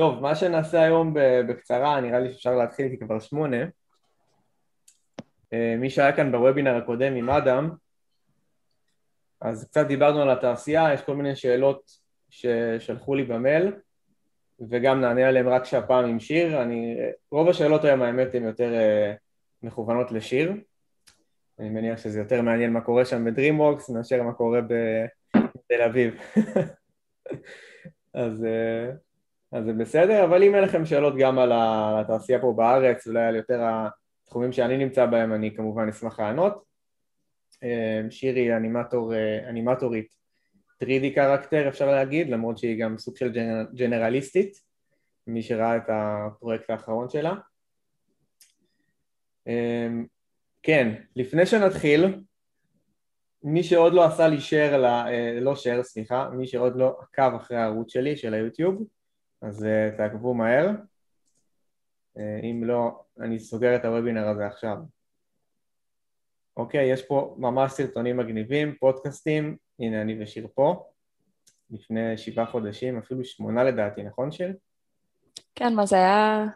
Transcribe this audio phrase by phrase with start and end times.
[0.00, 1.14] טוב, מה שנעשה היום
[1.48, 3.56] בקצרה, נראה לי שאפשר להתחיל איתי כבר שמונה.
[5.52, 7.70] אה, מי שהיה כאן בוובינר הקודם עם אדם,
[9.40, 11.90] אז קצת דיברנו על התעשייה, יש כל מיני שאלות
[12.30, 13.72] ששלחו לי במייל,
[14.70, 16.62] וגם נענה עליהן רק שהפעם עם שיר.
[16.62, 16.96] אני,
[17.30, 19.16] רוב השאלות היום האמת הן יותר uh,
[19.62, 20.52] מכוונות לשיר.
[21.58, 26.20] אני מניח שזה יותר מעניין מה קורה שם בדרימוורקס מאשר מה קורה בתל אביב.
[28.14, 29.09] אז, uh,
[29.52, 33.36] אז זה בסדר, אבל אם אין לכם שאלות גם על התעשייה פה בארץ, אולי על
[33.36, 33.60] יותר
[34.24, 36.64] התחומים שאני נמצא בהם, אני כמובן אשמח לענות.
[37.62, 40.14] אה, שירי אנימטור, אה, אנימטורית
[40.84, 43.32] 3D קרקטר אפשר להגיד, למרות שהיא גם סוג של
[43.74, 44.58] ג'נרליסטית,
[45.26, 47.34] מי שראה את הפרויקט האחרון שלה.
[49.48, 49.88] אה,
[50.62, 52.20] כן, לפני שנתחיל,
[53.42, 54.76] מי שעוד לא עשה לי share,
[55.40, 58.84] לא share, סליחה, מי שעוד לא עקב אחרי הערוץ שלי, של היוטיוב,
[59.42, 60.70] אז תעקבו מהר.
[62.16, 64.76] אם לא, אני סוגר את הוובינר הזה עכשיו.
[66.56, 70.86] אוקיי, יש פה ממש סרטונים מגניבים, פודקאסטים, הנה אני ושיר פה,
[71.70, 74.52] לפני שבעה חודשים, אפילו שמונה לדעתי, נכון שיר?
[75.54, 76.46] כן, מה זה היה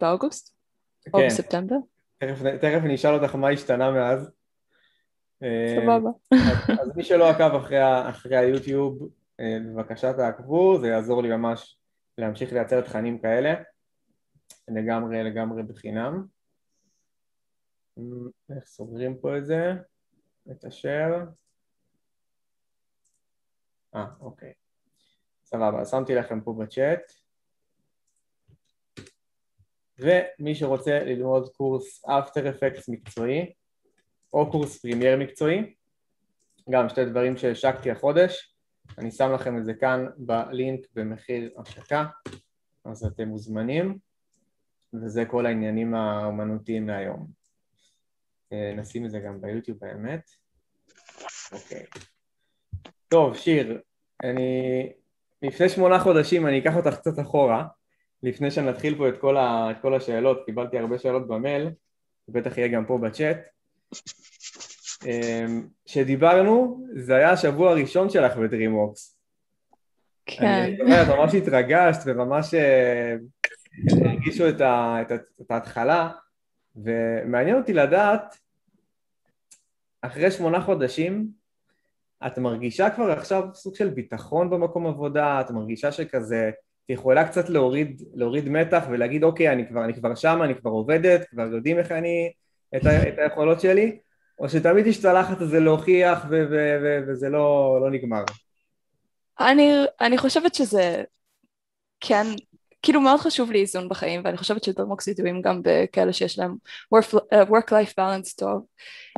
[0.00, 0.56] באוגוסט?
[1.02, 1.10] כן.
[1.14, 1.76] או בספטמבר?
[2.18, 4.30] תכף, תכף אני אשאל אותך מה השתנה מאז.
[5.76, 6.10] סבבה.
[6.32, 9.08] אז, אז מי שלא עקב אחרי, אחרי היוטיוב,
[9.40, 11.75] אה, בבקשה תעקבו, זה יעזור לי ממש
[12.18, 13.54] להמשיך לייצר תכנים כאלה,
[14.68, 16.26] לגמרי לגמרי בחינם.
[18.50, 19.72] איך סוגרים פה את זה?
[20.50, 21.24] את השאר.
[23.94, 24.52] אה, אוקיי.
[25.44, 27.12] סבבה, שמתי לכם פה בצ'אט.
[29.98, 33.52] ומי שרוצה ללמוד קורס After Effects מקצועי,
[34.32, 35.74] או קורס Premiere מקצועי,
[36.70, 38.55] גם שתי דברים שהשקתי החודש,
[38.98, 42.06] אני שם לכם את זה כאן בלינק במחיר השקה,
[42.84, 43.98] אז אתם מוזמנים,
[44.94, 47.26] וזה כל העניינים האומנותיים להיום.
[48.52, 50.30] אה, נשים את זה גם ביוטיוב באמת.
[51.52, 51.84] אוקיי.
[53.08, 53.80] טוב, שיר,
[54.24, 54.92] אני...
[55.42, 57.66] לפני שמונה חודשים, אני אקח אותך קצת אחורה,
[58.22, 59.70] לפני שנתחיל פה את כל, ה...
[59.70, 61.70] את כל השאלות, קיבלתי הרבה שאלות במייל,
[62.28, 63.36] בטח יהיה גם פה בצ'אט.
[65.04, 65.66] אמ,
[66.94, 69.18] זה היה השבוע הראשון שלך בדרימווקס.
[70.26, 70.44] כן.
[70.46, 73.14] אני זוכרת, ממש התרגשת וממש אה,
[74.04, 74.98] הרגישו את, ה...
[75.02, 75.12] את.
[75.40, 76.10] את ההתחלה.
[76.76, 78.36] ומעניין אותי לדעת,
[80.02, 81.28] אחרי שמונה חודשים,
[82.26, 86.48] את מרגישה כבר עכשיו סוג של ביטחון במקום עבודה, את מרגישה שכזה,
[86.84, 90.70] את יכולה קצת להוריד, להוריד מתח ולהגיד אוקיי, אני כבר, אני כבר שם, אני כבר
[90.70, 92.32] עובדת, כבר יודעים איך אני,
[92.76, 93.98] את, ה, את היכולות שלי,
[94.38, 98.24] או שתמיד יש את הלחץ הזה להוכיח ו- ו- ו- וזה לא, לא נגמר?
[99.40, 101.04] אני, אני חושבת שזה
[102.00, 102.26] כן
[102.82, 106.54] כאילו מאוד חשוב לי איזון בחיים ואני חושבת שדרמוקס ידועים גם בכאלה שיש להם
[107.34, 108.66] work-life balance טוב.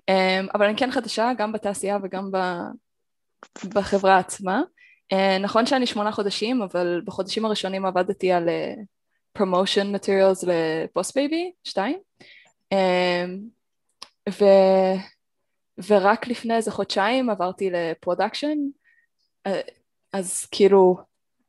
[0.09, 2.31] אמ, אבל אני כן חדשה גם בתעשייה וגם
[3.75, 4.63] בחברה עצמה.
[5.13, 8.75] אה, נכון שאני שמונה חודשים אבל בחודשים הראשונים עבדתי על אה,
[9.39, 11.99] promotion materials לבוס בייבי שתיים.
[12.73, 13.39] אמ,
[14.29, 14.45] ו...
[15.89, 18.57] ורק לפני איזה חודשיים עברתי ל production
[20.13, 20.97] אז כאילו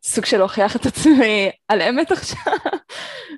[0.03, 2.53] סוג של להוכיח את עצמי על אמת עכשיו,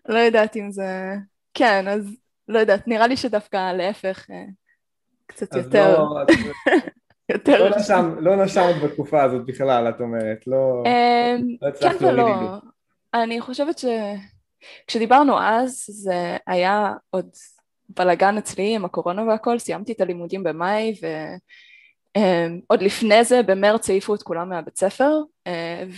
[0.09, 1.13] לא יודעת אם זה...
[1.53, 2.15] כן, אז
[2.47, 4.45] לא יודעת, נראה לי שדווקא להפך, אה,
[5.25, 5.99] קצת יותר...
[5.99, 6.21] לא,
[7.33, 7.69] יותר...
[7.69, 10.83] לא, נשם, לא נשמת בתקופה הזאת בכלל, את אומרת, לא...
[10.85, 12.57] אמ, לא כן ולא.
[13.13, 13.85] אני חושבת ש...
[14.87, 17.29] כשדיברנו אז, זה היה עוד
[17.97, 21.07] בלאגן אצלי עם הקורונה והכל, סיימתי את הלימודים במאי, ו...
[22.17, 22.21] Um,
[22.67, 25.11] עוד לפני זה במרץ העיפו את כולם מהבית ספר
[25.47, 25.51] uh,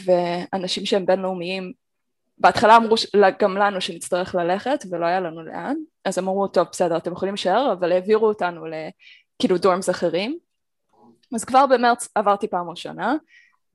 [0.06, 1.74] ואנשים שהם בינלאומיים
[2.38, 2.96] בהתחלה אמרו
[3.40, 7.74] גם לנו שנצטרך ללכת ולא היה לנו לאן אז אמרו טוב בסדר אתם יכולים להישאר
[7.74, 10.38] אבל העבירו אותנו לכאילו dorms אחרים.
[11.36, 13.16] אז כבר במרץ עברתי פעם ראשונה.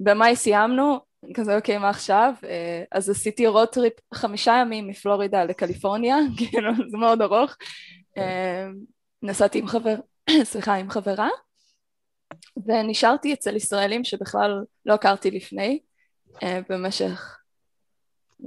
[0.01, 0.99] במאי סיימנו
[1.35, 2.35] כזה אוקיי מה עכשיו?
[2.43, 2.47] uh,
[2.93, 7.57] אז עשיתי road trip חמישה ימים מפלורידה לקליפורניה כאילו זה מאוד ארוך
[9.23, 9.95] נסעתי עם חבר
[10.51, 11.29] סליחה עם חברה
[12.67, 15.79] ונשארתי אצל ישראלים שבכלל לא הכרתי לפני
[16.43, 17.39] אה, במשך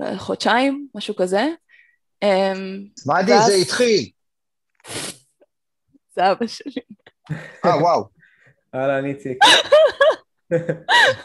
[0.01, 1.47] אה, חודשיים, משהו כזה.
[3.06, 3.45] מדי ואז...
[3.45, 4.09] זה התחיל.
[6.15, 6.81] זה אבא שלי.
[7.65, 8.03] אה, וואו.
[8.75, 9.38] אהלן, איציק.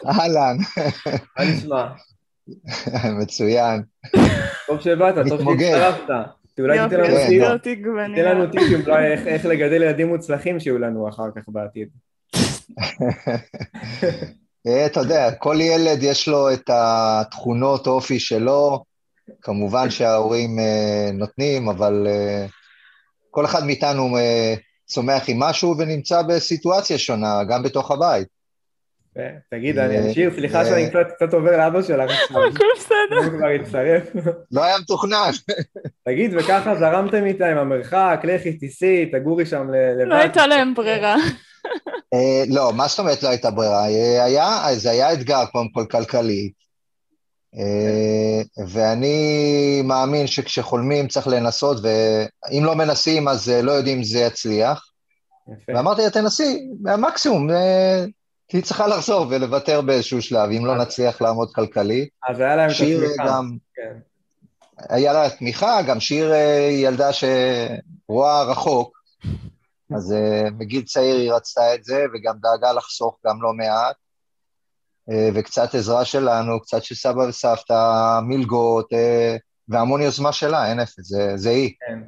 [0.07, 0.57] אהלן.
[1.37, 1.87] מה נשמע?
[3.21, 3.83] מצוין.
[4.67, 6.13] טוב שבאת, טוב שהצטרפת.
[6.59, 6.99] אולי תיתן
[8.15, 8.81] לנו טיפים
[9.27, 11.89] איך לגדל ילדים מוצלחים שיהיו לנו אחר כך בעתיד.
[14.67, 18.83] אה, אתה יודע, כל ילד יש לו את התכונות אופי שלו,
[19.41, 20.61] כמובן שההורים uh,
[21.13, 22.51] נותנים, אבל uh,
[23.31, 24.17] כל אחד מאיתנו
[24.85, 28.36] צומח עם משהו ונמצא בסיטואציה שונה, גם בתוך הבית.
[29.51, 32.11] תגיד, אני אשאיר, סליחה שאני קצת עובר לאבא שלך.
[32.29, 33.17] הכל בסדר.
[33.23, 34.03] הוא כבר הצטרף.
[34.51, 35.29] לא היה מתוכנן.
[36.05, 40.07] תגיד, וככה זרמתם איתה עם המרחק, לכי, תיסעי, תגורי שם לבד.
[40.07, 41.15] לא הייתה להם ברירה.
[42.13, 43.87] אה, לא, מה זאת אומרת לא הייתה ברירה?
[43.87, 46.51] אה, זה היה אתגר קודם כל כלכלי,
[47.57, 54.83] אה, ואני מאמין שכשחולמים צריך לנסות, ואם לא מנסים אז לא יודעים אם זה יצליח.
[55.67, 57.49] ואמרתי לה, תנסי, המקסימום,
[58.47, 62.09] תהיי צריכה לחזור ולוותר באיזשהו שלב, אם לא נצליח לעמוד כלכלית.
[62.29, 63.23] אז היה להם את התמיכה.
[63.27, 63.97] גם, כן.
[64.89, 66.33] היה לה תמיכה, גם שיר
[66.71, 68.97] ילדה שרואה רחוק,
[69.95, 73.95] אז uh, מגיל צעיר היא רצתה את זה, וגם דאגה לחסוך גם לא מעט.
[75.09, 78.89] Uh, וקצת עזרה שלנו, קצת של סבא וסבתא, מלגות,
[79.69, 81.73] והמון יוזמה שלה, אין אפס, זה, זה היא.
[81.87, 81.99] כן.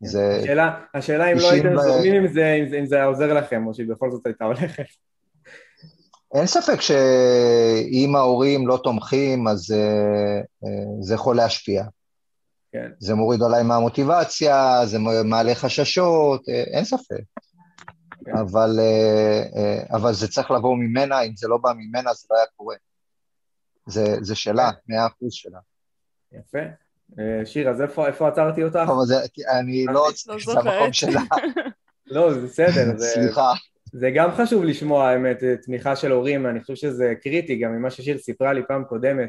[0.00, 0.38] זה...
[0.42, 3.86] השאלה, השאלה אם לא הייתם זורמים עם זה, אם זה היה עוזר לכם, או שהיא
[3.88, 4.84] בכל זאת הייתה הולכת.
[6.34, 10.68] אין ספק שאם ההורים לא תומכים, אז uh, uh,
[11.00, 11.84] זה יכול להשפיע.
[12.72, 12.90] כן.
[12.98, 17.22] זה מוריד אולי מהמוטיבציה, זה מעלה חששות, אה, אין ספק.
[18.24, 18.36] כן.
[18.36, 22.36] אבל, אה, אה, אבל זה צריך לבוא ממנה, אם זה לא בא ממנה זה לא
[22.36, 22.76] היה קורה.
[23.86, 24.94] זה, זה שלה, כן.
[24.94, 25.58] מאה אחוז שלה.
[26.32, 26.58] יפה.
[27.44, 28.80] שיר, אז איפה, איפה עצרתי אותך?
[28.86, 29.14] טוב, אז
[29.60, 30.08] אני לא...
[30.26, 31.20] לא זה המקום שלה.
[32.06, 32.98] לא, זה בסדר.
[32.98, 33.52] סליחה.
[33.92, 38.18] זה גם חשוב לשמוע, האמת, תמיכה של הורים, אני חושב שזה קריטי, גם ממה ששיר
[38.18, 39.28] סיפרה לי פעם קודמת.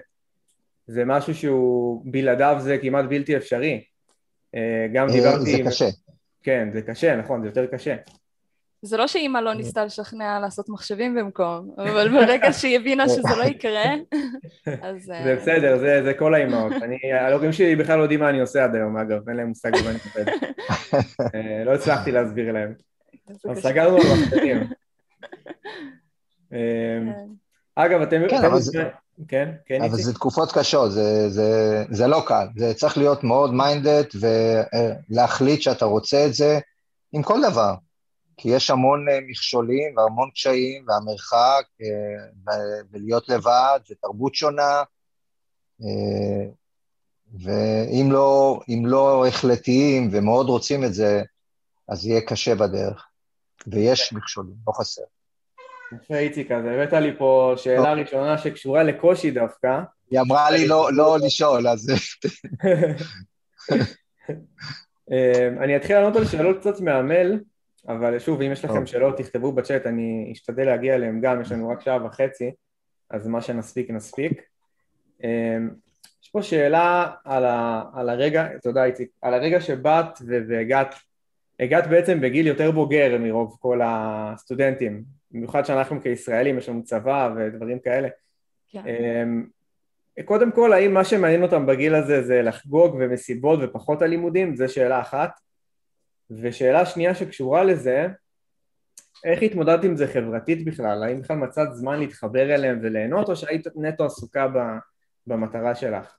[0.88, 3.83] זה משהו שהוא בלעדיו זה כמעט בלתי אפשרי.
[4.56, 5.63] אה, גם אה, דיברתי...
[5.63, 5.86] זה קשה.
[6.44, 7.95] כן, זה קשה, נכון, זה יותר קשה.
[8.81, 13.44] זה לא שאימא לא ניסתה לשכנע לעשות מחשבים במקום, אבל ברגע שהיא הבינה שזה לא
[13.44, 13.83] יקרה,
[14.81, 15.04] אז...
[15.04, 16.74] זה אה, בסדר, זה, זה כל האימהות.
[16.74, 19.71] אני, ההורים שלי בכלל לא יודעים מה אני עושה עד היום, אגב, אין להם מושג
[19.71, 20.31] במה אני עובד.
[21.66, 22.74] לא הצלחתי להסביר להם.
[23.29, 24.57] אז סגרנו על מחשבים.
[26.49, 27.07] כן.
[27.75, 28.21] אגב, אתם...
[28.29, 28.89] כן, אבל זה...
[29.27, 29.81] כן, כן.
[29.81, 32.47] אבל זה תקופות קשות, זה, זה, זה לא קל.
[32.57, 34.03] זה צריך להיות מאוד מיינדד
[35.09, 36.59] ולהחליט שאתה רוצה את זה
[37.13, 37.73] עם כל דבר.
[38.37, 42.53] כי יש המון אה, מכשולים והמון קשיים, והמרחק, אה,
[42.91, 44.83] ולהיות לבד, ותרבות שונה.
[45.81, 46.45] אה,
[47.39, 51.23] ואם לא, לא החלטיים ומאוד רוצים את זה,
[51.87, 53.07] אז יהיה קשה בדרך.
[53.68, 55.01] ויש מכשולים, לא חסר.
[55.95, 59.81] יפה איציק, אז הבאת לי פה שאלה ראשונה שקשורה לקושי דווקא.
[60.12, 61.89] היא אמרה לי לא, לא לשאול, אז...
[65.12, 67.39] אמ, אני אתחיל לענות על שאלות קצת מהמייל,
[67.88, 71.69] אבל שוב, אם יש לכם שאלות, תכתבו בצ'אט, אני אשתדל להגיע אליהם גם, יש לנו
[71.69, 72.51] רק שעה וחצי,
[73.09, 74.42] אז מה שנספיק נספיק.
[75.24, 75.69] אמ,
[76.24, 80.95] יש פה שאלה על, ה, על הרגע, תודה איציק, על הרגע שבאת והגעת,
[81.59, 87.79] הגעת בעצם בגיל יותר בוגר מרוב כל הסטודנטים, במיוחד שאנחנו כישראלים, יש לנו צבא ודברים
[87.79, 88.07] כאלה.
[88.69, 88.81] כן.
[88.88, 89.45] אמ,
[90.25, 94.55] קודם כל, האם מה שמעניין אותם בגיל הזה זה לחגוג ומסיבות ופחות הלימודים?
[94.55, 95.31] זו שאלה אחת.
[96.41, 98.07] ושאלה שנייה שקשורה לזה,
[99.25, 101.03] איך התמודדת עם זה חברתית בכלל?
[101.03, 104.47] האם בכלל מצאת זמן להתחבר אליהם וליהנות, או שהיית נטו עסוקה
[105.27, 106.17] במטרה שלך?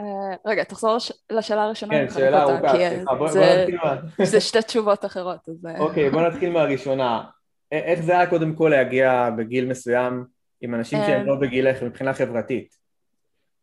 [0.00, 0.04] Uh,
[0.46, 0.96] רגע, תחזור
[1.30, 1.92] לשאלה הראשונה.
[1.92, 3.96] כן, שאלה ארוכה, סליחה, בוא נתחיל מה...
[4.24, 5.66] זה שתי תשובות אחרות, אז...
[5.66, 5.78] אה.
[5.78, 7.24] אוקיי, בוא נתחיל מהראשונה.
[7.72, 10.24] איך זה היה קודם כל להגיע בגיל מסוים
[10.60, 12.74] עם אנשים שהם אמ, לא בגילך מבחינה חברתית?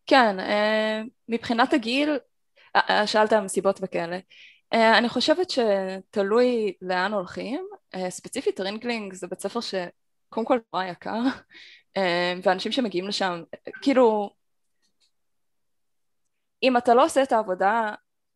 [0.06, 2.18] כן, אה, מבחינת הגיל,
[2.76, 4.20] אה, אה, שאלת על מסיבות וכאלה.
[4.72, 7.68] אני חושבת שתלוי לאן הולכים.
[8.10, 11.20] ספציפית רינגלינג זה בית ספר שקודם כל נורא יקר,
[12.44, 13.44] ואנשים שמגיעים לשם,
[13.82, 14.30] כאילו,
[16.64, 17.94] אם אתה לא עושה את העבודה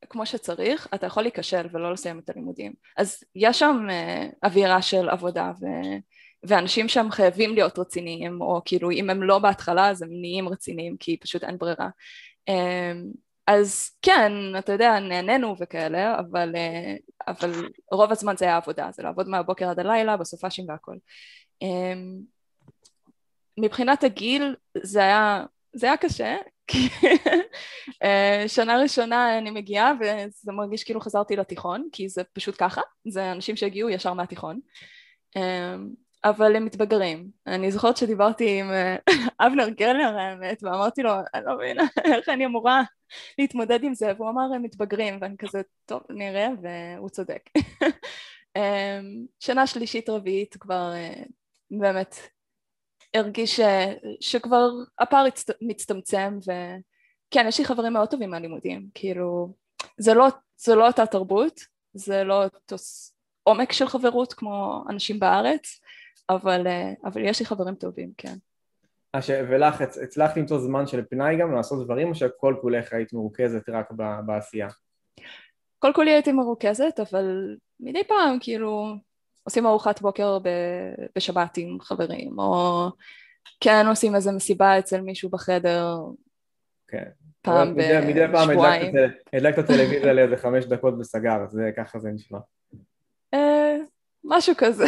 [0.10, 2.74] כמו שצריך, אתה יכול להיכשל ולא לסיים את הלימודים.
[2.98, 5.66] אז יש שם uh, אווירה של עבודה ו...
[6.44, 10.98] ואנשים שם חייבים להיות רציניים, או כאילו אם הם לא בהתחלה אז הם נהיים רציניים
[10.98, 11.90] כי פשוט אין ברירה.
[12.50, 13.18] Um,
[13.48, 19.04] אז כן, אתה יודע, נהנינו וכאלה, אבל, uh, אבל רוב הזמן זה היה עבודה, זה
[19.04, 20.96] לעבוד מהבוקר עד הלילה, בסופ"שים והכל.
[23.60, 26.36] מבחינת הגיל זה היה, זה היה קשה,
[28.04, 33.32] אה, שנה ראשונה אני מגיעה וזה מרגיש כאילו חזרתי לתיכון, כי זה פשוט ככה, זה
[33.32, 34.60] אנשים שהגיעו ישר מהתיכון.
[35.38, 35.76] אה,
[36.24, 37.28] אבל הם מתבגרים.
[37.48, 38.96] אני זוכרת שדיברתי עם אה,
[39.48, 42.82] אבנר גלר האמת, ואמרתי לו, אני לא מבינה איך אני אמורה
[43.38, 47.42] להתמודד עם זה, והוא אמר, הם מתבגרים, ואני כזה, טוב, נראה, והוא צודק.
[49.40, 50.94] שנה שלישית רביעית כבר
[51.72, 52.16] באמת
[53.14, 53.62] הרגיש ש,
[54.20, 55.26] שכבר הפער
[55.62, 56.52] מצטמצם ו,
[57.32, 59.54] כן, יש לי חברים מאוד טובים מהלימודים, כאילו,
[59.98, 61.60] זה לא, זה לא אותה תרבות,
[61.94, 62.76] זה לא אותו
[63.44, 65.82] עומק של חברות כמו אנשים בארץ,
[66.30, 68.36] אבל, אה, אבל יש לי חברים טובים, כן.
[69.22, 69.30] ש...
[69.30, 73.92] ולך, הצלחת למצוא זמן של פנאי גם לעשות דברים, או שכל כולך היית מרוכזת רק
[74.26, 74.68] בעשייה?
[75.80, 78.96] כל כולי הייתי מרוכזת, אבל מדי פעם, כאילו,
[79.48, 80.38] עושים ארוחת בוקר
[81.16, 82.88] בשבת עם חברים, או
[83.60, 85.96] כן עושים איזה מסיבה אצל מישהו בחדר,
[86.88, 87.04] כן.
[87.42, 88.08] פעם בשבועיים.
[88.08, 88.50] מדי פעם
[89.34, 92.40] הדלקת הטלוויזיה לאיזה חמש דקות וסגר, זה ככה זה נשמע.
[93.34, 93.76] אה,
[94.24, 94.86] משהו כזה.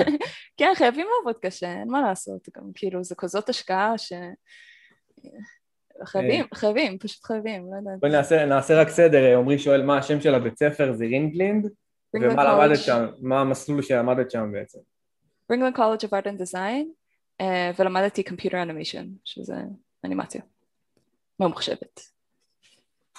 [0.58, 4.12] כן, חייבים לעבוד קשה, אין מה לעשות, גם כאילו זה כזאת השקעה ש...
[6.04, 6.58] חייבים, אה.
[6.58, 8.00] חייבים, פשוט חייבים, לא יודעת.
[8.00, 11.68] בואי נעשה, נעשה רק סדר, עמרי שואל מה השם של הבית ספר זה רינגלינד,
[12.14, 14.78] ומה למדת שם, מה המסלול שלמדת שם בעצם.
[15.50, 16.86] Ringling College of Art and Design,
[17.42, 17.44] uh,
[17.78, 19.54] ולמדתי Computer Animation, שזה
[20.04, 20.42] אנימציה.
[21.40, 22.00] ממוחשבת.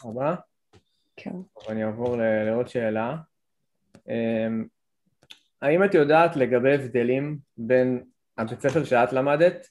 [0.05, 0.35] ארבע?
[1.15, 1.35] כן.
[1.69, 3.15] אני אעבור לעוד שאלה.
[4.09, 4.65] אמ,
[5.61, 8.03] האם את יודעת לגבי הבדלים בין
[8.37, 9.67] הבית ספר שאת למדת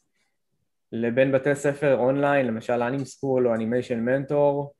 [0.93, 4.75] לבין בתי ספר אונליין, למשל AnimSchool או Animation Mentor,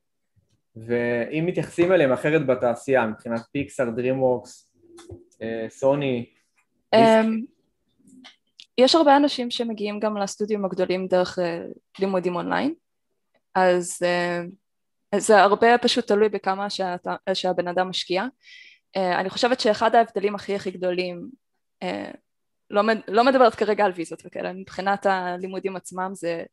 [0.75, 4.73] ואם מתייחסים אליהם אחרת בתעשייה, מבחינת פיקסאר, דרימוורקס,
[5.69, 6.25] סוני?
[8.77, 11.65] יש הרבה אנשים שמגיעים גם לסטודיו הגדולים דרך אה,
[11.99, 12.73] לימודים אונליין,
[13.55, 13.99] אז
[15.15, 18.25] uh, זה הרבה פשוט תלוי בכמה שאתה, שהבן אדם משקיע.
[18.95, 21.29] אני חושבת שאחד ההבדלים הכי הכי גדולים,
[22.69, 26.43] לא, לא מדברת כרגע על ויזות וכאלה, מבחינת הלימודים עצמם זה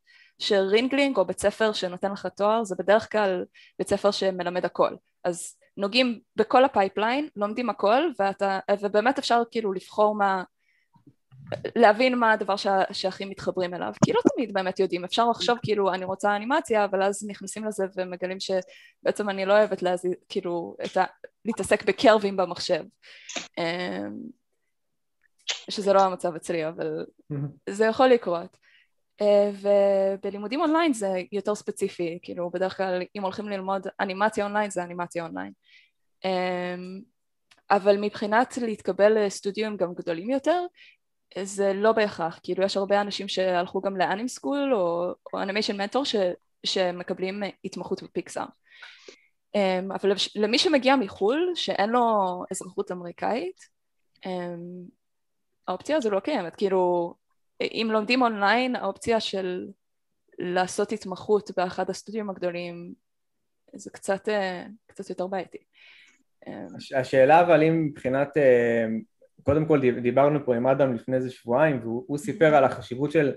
[0.41, 3.45] שרינגלינג או בית ספר שנותן לך תואר זה בדרך כלל
[3.79, 4.95] בית ספר שמלמד הכל.
[5.23, 10.43] אז נוגעים בכל ה pipeline, לומדים הכל ואתה, ובאמת אפשר כאילו לבחור מה
[11.75, 15.93] להבין מה הדבר שה, שהכי מתחברים אליו, כי לא תמיד באמת יודעים, אפשר לחשוב כאילו
[15.93, 21.01] אני רוצה אנימציה, אבל אז נכנסים לזה ומגלים שבעצם אני לא אוהבת להזיז, כאילו, ה,
[21.45, 22.83] להתעסק בקרבס במחשב,
[23.57, 24.17] אמ,
[25.69, 27.05] שזה לא המצב אצלי, אבל
[27.69, 28.57] זה יכול לקרות.
[29.21, 34.83] אה, ובלימודים אונליין זה יותר ספציפי, כאילו בדרך כלל אם הולכים ללמוד אנימציה אונליין זה
[34.83, 35.53] אנימציה אונליין.
[36.25, 37.01] אמ,
[37.71, 40.65] אבל מבחינת להתקבל לסטודיו גם גדולים יותר,
[41.43, 46.03] זה לא בהכרח, כאילו יש הרבה אנשים שהלכו גם ל AnimSchool או Animation Mentor
[46.65, 48.45] שמקבלים התמחות בפיקסאר.
[49.55, 52.01] אמ, אבל למי שמגיע מחו"ל שאין לו
[52.51, 53.61] אזרחות אמריקאית
[54.25, 54.85] אמ,
[55.67, 57.13] האופציה הזו לא קיימת, כאילו
[57.71, 59.67] אם לומדים אונליין האופציה של
[60.39, 62.93] לעשות התמחות באחד הסטודיו הגדולים
[63.73, 65.57] זה קצת, אה, קצת יותר בעייתי.
[66.47, 68.85] אמ, השאלה אבל אם מבחינת אה,
[69.43, 73.33] קודם כל דיברנו פה עם אדם לפני איזה שבועיים והוא סיפר על החשיבות של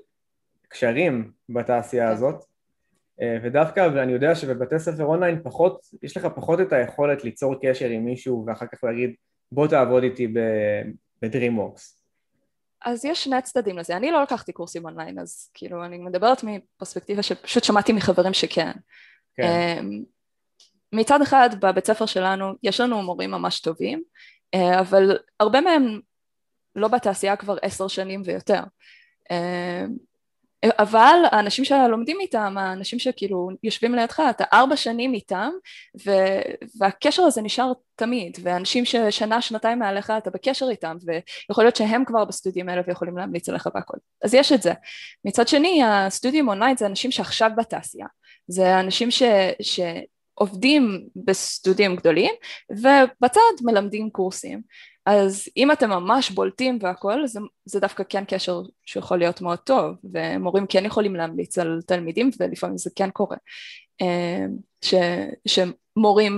[0.68, 2.12] קשרים בתעשייה כן.
[2.12, 2.44] הזאת
[3.20, 7.88] אה, ודווקא ואני יודע שבבתי ספר אונליין פחות, יש לך פחות את היכולת ליצור קשר
[7.88, 9.14] עם מישהו ואחר כך להגיד
[9.52, 10.34] בוא תעבוד איתי
[11.22, 12.03] בדרימוורקס
[12.84, 17.22] אז יש שני צדדים לזה, אני לא לקחתי קורסים אונליין אז כאילו אני מדברת מפרספקטיבה
[17.22, 18.72] שפשוט שמעתי מחברים שכן.
[19.36, 19.78] כן.
[19.80, 20.02] אמ,
[20.92, 24.02] מצד אחד בבית ספר שלנו יש לנו מורים ממש טובים
[24.54, 26.00] אה, אבל הרבה מהם
[26.76, 28.60] לא בתעשייה כבר עשר שנים ויותר.
[29.30, 29.84] אה,
[30.78, 35.50] אבל האנשים שלומדים איתם, האנשים שכאילו יושבים לידך, אתה ארבע שנים איתם
[36.06, 36.11] ו...
[36.78, 40.97] והקשר הזה נשאר תמיד ואנשים ששנה שנתיים מעליך אתה בקשר איתם
[41.49, 43.97] ויכול להיות שהם כבר בסטודיו האלה ויכולים להמליץ עליך והכל.
[44.25, 44.73] אז יש את זה.
[45.25, 48.06] מצד שני הסטודיו אונליין זה אנשים שעכשיו בתעשייה.
[48.49, 49.23] זה אנשים ש...
[49.62, 49.80] ש...
[50.35, 52.35] עובדים בסטודיו גדולים
[52.71, 54.62] ובצד מלמדים קורסים
[55.06, 59.96] אז אם אתם ממש בולטים והכל זה, זה דווקא כן קשר שיכול להיות מאוד טוב
[60.14, 63.37] ומורים כן יכולים להמליץ על תלמידים ולפעמים זה כן קורה
[64.02, 64.44] אה,
[64.84, 64.94] ש,
[65.46, 66.37] שמורים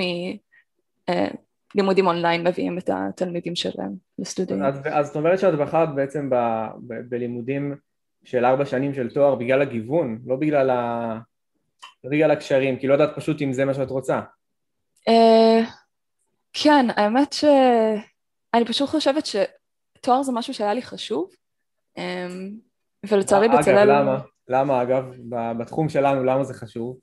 [1.75, 4.64] מלימודים אונליין מביאים את התלמידים שלהם לסטודיו.
[4.66, 6.35] אז, אז זאת אומרת שאת בחרת בעצם ב,
[6.87, 7.75] ב, בלימודים
[8.25, 11.18] של ארבע שנים של תואר בגלל הגיוון, לא בגלל ה...
[12.11, 14.20] בגלל הקשרים, כי לא יודעת פשוט אם זה מה שאת רוצה.
[15.08, 15.66] Uh,
[16.52, 17.35] כן, האמת
[18.56, 21.30] שאני פשוט חושבת שתואר זה משהו שהיה לי חשוב,
[21.98, 22.00] um,
[23.08, 23.90] ולצערי בצלאל...
[23.90, 24.20] אגב, למה?
[24.48, 25.04] למה אגב?
[25.58, 26.98] בתחום שלנו, למה זה חשוב?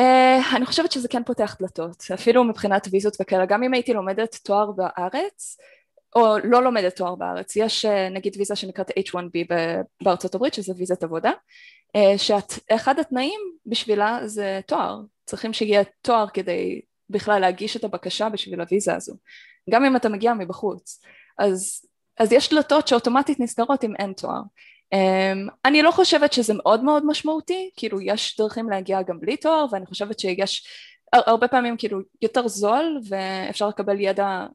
[0.00, 4.36] Uh, אני חושבת שזה כן פותח דלתות, אפילו מבחינת ויזות וכאלה, גם אם הייתי לומדת
[4.44, 5.56] תואר בארץ,
[6.16, 9.54] או לא לומדת תואר בארץ, יש נגיד ויזה שנקראת H1B
[10.02, 11.30] בארצות הברית, שזה ויזת עבודה,
[11.96, 18.60] אה, שאחד התנאים בשבילה זה תואר, צריכים שיהיה תואר כדי בכלל להגיש את הבקשה בשביל
[18.60, 19.14] הוויזה הזו,
[19.70, 21.00] גם אם אתה מגיע מבחוץ,
[21.38, 21.86] אז,
[22.18, 24.40] אז יש דלתות שאוטומטית נסגרות אם אין תואר,
[24.94, 29.66] Um, אני לא חושבת שזה מאוד מאוד משמעותי, כאילו יש דרכים להגיע גם בלי תואר
[29.72, 30.68] ואני חושבת שיש
[31.12, 34.46] הרבה פעמים כאילו יותר זול ואפשר לקבל ידע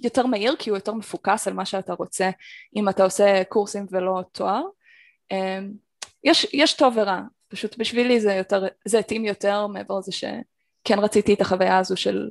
[0.00, 2.30] יותר מהיר כי הוא יותר מפוקס על מה שאתה רוצה
[2.76, 4.62] אם אתה עושה קורסים ולא תואר.
[5.32, 5.36] Um,
[6.24, 11.34] יש, יש טוב ורע, פשוט בשבילי זה יותר, זה התאים יותר מעבר לזה שכן רציתי
[11.34, 12.30] את החוויה הזו של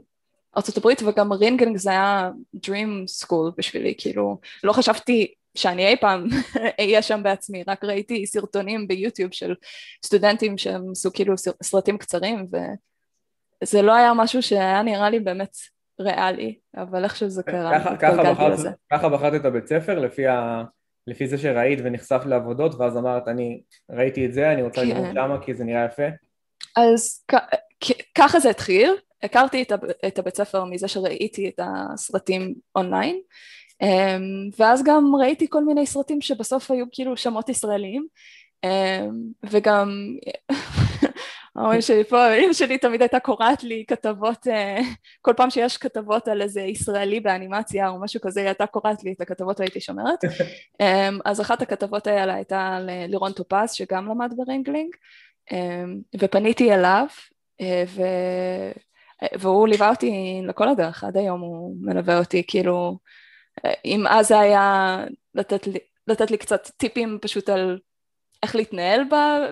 [0.57, 6.27] ארה"ב וגם רינגנג זה היה Dream School בשבילי, כאילו לא חשבתי שאני אי פעם
[6.79, 9.55] אהיה שם בעצמי, רק ראיתי סרטונים ביוטיוב של
[10.05, 11.33] סטודנטים שהם עשו כאילו
[11.63, 12.45] סרטים קצרים
[13.61, 15.55] וזה לא היה משהו שהיה נראה לי באמת
[15.99, 17.97] ריאלי, אבל איכשהו זה קרה,
[18.91, 20.63] ככה בחרת את הבית ספר לפי, ה...
[21.07, 23.61] לפי זה שראית ונחשפת לעבודות ואז אמרת אני
[23.91, 24.87] ראיתי את זה, אני רוצה כן.
[24.87, 26.07] ללמוד שמה כי זה נראה יפה?
[26.77, 27.25] אז
[28.15, 29.71] ככה זה התחיל, הכרתי את,
[30.07, 33.19] את הבית ספר מזה שראיתי את הסרטים אונליין
[33.81, 38.07] אמ, ואז גם ראיתי כל מיני סרטים שבסוף היו כאילו שמות ישראליים
[38.63, 39.12] אמ,
[39.50, 39.89] וגם
[41.55, 44.79] ההורים שלי פה, אמא שלי תמיד הייתה קוראת לי כתבות, אה,
[45.21, 49.12] כל פעם שיש כתבות על איזה ישראלי באנימציה או משהו כזה, היא הייתה קוראת לי
[49.12, 50.19] את הכתבות והייתי שומרת.
[50.81, 54.96] אמ, אז אחת הכתבות האלה הייתה ללירון טופז, שגם למד ברינגלינג,
[56.19, 57.05] ופניתי אליו,
[57.62, 58.01] אה, ו...
[59.39, 62.97] והוא ליווה אותי לכל הדרך, עד היום הוא מלווה אותי, כאילו
[63.86, 64.97] אם אז זה היה
[65.36, 67.79] לתת לי, לתת לי קצת טיפים פשוט על
[68.43, 69.01] איך להתנהל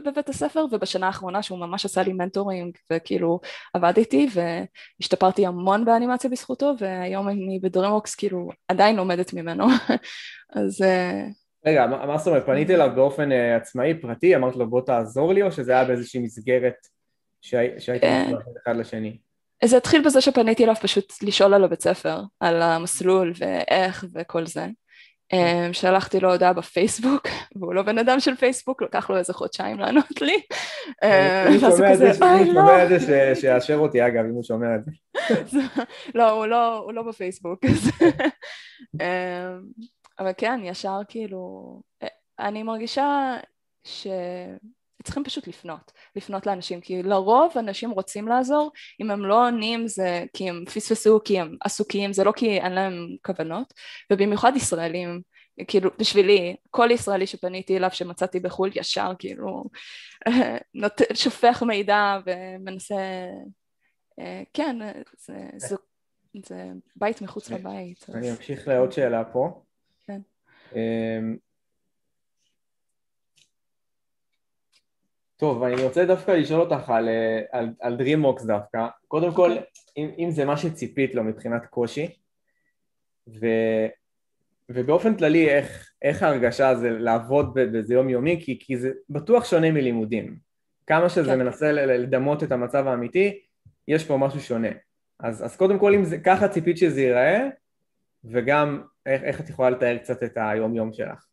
[0.06, 3.40] בבית הספר ובשנה האחרונה שהוא ממש עשה לי mentoring וכאילו
[3.74, 9.66] עבד איתי והשתפרתי המון באנימציה בזכותו והיום אני ב DreamWorks כאילו עדיין לומדת ממנו.
[10.56, 11.26] אז אה,
[11.66, 12.46] רגע מה זאת אומרת?
[12.46, 16.22] פנית אליו באופן אה, עצמאי פרטי אמרת לו בוא תעזור לי או שזה היה באיזושהי
[16.22, 16.76] מסגרת
[17.54, 19.18] אה, מצטרפת אחד לשני
[19.64, 24.68] זה התחיל בזה שפניתי אליו פשוט לשאול על הבית ספר, על המסלול ואיך וכל זה.
[25.34, 29.80] אמ, שלחתי לו הודעה בפייסבוק, והוא לא בן אדם של פייסבוק, לקח לו איזה חודשיים
[29.80, 30.42] לענות לי.
[31.02, 35.60] אני שומע את זה, שיאשר אותי אגב, אם הוא שומע את זה.
[36.16, 37.66] לא, לא, הוא לא בפייסבוק.
[39.02, 39.62] אמ,
[40.20, 42.08] אבל כן, ישר כאילו, אה,
[42.40, 43.38] אני מרגישה
[43.84, 44.08] ש...
[45.06, 50.24] צריכים פשוט לפנות, לפנות לאנשים, כי לרוב אנשים רוצים לעזור, אם הם לא עונים זה
[50.34, 52.94] כי הם פספסו, כי הם עסוקים, זה לא כי אין להם
[53.26, 53.74] כוונות,
[54.12, 55.22] ובמיוחד ישראלים,
[55.68, 59.64] כאילו בשבילי, כל ישראלי שפניתי אליו שמצאתי בחו"ל ישר כאילו
[60.82, 61.02] נות...
[61.14, 62.96] שופך מידע ומנסה,
[64.20, 64.78] אה, כן,
[65.18, 65.76] זה, זה,
[66.46, 68.06] זה בית מחוץ לבית.
[68.14, 69.64] אני אמשיך לעוד שאלה פה.
[70.04, 70.22] כן.
[75.46, 77.10] טוב, אני רוצה דווקא לשאול אותך על,
[77.52, 78.88] על, על DreamWorks דווקא.
[79.08, 79.52] קודם כל,
[79.98, 82.08] אם, אם זה מה שציפית לו מבחינת קושי,
[83.28, 83.46] ו,
[84.70, 90.38] ובאופן כללי, איך, איך ההרגשה זה לעבוד בזה יומיומי, כי, כי זה בטוח שונה מלימודים.
[90.88, 91.40] כמה שזה כן.
[91.40, 93.40] מנסה לדמות את המצב האמיתי,
[93.88, 94.72] יש פה משהו שונה.
[95.20, 97.48] אז, אז קודם כל, אם זה ככה ציפית שזה ייראה,
[98.24, 101.26] וגם איך, איך את יכולה לתאר קצת את היום-יום שלך.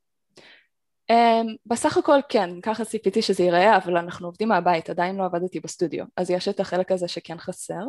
[1.13, 5.61] Um, בסך הכל כן, ככה ציפיתי שזה ייראה, אבל אנחנו עובדים מהבית, עדיין לא עבדתי
[5.61, 7.83] בסטודיו, אז יש את החלק הזה שכן חסר.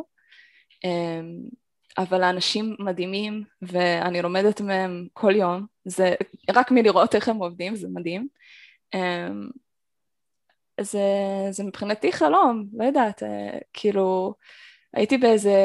[0.86, 1.54] Um,
[1.98, 6.14] אבל האנשים מדהימים ואני לומדת מהם כל יום, זה
[6.54, 8.28] רק מלראות איך הם עובדים, זה מדהים.
[8.96, 8.98] Um,
[10.80, 11.00] זה,
[11.50, 13.26] זה מבחינתי חלום, לא יודעת, uh,
[13.72, 14.34] כאילו
[14.94, 15.56] הייתי באיזה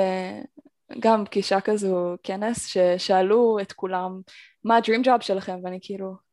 [1.00, 4.22] גם פגישה כזו, כנס, ששאלו את כולם
[4.64, 6.29] מה ה-dream שלכם ואני כאילו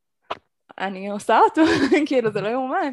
[0.79, 1.63] אני עושה אותו,
[2.07, 2.93] כאילו זה לא יאומן.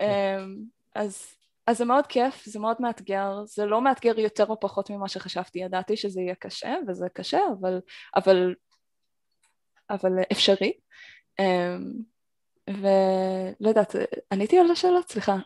[0.00, 0.56] אמ,
[0.94, 1.34] אז,
[1.66, 5.58] אז זה מאוד כיף, זה מאוד מאתגר, זה לא מאתגר יותר או פחות ממה שחשבתי,
[5.58, 7.80] ידעתי שזה יהיה קשה, וזה קשה, אבל,
[8.16, 8.54] אבל,
[9.90, 10.72] אבל אפשרי.
[11.38, 11.92] אמ,
[12.70, 13.94] ולא יודעת,
[14.32, 15.08] עניתי על השאלות?
[15.08, 15.36] סליחה.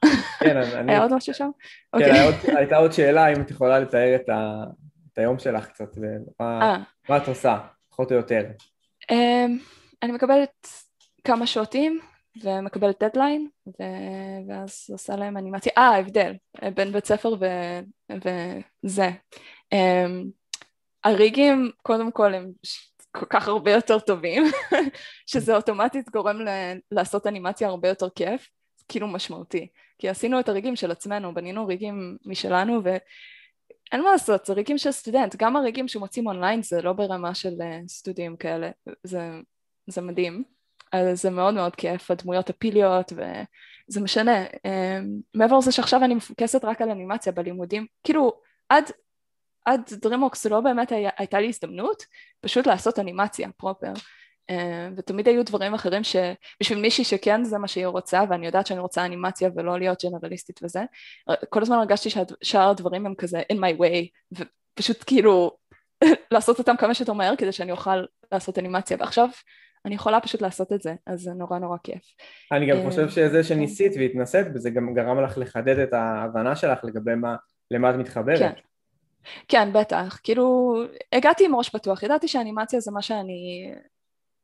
[0.41, 0.91] כן, אני...
[0.93, 1.51] היה עוד משהו שם?
[1.99, 2.57] כן, אוקיי.
[2.57, 4.65] הייתה עוד שאלה, אם את יכולה לתאר את, ה...
[5.13, 7.17] את היום שלך קצת, ומה אה.
[7.17, 7.59] את עושה,
[7.91, 8.43] פחות או יותר.
[9.11, 9.59] אמ,
[10.03, 10.67] אני מקבלת
[11.25, 11.99] כמה שוטים
[12.43, 16.33] ומקבלת דדליין ו- ואז עושה להם אנימציה, אה ההבדל
[16.75, 19.11] בין בית ספר ו- וזה.
[19.75, 20.31] um,
[21.05, 22.53] הריגים קודם כל הם
[23.13, 24.45] כל כך הרבה יותר טובים
[25.31, 28.49] שזה אוטומטית גורם ל- לעשות אנימציה הרבה יותר כיף
[28.89, 29.69] כאילו משמעותי.
[29.99, 34.91] כי עשינו את הריגים של עצמנו בנינו ריגים משלנו ואין מה לעשות, זה ריגים של
[34.91, 38.71] סטודנט, גם הריגים שמוצאים אונליין זה לא ברמה של uh, סטודיו כאלה,
[39.05, 39.31] זה,
[39.87, 40.45] זה מדהים.
[40.93, 44.45] אז זה מאוד מאוד כיף, הדמויות הפיליות וזה משנה.
[44.65, 48.85] אמ, מעבר לזה שעכשיו אני מפוקסת רק על אנימציה בלימודים, כאילו עד,
[49.65, 52.05] עד דרימוקס לא באמת היה, הייתה לי הזדמנות
[52.41, 53.93] פשוט לעשות אנימציה פרופר.
[54.97, 59.05] ותמיד היו דברים אחרים שבשביל מישהי שכן זה מה שהיא רוצה ואני יודעת שאני רוצה
[59.05, 60.81] אנימציה ולא להיות ג'נרליסטית וזה
[61.49, 64.09] כל הזמן הרגשתי ששאר הדברים הם כזה in my way
[64.77, 65.57] ופשוט כאילו
[66.35, 69.29] לעשות אותם כמה שיותר מהר כדי שאני אוכל לעשות אנימציה ועכשיו
[69.87, 72.03] אני יכולה פשוט לעשות את זה, אז זה נורא נורא כיף.
[72.53, 77.15] אני גם חושב שזה שניסית והתנסית בזה גם גרם לך לחדד את ההבנה שלך לגבי
[77.15, 77.37] מה,
[77.71, 78.39] למה את מתחברת.
[78.39, 78.53] כן.
[79.49, 80.21] כן, בטח.
[80.23, 80.75] כאילו,
[81.13, 83.73] הגעתי עם ראש פתוח, ידעתי שאנימציה זה מה שאני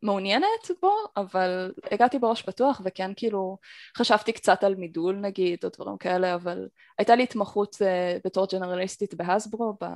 [0.02, 3.58] מעוניינת בו, אבל הגעתי בראש פתוח וכן כאילו
[3.96, 6.68] חשבתי קצת על מידול נגיד או דברים כאלה, אבל
[6.98, 9.86] הייתה לי התמחות uh, בתור ג'נרליסטית בהסברו ב...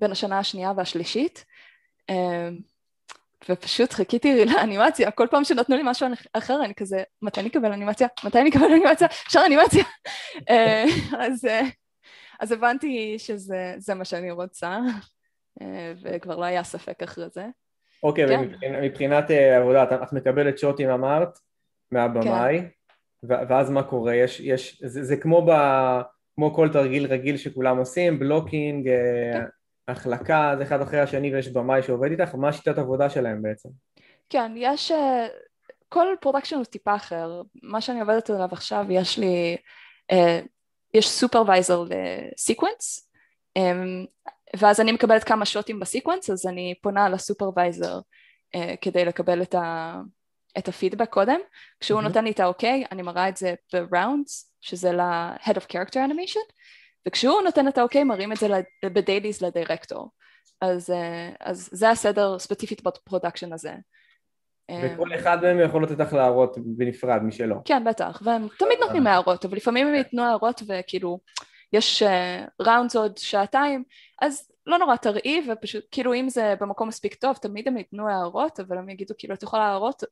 [0.00, 1.44] בין השנה השנייה והשלישית,
[2.10, 2.14] uh,
[3.48, 8.08] ופשוט חיכיתי לאנימציה, כל פעם שנתנו לי משהו אחר אני כזה, מתי אני אקבל אנימציה?
[8.24, 9.06] מתי אני אקבל אנימציה?
[9.06, 9.84] אפשר אנימציה?
[10.50, 10.84] אה,
[11.18, 11.48] אז,
[12.40, 14.78] אז הבנתי שזה מה שאני רוצה,
[16.02, 17.46] וכבר לא היה ספק אחרי זה.
[18.02, 18.48] אוקיי, כן.
[18.62, 21.38] ומבחינת אה, עבודה, את, את מקבלת שוטים אמרת
[21.92, 22.66] מהבמאי, כן.
[23.48, 24.14] ואז מה קורה?
[24.14, 25.50] יש, יש, זה, זה כמו, ב,
[26.34, 29.44] כמו כל תרגיל רגיל שכולם עושים, blocking, אה, כן.
[29.90, 33.68] החלקה, זה אחד אחרי השני ויש במאי שעובד איתך, מה שיטת עבודה שלהם בעצם?
[34.28, 35.26] כן, יש, אה,
[35.88, 39.56] כל production הוא טיפה אחר, מה שאני עובדת עליו עכשיו, יש לי,
[40.94, 43.10] יש supervisor ל sequence,
[44.56, 47.98] ואז אני מקבלת כמה שוטים ב sequence אז אני פונה ל supervisor
[48.56, 49.96] uh, כדי לקבל את, ה,
[50.58, 51.40] את הפידבק קודם
[51.80, 52.02] כשהוא mm-hmm.
[52.02, 56.52] נותן לי את האוקיי אני מראה את זה ב rounds שזה ל-Head of Character Animation
[57.08, 58.48] וכשהוא נותן את האוקיי מראים את זה
[58.84, 60.10] ב dailies ל director.
[60.60, 63.72] אז, uh, אז זה הסדר ספציפית ב production הזה.
[64.82, 67.56] וכל אחד מהם יכול לתת לך להראות בנפרד משלו.
[67.64, 71.18] כן, בטח, והם תמיד נותנים הערות, אבל לפעמים הם ייתנו הערות וכאילו
[71.72, 72.02] יש
[72.60, 73.84] rounds עוד שעתיים,
[74.22, 78.60] אז לא נורא תראי ופשוט, כאילו אם זה במקום מספיק טוב, תמיד הם ייתנו הערות,
[78.60, 80.04] אבל הם יגידו כאילו את יכולה הערות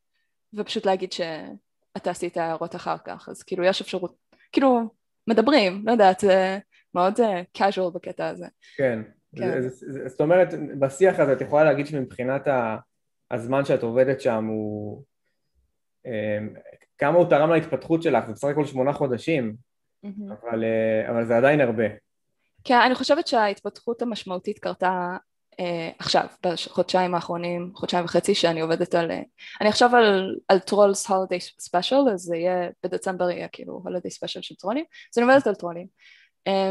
[0.55, 4.15] ופשוט להגיד שאתה עשית הערות אחר כך, אז כאילו יש אפשרות,
[4.53, 4.81] כאילו
[5.27, 6.59] מדברים, לא יודעת, זה
[6.95, 8.47] מאוד uh, casual בקטע הזה.
[8.77, 9.03] כן,
[9.37, 9.61] כן.
[10.07, 10.49] זאת אומרת,
[10.79, 12.49] בשיח הזה את יכולה להגיד שמבחינת
[13.31, 15.03] הזמן שאת עובדת שם הוא...
[16.07, 16.39] אה,
[16.99, 19.57] כמה הוא תרם להתפתחות שלך, זה בסך הכל שמונה חודשים,
[20.07, 20.09] mm-hmm.
[20.09, 21.85] אבל, אה, אבל זה עדיין הרבה.
[22.65, 25.17] כן, אני חושבת שההתפתחות המשמעותית קרתה
[25.61, 29.11] אה, עכשיו, בחודשיים האחרונים, חודשיים וחצי שאני עובדת על...
[29.11, 29.23] אה,
[29.61, 34.43] אני עכשיו על, על Trolls holiday special, אז זה יהיה, בדצמבר יהיה כאילו holiday special
[34.43, 35.87] של טרולים, אז אני עובדת על טרולים.
[36.49, 36.71] אה,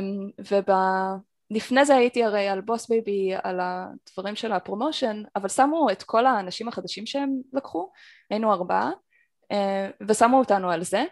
[1.51, 6.03] ולפני זה הייתי הרי על Boss Baby, על הדברים של ה promotion, אבל שמו את
[6.03, 7.91] כל האנשים החדשים שהם לקחו,
[8.29, 8.91] היינו ארבעה,
[9.51, 11.03] אה, ושמו אותנו על זה,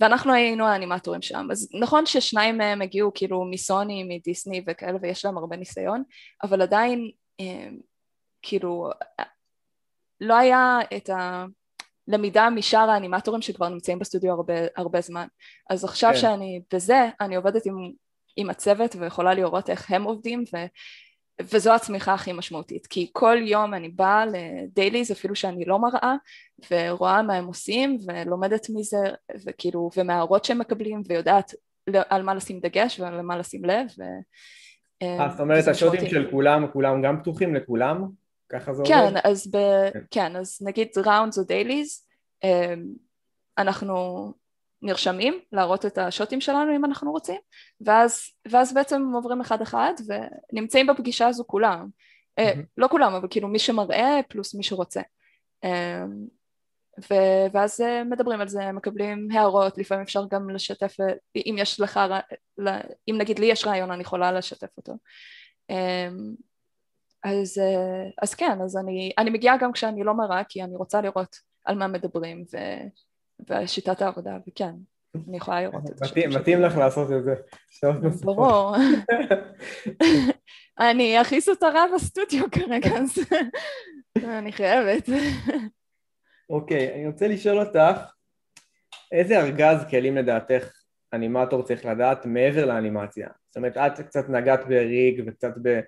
[0.00, 5.38] ואנחנו היינו האנימטורים שם, אז נכון ששניים מהם הגיעו כאילו מסוני, מדיסני וכאלה ויש להם
[5.38, 6.02] הרבה ניסיון,
[6.42, 7.68] אבל עדיין אה,
[8.42, 8.90] כאילו
[10.20, 11.10] לא היה את
[12.08, 15.26] הלמידה משאר האנימטורים שכבר נמצאים בסטודיו הרבה, הרבה זמן,
[15.70, 16.18] אז עכשיו כן.
[16.18, 17.74] שאני בזה, אני עובדת עם,
[18.36, 20.56] עם הצוות ויכולה לראות איך הם עובדים ו...
[21.40, 26.14] וזו הצמיחה הכי משמעותית, כי כל יום אני באה לדייליז אפילו שאני לא מראה
[26.70, 28.98] ורואה מה הם עושים ולומדת מזה
[29.46, 31.54] וכאילו ומההערות שהם מקבלים ויודעת
[32.08, 34.02] על מה לשים דגש ועל מה לשים לב ו...
[35.02, 38.08] אה, זאת אומרת השוטים של כולם, כולם גם פתוחים לכולם?
[38.52, 39.20] ככה זה כן, עובד?
[39.24, 39.56] אז ב...
[39.92, 40.00] כן.
[40.10, 42.06] כן, אז נגיד ראונדס או דייליז
[43.58, 44.32] אנחנו
[44.82, 47.40] נרשמים להראות את השוטים שלנו אם אנחנו רוצים
[47.80, 51.88] ואז, ואז בעצם עוברים אחד אחד ונמצאים בפגישה הזו כולם
[52.40, 52.58] mm-hmm.
[52.76, 55.00] לא כולם אבל כאילו מי שמראה פלוס מי שרוצה
[55.64, 56.04] אה,
[57.10, 60.96] ו- ואז אה, מדברים על זה, מקבלים הערות, לפעמים אפשר גם לשתף,
[61.36, 62.00] אם יש לך,
[63.10, 64.92] אם נגיד לי יש רעיון אני יכולה לשתף אותו.
[67.24, 67.60] אז,
[68.22, 71.78] אז כן, אז אני, אני מגיעה גם כשאני לא מראה כי אני רוצה לראות על
[71.78, 72.56] מה מדברים ו,
[73.50, 74.74] ושיטת העבודה, וכן,
[75.28, 76.38] אני יכולה לראות את זה.
[76.40, 77.34] מתאים לך לעשות את זה.
[78.24, 78.76] ברור.
[80.90, 83.18] אני הכי זוטרה בסטודיו כרגע, אז
[84.38, 85.08] אני חייבת.
[86.50, 88.12] אוקיי, אני רוצה לשאול אותך,
[89.12, 90.72] איזה ארגז כלים לדעתך
[91.12, 93.28] אנימטור צריך לדעת מעבר לאנימציה?
[93.48, 95.80] זאת אומרת, את קצת נגעת ב rig וקצת ב...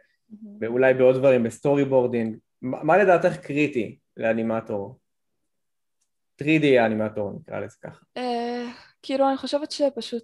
[0.66, 2.36] אולי בעוד דברים, ב storyboarding.
[2.62, 4.98] מה לדעתך קריטי לאנימטור?
[6.42, 8.04] 3D אנימטור נקרא לזה ככה.
[8.16, 8.66] אה,
[9.02, 10.22] כאילו אני חושבת שפשוט,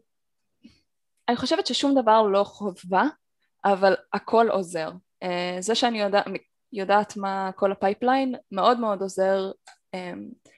[1.28, 3.04] אני חושבת ששום דבר לא חובה,
[3.64, 4.90] אבל הכל עוזר.
[5.22, 6.02] אה, זה שאני
[6.72, 9.50] יודעת מה כל ה pipeline מאוד מאוד עוזר
[9.94, 10.12] אה,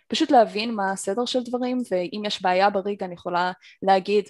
[0.08, 3.52] פשוט להבין מה הסדר של דברים ואם יש בעיה ב rig אני יכולה
[3.82, 4.24] להגיד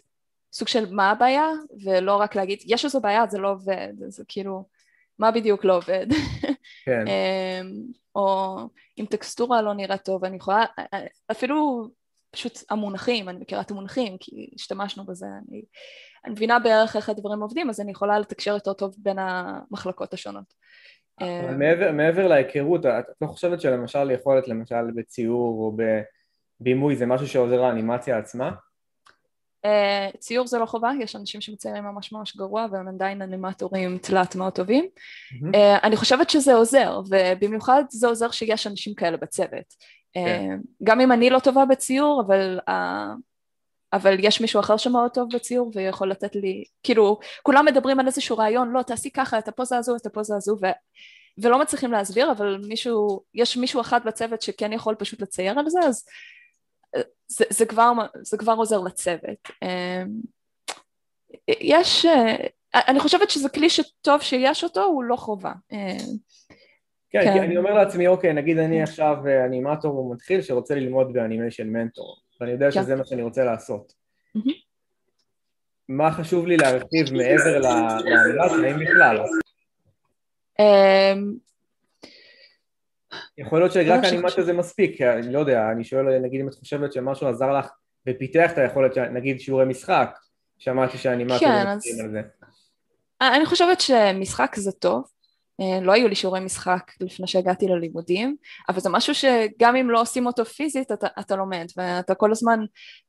[0.52, 1.48] סוג של מה הבעיה
[1.84, 4.64] ולא רק להגיד יש איזו בעיה זה לא עובד זה כאילו
[5.22, 6.06] מה בדיוק לא עובד.
[6.84, 7.04] כן.
[7.06, 7.72] אמ,
[8.14, 8.56] או
[9.00, 10.64] אם טקסטורה לא נראית טוב, אני יכולה,
[11.30, 11.88] אפילו
[12.30, 15.62] פשוט המונחים, אני מכירה את המונחים כי השתמשנו בזה, אני,
[16.24, 20.54] אני מבינה בערך איך הדברים עובדים, אז אני יכולה לתקשר יותר טוב בין המחלקות השונות.
[21.20, 25.76] אבל מעבר, מעבר להיכרות, את לא חושבת שלמשל יכולת, למשל בציור או
[26.60, 28.50] בבימוי, זה משהו שעוזר לאנימציה עצמה?
[29.66, 34.36] Uh, ציור זה לא חובה, יש אנשים שמציירים ממש ממש גרוע והם עדיין אנימטורים תלת
[34.36, 34.84] מאוד טובים.
[34.84, 35.54] Mm-hmm.
[35.54, 39.50] Uh, אני חושבת שזה עוזר, ובמיוחד זה עוזר שיש אנשים כאלה בצוות.
[39.50, 40.14] Okay.
[40.14, 40.50] כן.
[40.52, 42.58] Uh, גם אם אני לא טובה בציור, אבל,
[43.92, 48.38] אבל יש מישהו אחר שמאוד טוב בציור ויכול לתת לי, כאילו, כולם מדברים על איזשהו
[48.38, 50.66] רעיון, לא, תעשי ככה, את הפוזה הזו, את הפוזה הזו, ו...
[51.38, 55.80] ולא מצליחים להסביר, אבל מישהו, יש מישהו אחד בצוות שכן יכול פשוט לצייר על זה,
[55.80, 56.04] אז
[57.28, 59.50] זה, זה, כבר, זה כבר עוזר לצוות.
[59.62, 60.08] אמ,
[61.48, 62.06] יש,
[62.74, 65.52] אני חושבת שזה כלי שטוב שיש אותו, הוא לא חובה.
[65.72, 65.78] אמ,
[67.10, 67.32] כן, כן.
[67.32, 72.16] כי אני אומר לעצמי, אוקיי, נגיד אני עכשיו אנימטור או מתחיל שרוצה ללמוד באנימיישן מנטור,
[72.40, 72.82] ואני יודע כן.
[72.82, 73.92] שזה מה שאני רוצה לעשות.
[75.88, 79.18] מה חשוב לי להרחיב מעבר לאנימציה, האם בכלל?
[83.38, 86.54] יכול להיות שרק לא אנימציה זה מספיק, אני לא יודע, אני שואל נגיד אם את
[86.54, 87.68] חושבת שמשהו עזר לך
[88.08, 90.18] ופיתח את היכולת, נגיד שיעורי משחק,
[90.58, 92.00] שמעתי שהאנימציה כן, אז...
[92.00, 92.20] על זה.
[93.20, 95.04] אני חושבת שמשחק זה טוב,
[95.60, 98.36] אה, לא היו לי שיעורי משחק לפני שהגעתי ללימודים,
[98.68, 102.60] אבל זה משהו שגם אם לא עושים אותו פיזית אתה, אתה לומד ואתה כל הזמן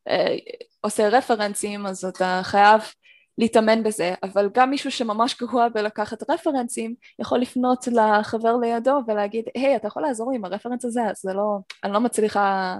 [0.07, 0.35] אה,
[0.81, 2.81] עושה רפרנסים אז אתה חייב
[3.37, 9.75] להתאמן בזה, אבל גם מישהו שממש גרוע בלקחת רפרנסים יכול לפנות לחבר לידו ולהגיד היי
[9.75, 12.77] אתה יכול לעזור לי עם הרפרנס הזה אז זה לא, אני לא מצליחה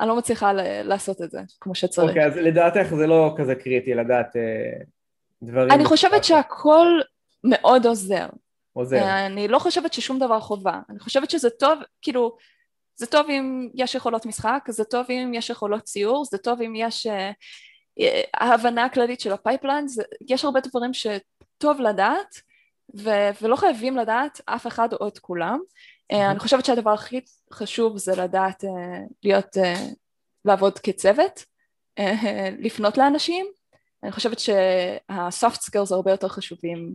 [0.00, 0.52] אני לא מצליחה
[0.84, 2.08] לעשות את זה כמו שצריך.
[2.08, 4.84] אוקיי okay, אז לדעתך זה לא כזה קריטי לדעת uh,
[5.42, 5.70] דברים.
[5.70, 6.86] אני חושבת שהכל
[7.44, 8.26] מאוד עוזר.
[8.72, 9.26] עוזר.
[9.26, 12.36] אני לא חושבת ששום דבר חובה, אני חושבת שזה טוב, כאילו
[12.96, 16.74] זה טוב אם יש יכולות משחק, זה טוב אם יש יכולות ציור, זה טוב אם
[16.76, 17.10] יש uh,
[18.34, 19.86] ההבנה הכללית של ה pipeline,
[20.28, 22.34] יש הרבה דברים שטוב לדעת
[22.96, 25.60] ו- ולא חייבים לדעת אף אחד או את כולם.
[25.60, 26.16] Mm-hmm.
[26.16, 27.20] אני חושבת שהדבר הכי
[27.52, 28.68] חשוב זה לדעת uh,
[29.22, 29.78] להיות, uh,
[30.44, 31.44] לעבוד כצוות,
[32.58, 33.46] לפנות לאנשים.
[34.02, 36.94] אני חושבת שה-soft skills הרבה יותר חשובים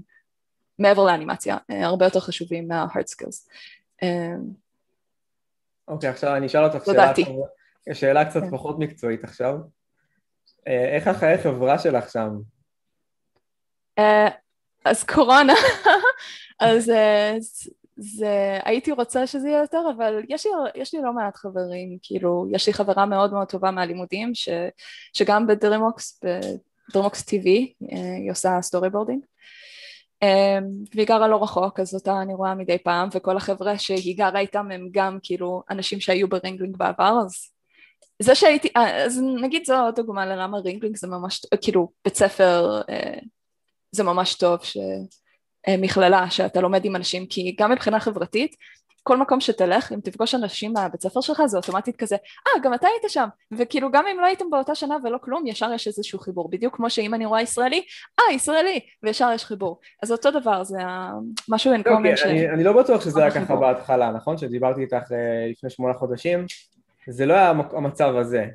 [0.80, 3.48] מעבר לאנימציה, הרבה יותר חשובים מה-hard skills.
[5.88, 7.14] אוקיי, okay, עכשיו אני אשאל אותך שאלה,
[7.94, 8.52] שאלה קצת כן.
[8.52, 9.56] פחות מקצועית עכשיו.
[10.68, 12.30] אה, איך החיי חברה שלך שם?
[14.00, 14.28] אה,
[14.86, 15.54] אז קורונה,
[16.60, 17.38] אז אה,
[17.96, 22.48] זה, הייתי רוצה שזה יהיה יותר, אבל יש לי, יש לי לא מעט חברים, כאילו,
[22.52, 24.50] יש לי חברה מאוד מאוד טובה מהלימודים, ש,
[25.14, 26.22] שגם ב DreamWorks,
[26.90, 27.46] ב DreamWorks TV,
[28.22, 29.24] היא עושה storyboarding,
[30.96, 34.72] והיא גרה לא רחוק, אז אותה אני רואה מדי פעם, וכל החבר'ה שהיא גרה איתם
[34.72, 37.52] הם גם כאילו אנשים שהיו ב Ringling בעבר, אז
[38.22, 42.82] זה שהייתי, אה, אז נגיד זו עוד דוגמה ללמה Ringling זה ממש, כאילו בית ספר
[42.90, 43.20] אה,
[43.92, 48.56] זה ממש טוב שמכללה אה, שאתה לומד עם אנשים כי גם מבחינה חברתית
[49.04, 52.88] כל מקום שתלך אם תפגוש אנשים מהבית ספר שלך זה אוטומטית כזה אה גם אתה
[52.88, 53.28] היית שם.
[53.52, 56.50] וכאילו גם אם לא הייתם באותה שנה ולא כלום ישר יש איזשהו חיבור.
[56.50, 57.84] בדיוק כמו שאם אני רואה ישראלי
[58.20, 58.80] אה ישראלי.
[59.04, 59.80] וישר יש חיבור.
[60.04, 60.78] אז אותו דבר זה
[61.50, 62.24] משהו אין קומן ש...
[62.24, 64.38] אני לא בטוח שזה היה ככה בהתחלה נכון?
[64.38, 65.12] שדיברתי איתך
[65.52, 66.46] לפני שמונה חודשים
[67.12, 68.46] זה לא היה המצב הזה.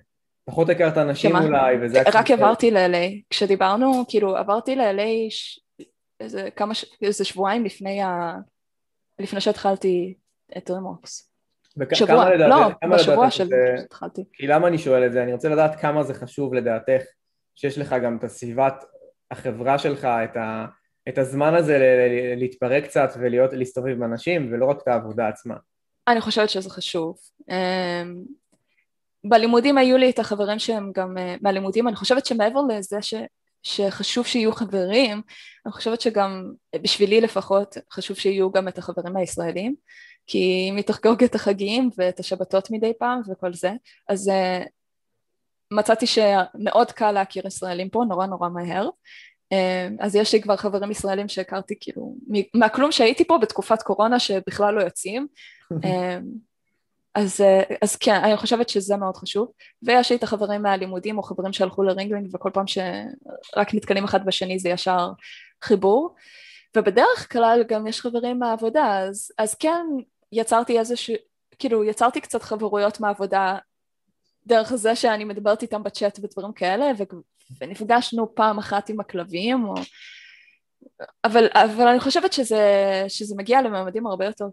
[0.45, 1.45] פחות הכרת אנשים שמה?
[1.45, 2.03] אולי, וזה.
[2.15, 3.23] רק עברתי ל-LA.
[3.31, 5.61] כשדיברנו, כאילו, עברתי ל-LA ש...
[6.21, 6.85] איזה כמה, ש...
[7.03, 8.35] איזה שבועיים לפני ה...
[9.19, 10.15] לפני שהתחלתי
[10.57, 11.31] את רמוקס.
[11.95, 14.25] שבוע, לדעת, לא, כמה בשבוע שהתחלתי.
[14.33, 15.23] כי למה אני שואל את זה?
[15.23, 17.03] אני רוצה לדעת כמה זה חשוב לדעתך,
[17.55, 18.85] שיש לך גם את הסביבת
[19.31, 20.67] החברה שלך, את, ה,
[21.09, 21.79] את הזמן הזה
[22.37, 25.55] להתפרק קצת ולהסתובב עם אנשים, ולא רק את העבודה עצמה.
[26.09, 27.17] אני חושבת שזה חשוב.
[29.29, 33.15] בלימודים היו לי את החברים שהם גם אה, מהלימודים, אני חושבת שמעבר לזה ש,
[33.63, 35.23] שחשוב שיהיו חברים,
[35.67, 39.75] אני חושבת שגם, בשבילי לפחות, חשוב שיהיו גם את החברים הישראלים,
[40.27, 43.71] כי אם היא תחגוג את החגים ואת השבתות מדי פעם וכל זה,
[44.09, 44.69] אז uh,
[45.71, 48.89] מצאתי שמאוד קל להכיר ישראלים פה, נורא נורא מהר.
[50.01, 52.15] אז יש לי כבר חברים ישראלים שהכרתי כאילו
[52.55, 55.27] מהכלום שהייתי פה בתקופת קורונה שבכלל לא יוצאים
[57.17, 57.41] אז,
[57.83, 59.53] אז כן, אני חושבת שזה מאוד חשוב.
[59.83, 64.59] ויש לי את החברים מהלימודים או חברים שהלכו לרינגלינג וכל פעם שרק נתקלים אחד בשני
[64.59, 65.11] זה ישר
[65.63, 66.15] חיבור.
[66.77, 69.87] ובדרך כלל גם יש חברים מהעבודה אז, אז כן
[70.33, 71.15] יצרתי איזשהו,
[71.59, 73.59] כאילו יצרתי קצת חברויות מהעבודה
[74.47, 76.91] דרך זה שאני מדברת איתם בצ'אט ודברים כאלה
[77.61, 79.75] ונפגשנו פעם אחת עם הכלבים או
[81.25, 82.65] אבל, אבל אני חושבת שזה,
[83.09, 84.45] שזה מגיע למעמדים הרבה יותר,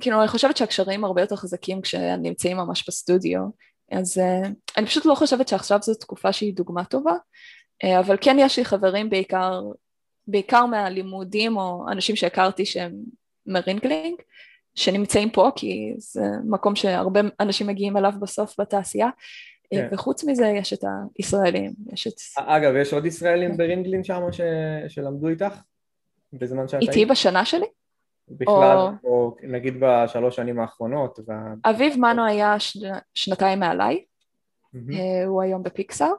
[0.00, 3.40] כאילו אני חושבת שהקשרים הרבה יותר חזקים כשנמצאים ממש בסטודיו,
[3.92, 7.14] אז uh, אני פשוט לא חושבת שעכשיו זו תקופה שהיא דוגמה טובה,
[7.84, 9.62] uh, אבל כן יש לי חברים בעיקר,
[10.26, 12.92] בעיקר מהלימודים או אנשים שהכרתי שהם
[13.46, 14.20] מ Ringling,
[14.74, 19.08] שנמצאים פה כי זה מקום שהרבה אנשים מגיעים אליו בסוף בתעשייה,
[19.70, 19.88] כן.
[19.92, 20.84] וחוץ מזה יש את
[21.18, 22.14] הישראלים, יש את...
[22.36, 24.40] אגב, יש עוד ישראלים ב Ringling שם ש...
[24.88, 25.60] שלמדו איתך?
[26.32, 27.66] בזמן שאת איתי בשנה שלי?
[28.28, 31.18] בכלל, או, או נגיד בשלוש שנים האחרונות.
[31.26, 31.54] וה...
[31.64, 32.76] אביב מנו היה ש...
[33.14, 34.04] שנתיים מעליי,
[34.74, 35.26] mm-hmm.
[35.26, 36.12] הוא היום בפיקסאר,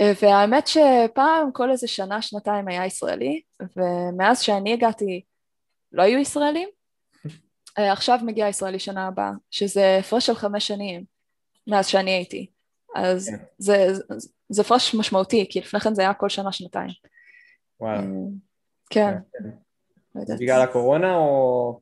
[0.00, 3.42] אה, והאמת שפעם כל איזה שנה, שנתיים היה ישראלי,
[3.76, 5.22] ומאז שאני הגעתי
[5.92, 6.68] לא היו ישראלים,
[7.78, 11.04] אה, עכשיו מגיע ישראלי שנה הבאה, שזה הפרש של חמש שנים
[11.66, 12.46] מאז שאני הייתי,
[12.94, 13.44] אז כן.
[14.48, 16.90] זה, הפרש משמעותי, כי לפני כן זה היה כל שנה שנתיים.
[17.80, 17.98] וואו.
[17.98, 18.06] כן.
[18.90, 19.14] כן.
[20.14, 21.80] לא בגלל הקורונה או...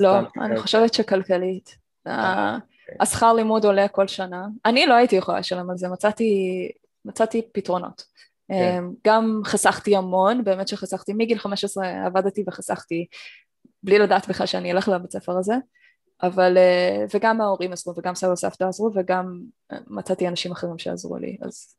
[0.00, 1.76] לא, אני חושבת שכלכלית.
[2.06, 2.96] אה, אוקיי.
[3.00, 4.46] השכר לימוד עולה כל שנה.
[4.64, 6.70] אני לא הייתי יכולה לשלם על זה, מצאתי,
[7.04, 8.04] מצאתי פתרונות.
[8.48, 8.54] כן.
[8.54, 13.06] אה, גם חסכתי המון, באמת שחסכתי, מגיל 15 עבדתי וחסכתי
[13.82, 15.54] בלי לדעת בכלל שאני אלך לבית ספר הזה,
[16.22, 19.40] אבל, אה, וגם ההורים עזרו וגם סבא וסבתא עזרו וגם
[19.86, 21.76] מצאתי אנשים אחרים שעזרו לי, אז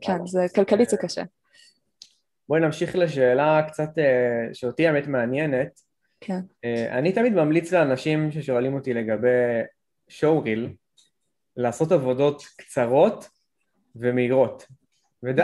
[0.00, 1.22] כן, זה, כלכלית זה קשה.
[2.48, 5.80] בואי נמשיך לשאלה קצת אה, שאותי האמת מעניינת.
[6.20, 6.40] כן.
[6.64, 9.62] אה, אני תמיד ממליץ לאנשים ששואלים אותי לגבי
[10.08, 10.74] שואו-ריל
[11.56, 13.28] לעשות עבודות קצרות
[13.96, 14.66] ומהירות.
[15.22, 15.38] ואת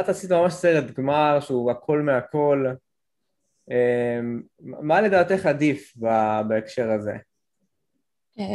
[0.00, 2.66] את עשית ממש סרט גמר שהוא הכל מהכל.
[3.70, 4.20] אה,
[4.60, 5.94] מה לדעתך עדיף
[6.48, 7.16] בהקשר הזה?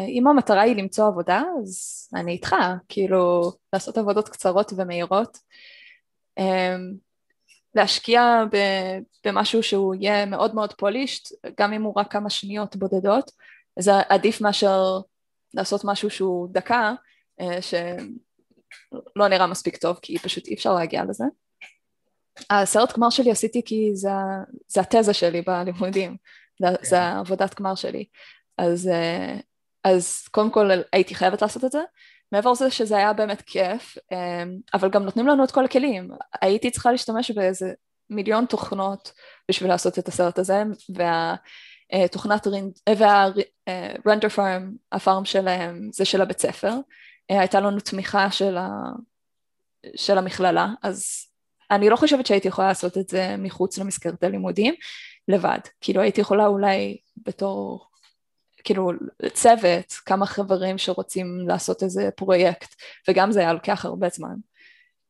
[0.07, 2.55] אם המטרה היא למצוא עבודה, אז אני איתך,
[2.89, 5.37] כאילו לעשות עבודות קצרות ומהירות.
[7.75, 8.43] להשקיע
[9.25, 11.29] במשהו שהוא יהיה מאוד מאוד פולישט,
[11.59, 13.31] גם אם הוא רק כמה שניות בודדות,
[13.79, 14.99] זה עדיף מאשר
[15.53, 16.93] לעשות משהו שהוא דקה,
[17.41, 21.23] אה, שלא נראה מספיק טוב, כי פשוט אי אפשר להגיע לזה.
[22.49, 24.09] הסרט גמר שלי עשיתי כי זה,
[24.67, 26.17] זה התזה שלי בלימודים,
[26.61, 26.85] זה, כן.
[26.85, 28.05] זה העבודת גמר שלי.
[28.57, 29.37] אז, אה,
[29.83, 31.81] אז קודם כל הייתי חייבת לעשות את זה,
[32.31, 36.09] מעבר לזה שזה היה באמת כיף, אמ, אבל גם נותנים לנו את כל הכלים.
[36.41, 37.73] הייתי צריכה להשתמש באיזה
[38.09, 39.11] מיליון תוכנות
[39.49, 40.63] בשביל לעשות את הסרט הזה,
[41.93, 42.47] והתוכנת
[42.97, 46.73] והרנדר פארם, הפארם שלהם זה של הבית ספר,
[47.31, 48.69] אה, הייתה לנו תמיכה של, ה,
[49.95, 51.27] של המכללה, אז
[51.71, 54.73] אני לא חושבת שהייתי יכולה לעשות את זה מחוץ למסגרת הלימודים
[55.27, 57.90] לבד, כאילו הייתי יכולה אולי בתור
[58.63, 58.91] כאילו
[59.33, 62.75] צוות, כמה חברים שרוצים לעשות איזה פרויקט,
[63.09, 64.35] וגם זה היה לוקח הרבה זמן.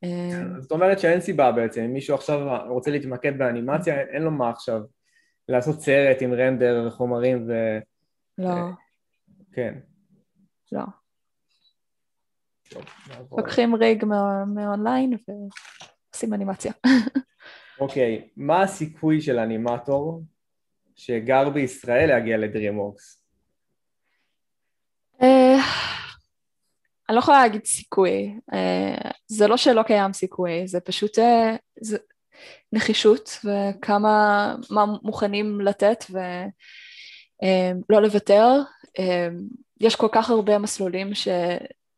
[0.04, 4.50] אה, זאת אומרת שאין סיבה בעצם, אם מישהו עכשיו רוצה להתמקד באנימציה, אין לו מה
[4.50, 4.82] עכשיו
[5.50, 7.54] לעשות סרט עם רנדר וחומרים ו...
[8.38, 8.50] לא.
[8.50, 8.72] אה,
[9.54, 9.74] כן.
[10.72, 10.84] לא.
[13.38, 14.06] לוקחים ריג
[14.56, 16.74] מאונליין ועושים אנימציה.
[17.80, 20.24] אוקיי, מה הסיכוי של אנימטור
[20.96, 23.21] שגר בישראל להגיע לדרימורקס?
[25.22, 25.56] אה,
[27.10, 31.98] אני לא יכולה להגיד סיכוי, אה, זה לא שלא קיים סיכוי, זה פשוט אה, זה
[32.74, 38.62] נחישות וכמה, מה מוכנים לתת ולא לוותר.
[39.80, 41.28] יש כל כך הרבה מסלולים ש...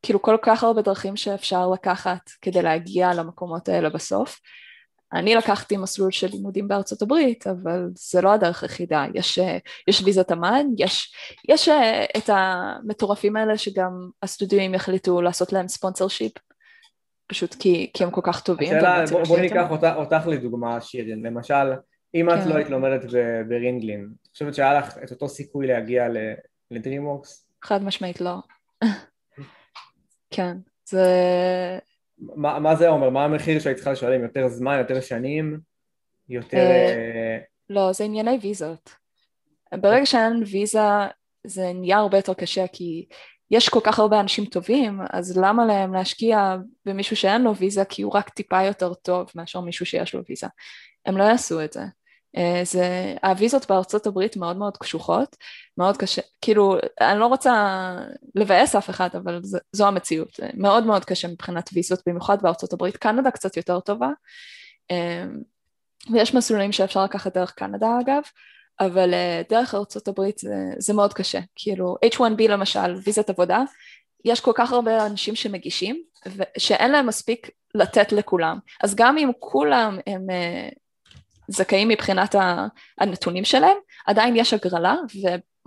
[0.03, 4.39] כאילו כל כך הרבה דרכים שאפשר לקחת כדי להגיע למקומות האלה בסוף.
[5.13, 9.39] אני לקחתי מסלול של לימודים בארצות הברית, אבל זה לא הדרך היחידה, יש,
[9.87, 11.13] יש ויזת אמן, יש,
[11.49, 16.33] יש אה, את המטורפים האלה שגם הסטודיואים יחליטו לעשות להם ספונסר שיפ,
[17.27, 18.67] פשוט כי, כי הם כל כך טובים.
[18.67, 21.73] השאלה, בוא, בוא ניקח אותך, אותך לדוגמה שירין, למשל,
[22.15, 22.41] אם כן.
[22.41, 23.01] את לא היית לומדת
[23.47, 26.07] ברינגלין, את חושבת שהיה לך את אותו סיכוי להגיע
[26.71, 27.47] לדרימוורקס?
[27.63, 28.35] חד משמעית לא.
[30.35, 31.05] כן, זה...
[32.35, 33.09] מה, מה זה אומר?
[33.09, 34.23] מה המחיר שהיית צריכה לשלם?
[34.23, 35.59] יותר זמן, יותר שנים?
[36.29, 36.57] יותר...
[36.57, 37.37] אה, אה,
[37.69, 38.95] לא, זה ענייני ויזות.
[39.75, 40.79] ברגע שאין ויזה
[41.47, 43.05] זה נהיה הרבה יותר קשה כי
[43.51, 46.55] יש כל כך הרבה אנשים טובים, אז למה להם להשקיע
[46.85, 50.47] במישהו שאין לו ויזה כי הוא רק טיפה יותר טוב מאשר מישהו שיש לו ויזה?
[51.05, 51.81] הם לא יעשו את זה.
[52.37, 55.35] אה, זה, הוויזות בארצות הברית מאוד מאוד קשוחות,
[55.77, 57.53] מאוד קשה, כאילו, אני לא רוצה
[58.35, 62.97] לבאס אף אחד, אבל זה, זו המציאות, מאוד מאוד קשה מבחינת ויזות, במיוחד בארצות הברית,
[62.97, 64.09] קנדה קצת יותר טובה,
[64.91, 65.25] אה,
[66.13, 68.21] ויש מסלולים שאפשר לקחת דרך קנדה אגב,
[68.79, 73.63] אבל אה, דרך ארצות הברית זה, זה מאוד קשה, כאילו H1B למשל, ויזת עבודה,
[74.25, 76.03] יש כל כך הרבה אנשים שמגישים,
[76.57, 80.27] שאין להם מספיק לתת לכולם, אז גם אם כולם הם
[81.47, 82.35] זכאים מבחינת
[82.99, 84.95] הנתונים שלהם, עדיין יש הגרלה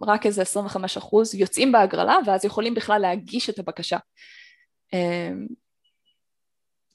[0.03, 3.99] ורק איזה 25 אחוז יוצאים בהגרלה ואז יכולים בכלל להגיש את הבקשה.
[4.93, 5.47] אמ,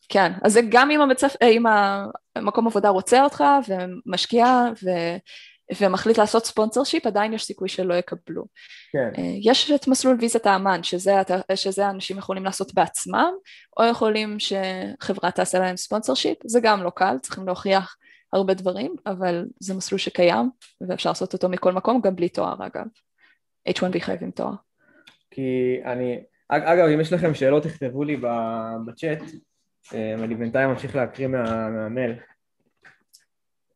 [0.09, 1.35] כן, אז זה גם אם, המצפ...
[1.43, 1.63] אם
[2.35, 4.45] המקום עבודה רוצה אותך ומשקיע
[4.83, 4.89] ו...
[5.79, 8.45] ומחליט לעשות ספונסר שיפ, עדיין יש סיכוי שלא יקבלו.
[8.91, 9.09] כן.
[9.17, 11.13] אה, יש את מסלול ויזת האמן, שזה,
[11.55, 13.31] שזה אנשים יכולים לעשות בעצמם,
[13.77, 17.95] או יכולים שחברה תעשה להם ספונסר שיפ, זה גם לא קל, צריכים להוכיח
[18.33, 20.49] הרבה דברים, אבל זה מסלול שקיים,
[20.81, 22.85] ואפשר לעשות אותו מכל מקום, גם בלי תואר אגב.
[23.69, 24.53] H1B חייבים תואר.
[25.31, 28.17] כי אני, אגב, אם יש לכם שאלות, תכתבו לי
[28.85, 29.21] בצ'אט,
[29.93, 32.13] אה, אני בינתיים ממשיך להקריא מה, מהמייל.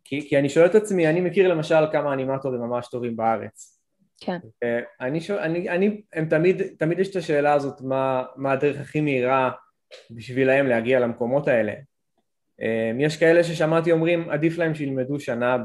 [0.04, 3.82] כי, כי אני שואל את עצמי, אני מכיר למשל כמה אנימטורים ממש טובים בארץ.
[4.22, 4.38] כן.
[5.02, 9.02] אני שואל, אני, אני, הם תמיד, תמיד יש את השאלה הזאת, מה, מה הדרך הכי
[9.02, 9.52] מהירה
[10.12, 11.74] בשבילהם להגיע למקומות האלה.
[12.62, 15.58] אמ, יש כאלה ששמעתי אומרים, עדיף להם שילמדו שנה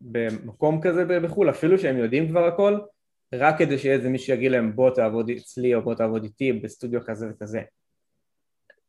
[0.00, 2.78] במקום כזה בחו"ל, אפילו שהם יודעים כבר הכל,
[3.34, 7.00] רק כדי שיהיה איזה מישהו שיגיד להם בוא תעבוד אצלי או בוא תעבוד איתי בסטודיו
[7.06, 7.60] כזה וכזה.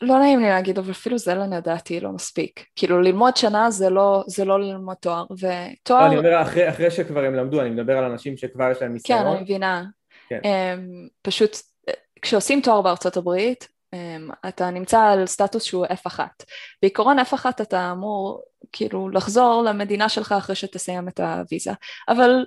[0.02, 2.66] לא נעים לי להגיד, אבל אפילו זה לדעתי לא מספיק.
[2.76, 6.02] כאילו ללמוד שנה זה לא, זה לא ללמוד תואר, ותואר...
[6.02, 8.94] לא, אני אומר אחרי, אחרי שכבר הם למדו, אני מדבר על אנשים שכבר יש להם
[8.94, 9.20] ניסיון.
[9.20, 9.84] כן, אני מבינה.
[10.30, 10.40] כן.
[10.44, 11.58] Um, פשוט
[12.22, 13.68] כשעושים תואר בארצות הברית,
[14.48, 16.20] אתה נמצא על סטטוס שהוא F1.
[16.82, 21.72] בעיקרון F1 אתה אמור כאילו לחזור למדינה שלך אחרי שתסיים את הוויזה,
[22.10, 22.46] אבל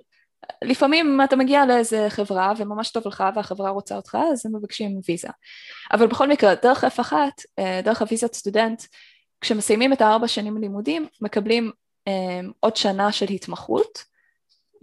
[0.64, 5.28] לפעמים אתה מגיע לאיזה חברה וממש טוב לך והחברה רוצה אותך אז הם מבקשים ויזה.
[5.93, 7.12] אבל בכל מקרה דרך F1
[7.59, 8.82] אה, דרך הוויזת סטודנט
[9.41, 11.70] כשמסיימים את הארבע שנים לימודים מקבלים
[12.09, 14.05] אה, עוד שנה של התמחות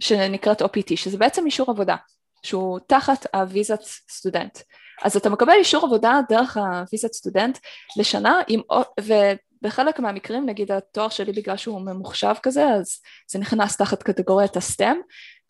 [0.00, 1.96] שנקראת OPT שזה בעצם אישור עבודה
[2.42, 3.80] שהוא תחת הוויזת
[4.10, 4.58] סטודנט
[5.02, 7.58] אז אתה מקבל אישור עבודה דרך הוויזת סטודנט
[7.96, 8.60] לשנה עם,
[9.00, 14.96] ובחלק מהמקרים נגיד התואר שלי בגלל שהוא ממוחשב כזה אז זה נכנס תחת קטגוריית הסטם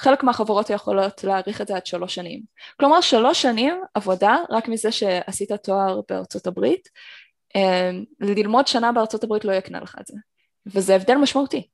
[0.03, 2.43] חלק מהחברות יכולות להאריך את זה עד שלוש שנים.
[2.81, 6.89] כלומר שלוש שנים עבודה רק מזה שעשית תואר בארצות הברית,
[7.57, 7.91] אה,
[8.21, 10.15] ללמוד שנה בארצות הברית לא יקנה לך את זה,
[10.67, 11.69] וזה הבדל משמעותי.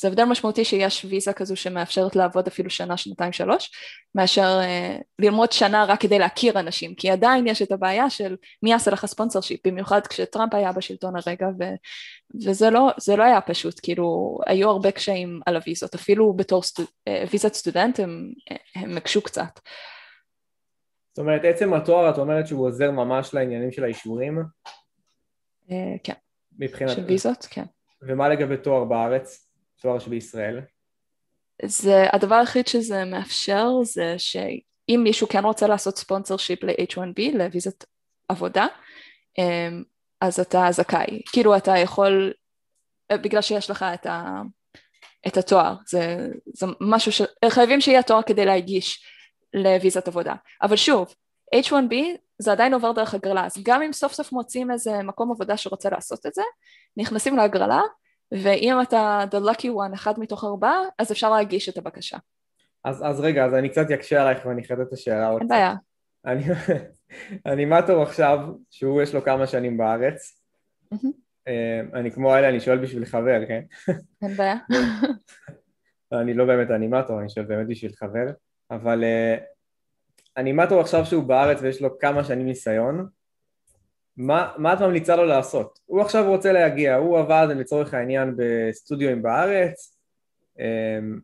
[0.00, 3.70] זה הבדל משמעותי שיש ויזה כזו שמאפשרת לעבוד אפילו שנה, שנתיים, שלוש,
[4.14, 8.70] מאשר uh, ללמוד שנה רק כדי להכיר אנשים, כי עדיין יש את הבעיה של מי
[8.70, 11.64] יעשה לך ספונסר שיפ, במיוחד כשטראמפ היה בשלטון הרגע, ו,
[12.46, 17.10] וזה לא, לא היה פשוט, כאילו, היו הרבה קשיים על הוויזות, אפילו בתור סטו, uh,
[17.32, 18.32] ויזת סטודנט הם,
[18.74, 19.60] הם הקשו קצת.
[21.14, 24.38] זאת אומרת, עצם התואר, את אומרת שהוא עוזר ממש לעניינים של האישורים?
[25.68, 25.72] Uh,
[26.04, 26.14] כן.
[26.58, 26.90] מבחינת...
[26.90, 27.64] של ויזות, כן.
[28.02, 29.45] ומה לגבי תואר בארץ?
[29.80, 30.60] תואר שבישראל?
[31.62, 37.84] זה הדבר היחיד שזה מאפשר זה שאם מישהו כן רוצה לעשות ספונסר שיפ ל-H1B, לוויזת
[38.28, 38.66] עבודה,
[39.38, 39.82] אמ,
[40.20, 41.22] אז אתה זכאי.
[41.32, 42.32] כאילו אתה יכול,
[43.12, 44.42] בגלל שיש לך את, ה,
[45.26, 47.22] את התואר, זה, זה משהו ש...
[47.48, 49.04] חייבים שיהיה תואר כדי להגיש
[49.54, 50.34] לוויזת עבודה.
[50.62, 51.14] אבל שוב,
[51.54, 51.94] H1B
[52.38, 55.90] זה עדיין עובר דרך הגרלה, אז גם אם סוף סוף מוצאים איזה מקום עבודה שרוצה
[55.90, 56.42] לעשות את זה,
[56.96, 57.80] נכנסים להגרלה,
[58.32, 62.18] ואם אתה the lucky one, אחד מתוך ארבעה, אז אפשר להגיש את הבקשה.
[62.84, 65.74] אז, אז רגע, אז אני קצת יקשה עלייך ואני אחדד את השאלה עוד אין בעיה.
[66.26, 66.44] אני
[67.52, 68.38] אנימטור עכשיו,
[68.70, 70.40] שהוא יש לו כמה שנים בארץ.
[71.48, 73.62] אה, אני כמו אלה, אני שואל בשביל חבר, כן?
[74.22, 74.56] אין בעיה.
[76.12, 78.26] אני לא באמת אנימטור, אני שואל באמת בשביל חבר,
[78.70, 79.36] אבל אה,
[80.36, 83.06] אנימטור עכשיו שהוא בארץ ויש לו כמה שנים ניסיון,
[84.16, 85.78] מה, מה את ממליצה לו לעשות?
[85.86, 89.96] הוא עכשיו רוצה להגיע, הוא עבד לצורך העניין בסטודיו בארץ,
[90.58, 91.20] אמ,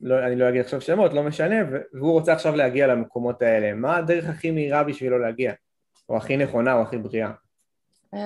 [0.00, 1.56] לא, אני לא אגיד עכשיו שמות, לא משנה,
[1.92, 3.74] והוא רוצה עכשיו להגיע למקומות האלה.
[3.74, 5.52] מה הדרך הכי מהירה בשבילו להגיע?
[6.08, 7.30] או הכי נכונה או הכי בריאה?
[8.14, 8.18] אמ,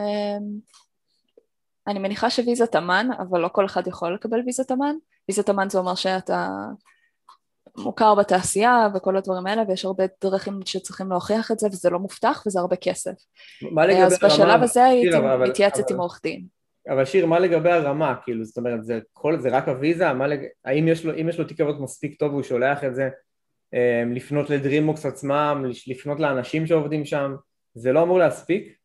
[1.87, 4.95] אני מניחה שוויזת אמן, אבל לא כל אחד יכול לקבל ויזת אמן.
[5.29, 6.49] ויזת אמן זה אומר שאתה
[7.79, 12.43] מוכר בתעשייה וכל הדברים האלה, ויש הרבה דרכים שצריכים להוכיח את זה, וזה לא מופתח
[12.47, 13.13] וזה הרבה כסף.
[13.71, 14.65] מה לגבי אז בשלב הרמה...
[14.65, 15.17] הזה הייתי
[15.49, 16.45] מתייעצת עם עורך דין.
[16.89, 18.15] אבל שיר, מה לגבי הרמה?
[18.25, 20.13] כאילו, זאת אומרת, זה, כל, זה רק הוויזה?
[20.13, 20.41] לג...
[20.65, 23.09] האם יש לו, יש לו תיק מספיק טוב והוא שולח את זה,
[23.75, 27.35] אמ, לפנות לדרימוקס עצמם, לפנות לאנשים שעובדים שם,
[27.75, 28.77] זה לא אמור להספיק?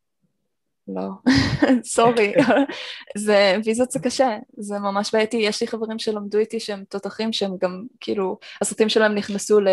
[0.88, 1.10] לא,
[1.94, 2.34] סורי,
[3.18, 7.52] זה ויזות זה קשה, זה ממש בעייתי, יש לי חברים שלמדו איתי שהם תותחים שהם
[7.62, 9.68] גם כאילו, הסרטים שלהם נכנסו ל...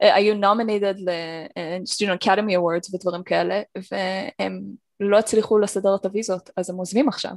[0.00, 3.62] היו nominated ל-Student Academy Awards ודברים כאלה,
[3.92, 4.62] והם
[5.00, 7.32] לא הצליחו לסדר את הוויזות, אז הם עוזבים עכשיו.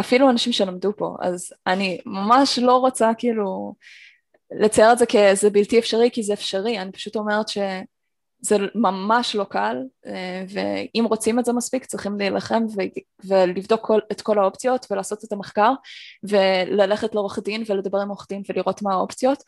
[0.00, 3.74] אפילו אנשים שלמדו פה, אז אני ממש לא רוצה כאילו
[4.50, 7.58] לצייר את זה כאיזה בלתי אפשרי, כי זה אפשרי, אני פשוט אומרת ש...
[8.44, 9.76] זה ממש לא קל,
[10.06, 12.62] אה, ואם רוצים את זה מספיק צריכים להילחם
[13.24, 15.72] ולבדוק כל, את כל האופציות ולעשות את המחקר
[16.22, 19.42] וללכת לעורך דין ולדבר עם עורך דין ולראות מה האופציות.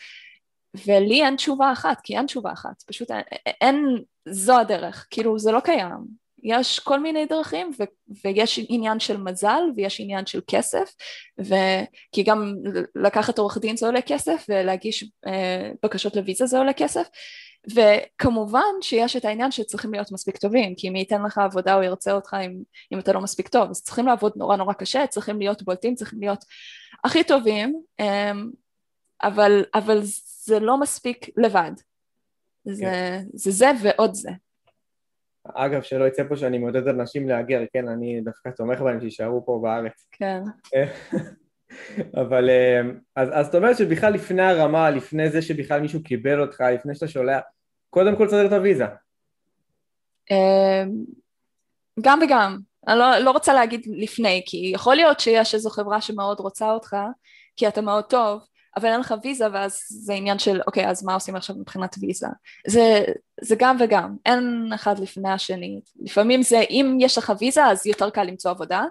[0.86, 3.22] ולי אין תשובה אחת, כי אין תשובה אחת, פשוט אין,
[3.61, 9.16] אין זו הדרך, כאילו זה לא קיים, יש כל מיני דרכים ו- ויש עניין של
[9.16, 10.94] מזל ויש עניין של כסף
[11.44, 12.55] ו- כי גם
[12.94, 17.07] לקחת עורך דין זה עולה כסף ולהגיש אה, בקשות לוויזה זה עולה כסף
[17.75, 22.12] וכמובן שיש את העניין שצריכים להיות מספיק טובים כי מי ייתן לך עבודה או ירצה
[22.12, 22.62] אותך אם,
[22.93, 26.21] אם אתה לא מספיק טוב אז צריכים לעבוד נורא נורא קשה צריכים להיות בולטים צריכים
[26.21, 26.45] להיות
[27.05, 28.33] הכי טובים אה,
[29.23, 29.99] אבל, אבל
[30.45, 31.73] זה לא מספיק לבד
[32.64, 33.25] זה, כן.
[33.35, 34.31] זה זה ועוד זה
[35.55, 39.61] אגב, שלא יצא פה שאני מעודד אנשים להגר, כן, אני דווקא תומך בהם שיישארו פה
[39.62, 40.07] בארץ.
[40.12, 40.43] כן.
[42.23, 42.81] אבל אה,
[43.17, 47.09] אז, אז אתה אומר שבכלל לפני הרמה, לפני זה שבכלל מישהו קיבל אותך, לפני שאתה
[47.09, 47.43] שולח,
[47.97, 48.84] קודם כל צריך את הוויזה.
[50.30, 50.90] אמ,
[52.01, 52.59] גם וגם.
[52.88, 56.97] אני לא, לא רוצה להגיד לפני, כי יכול להיות שיש איזו חברה שמאוד רוצה אותך,
[57.57, 58.40] כי אתה מאוד טוב,
[58.76, 62.26] אבל אין לך ויזה ואז זה עניין של אוקיי אז מה עושים עכשיו מבחינת ויזה
[62.66, 63.05] זה,
[63.40, 68.11] זה גם וגם אין אחד לפני השני לפעמים זה אם יש לך ויזה אז יותר
[68.11, 68.84] קל למצוא עבודה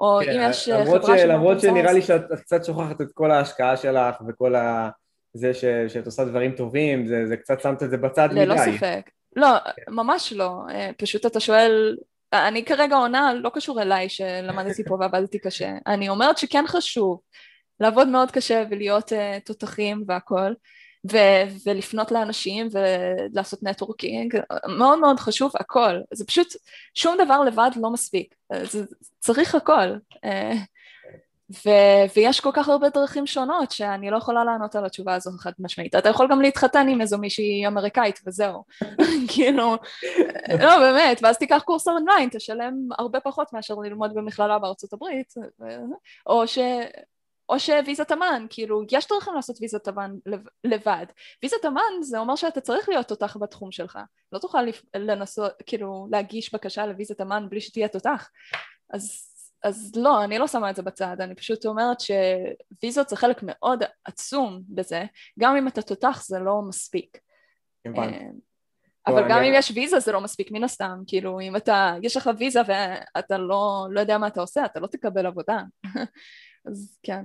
[0.00, 1.20] או כן, אם יש חברה ש...
[1.20, 4.90] למרות שנראה לי שאת קצת שוכחת את כל ההשקעה שלך וכל ה...
[5.34, 5.64] זה ש...
[5.88, 8.46] שאת עושה דברים טובים זה, זה קצת שמת את זה בצד מדי.
[8.46, 9.10] ללא ספק.
[9.36, 9.48] לא.
[9.88, 10.62] ממש לא.
[10.70, 11.96] אה, פשוט אתה שואל
[12.32, 15.72] אני כרגע עונה לא קשור אליי שלמדתי פה ועבדתי קשה.
[15.86, 17.20] אני אומרת שכן חשוב
[17.80, 20.52] לעבוד מאוד קשה ולהיות uh, תותחים והכל
[21.12, 24.36] ו- ולפנות לאנשים ולעשות נטוורקינג,
[24.78, 26.48] מאוד מאוד חשוב הכל, זה פשוט
[26.94, 28.84] שום דבר לבד לא מספיק, זה,
[29.20, 29.96] צריך הכל.
[30.26, 30.56] uh,
[31.50, 35.52] ו- ויש כל כך הרבה דרכים שונות שאני לא יכולה לענות על התשובה הזו חד
[35.58, 35.94] משמעית.
[35.94, 38.64] אתה יכול גם להתחתן עם איזו מישהי אמריקאית וזהו.
[39.32, 39.76] כאילו,
[40.60, 45.34] לא באמת, ואז תיקח קורס אונליין, תשלם הרבה פחות מאשר ללמוד במכללה בארצות הברית,
[46.26, 46.58] או ש...
[47.48, 50.14] או שוויזת אמן, כאילו יש דרכים לעשות ויזת אמן
[50.64, 51.06] לבד.
[51.42, 53.98] ויזת אמן זה אומר שאתה צריך להיות תותח בתחום שלך.
[54.32, 54.62] לא תוכל
[54.96, 58.30] לנסות, כאילו להגיש בקשה לוויזת אמן בלי שתהיה תותח.
[58.90, 59.29] אז,
[59.64, 63.82] אז לא, אני לא שמה את זה בצד, אני פשוט אומרת שוויזות זה חלק מאוד
[64.04, 65.04] עצום בזה,
[65.38, 67.18] גם אם אתה תותח זה לא מספיק.
[67.86, 68.20] אה,
[69.06, 72.30] אבל גם אם יש ויזה זה לא מספיק מן הסתם, כאילו אם אתה, יש לך
[72.38, 75.62] ויזה ואתה לא, לא יודע מה אתה עושה, אתה לא תקבל עבודה.
[76.68, 77.24] אז כן.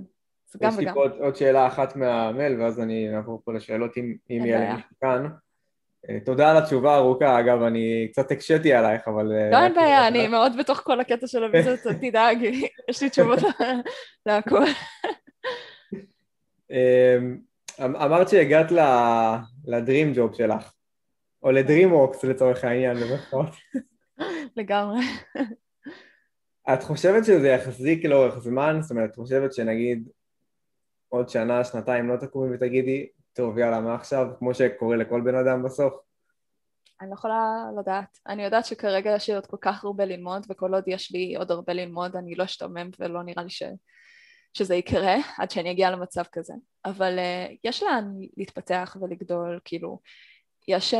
[0.62, 0.82] גם וגם.
[0.82, 4.46] יש לי פה עוד, עוד שאלה אחת מהמייל, ואז אני אעבור פה לשאלות אם, אם
[4.46, 5.28] יהיה לי כאן.
[6.10, 9.32] אה, תודה על התשובה הארוכה, אגב, אני קצת הקשיתי עלייך, אבל...
[9.32, 12.38] אה, לא, אין בעיה, אני מאוד בתוך כל הקטע של הוויזות, תדאג,
[12.90, 13.40] יש לי תשובות
[14.26, 14.64] להכל.
[16.72, 17.38] אמ,
[17.80, 18.72] אמ, אמרת שהגעת
[19.66, 20.74] לדרים ג'וב שלך,
[21.44, 23.50] או לדרים ווקס לצורך העניין, במירכאות.
[24.58, 25.00] לגמרי.
[26.74, 28.78] את חושבת שזה יחזיק לאורך זמן?
[28.82, 30.10] זאת אומרת, את חושבת שנגיד
[31.10, 34.28] עוד שנה, שנתיים לא תקומי ותגידי, טוב, יאללה, מה עכשיו?
[34.40, 35.94] כמו שקורה לכל בן אדם בסוף.
[37.02, 38.18] אני לא יכולה לדעת.
[38.28, 41.52] אני יודעת שכרגע יש לי עוד כל כך הרבה ללמוד, וכל עוד יש לי עוד
[41.52, 43.64] הרבה ללמוד, אני לא אשתומם ולא נראה לי ש...
[44.54, 46.54] שזה יקרה עד שאני אגיע למצב כזה.
[46.86, 50.00] אבל uh, יש לאן להתפתח ולגדול, כאילו,
[50.68, 50.98] יש, uh,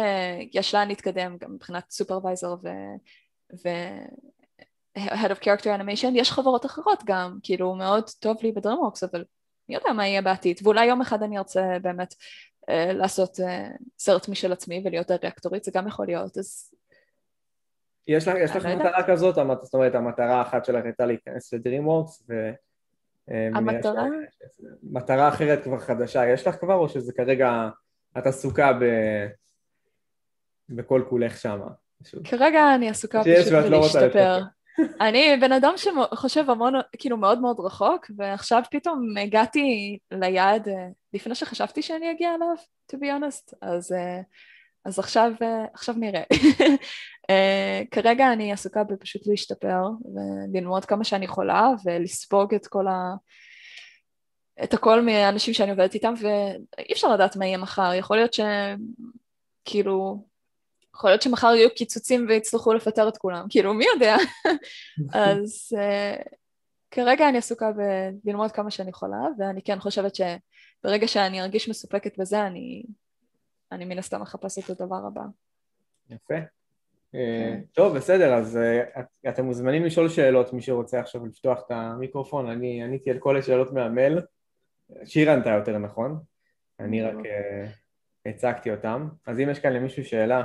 [0.54, 2.68] יש לאן להתקדם גם מבחינת supervisor ו...
[3.54, 3.70] ו...
[4.98, 9.24] Head of Character Animation, יש חברות אחרות גם, כאילו מאוד טוב לי ב DreamWorks, אבל
[9.70, 12.16] מי יודע מה יהיה בעתיד, ואולי יום אחד אני ארצה באמת
[12.70, 13.68] אה, לעשות אה,
[14.00, 16.74] סרט משל עצמי ולהיות דירקטורית, זה גם יכול להיות, אז...
[18.08, 21.60] יש לך, יש לך לא מטרה כזאת, זאת אומרת המטרה האחת שלך הייתה להיכנס ל
[21.60, 22.52] DreamWorks ו...
[23.32, 24.06] אה, המטרה?
[24.84, 27.70] מטרה אחרת כבר חדשה, יש לך כבר או שזה כרגע
[28.18, 28.86] את עסוקה ב...
[30.70, 31.68] בכל כולך שמה?
[32.24, 34.42] כרגע אני עסוקה פשוט לא בלהשתפר.
[35.02, 41.36] אני בן אדם שחושב המון, כאילו מאוד מאוד רחוק, ועכשיו פתאום הגעתי ליעד אה, לפני
[41.36, 42.56] שחשבתי שאני אגיע אליו,
[42.92, 44.22] to be honest, אז, אה,
[44.86, 46.24] אז עכשיו, אה, עכשיו נראה.
[47.92, 49.82] כרגע אני עסוקה בפשוט להשתפר
[50.54, 53.14] וללמוד כמה שאני יכולה ולספוג את כל ה...
[54.64, 60.26] את הכל מהאנשים שאני עובדת איתם ואי אפשר לדעת מה יהיה מחר, יכול להיות שכאילו
[60.96, 64.16] יכול להיות שמחר יהיו קיצוצים ויצטרכו לפטר את כולם, כאילו מי יודע?
[65.14, 66.24] אז uh,
[66.92, 67.72] כרגע אני עסוקה
[68.24, 72.84] בללמוד כמה שאני יכולה, ואני כן חושבת שברגע שאני ארגיש מסופקת בזה, אני,
[73.72, 75.22] אני מן הסתם אחפש את הדבר הבא.
[76.10, 76.36] יפה.
[77.16, 77.62] אה, כן.
[77.74, 78.60] טוב, בסדר, אז
[78.96, 83.38] uh, אתם מוזמנים לשאול שאלות, מי שרוצה עכשיו לפתוח את המיקרופון, אני עניתי על כל
[83.38, 84.20] השאלות מהמייל.
[85.06, 86.20] שיר ענתה יותר נכון,
[86.80, 87.16] אני רק
[88.26, 89.08] הצגתי אותם.
[89.26, 90.44] אז אם יש כאן למישהו שאלה,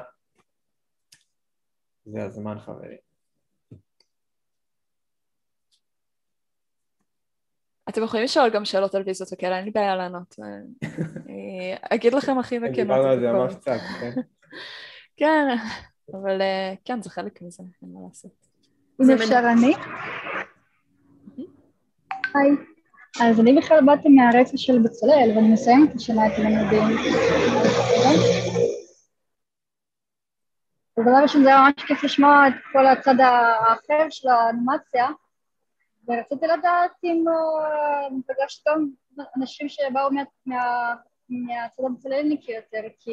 [2.12, 2.98] זה הזמן חברים.
[7.88, 10.36] אתם יכולים לשאול גם שאלות על ויזות וכאלה, אין לי בעיה לענות.
[11.26, 12.76] אני אגיד לכם הכי בכנות.
[12.76, 14.20] דיברנו על זה ממש קצת, כן?
[15.16, 15.46] כן,
[16.12, 18.46] אבל אה, כן, זה חלק מזה, אין מה לעשות.
[19.02, 19.74] אם אפשר אני?
[22.34, 22.50] היי.
[23.20, 26.96] אז אני בכלל באתי מהרקע של בצלאל, ואני מסיימת השנה את הלימודים.
[31.02, 35.08] דבר ראשון זה היה ממש כיף לשמוע את כל הצד האחר של האנימציה,
[36.08, 38.86] ורציתי לדעת אם אה, פגשת גם
[39.36, 40.94] אנשים שבאו מה, מה,
[41.28, 43.12] מהצד הבצלאלניקי יותר, כי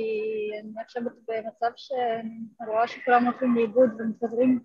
[0.63, 4.59] אני עכשיו במצב שאני רואה שכולם הולכים לאיבוד ומתפזרים.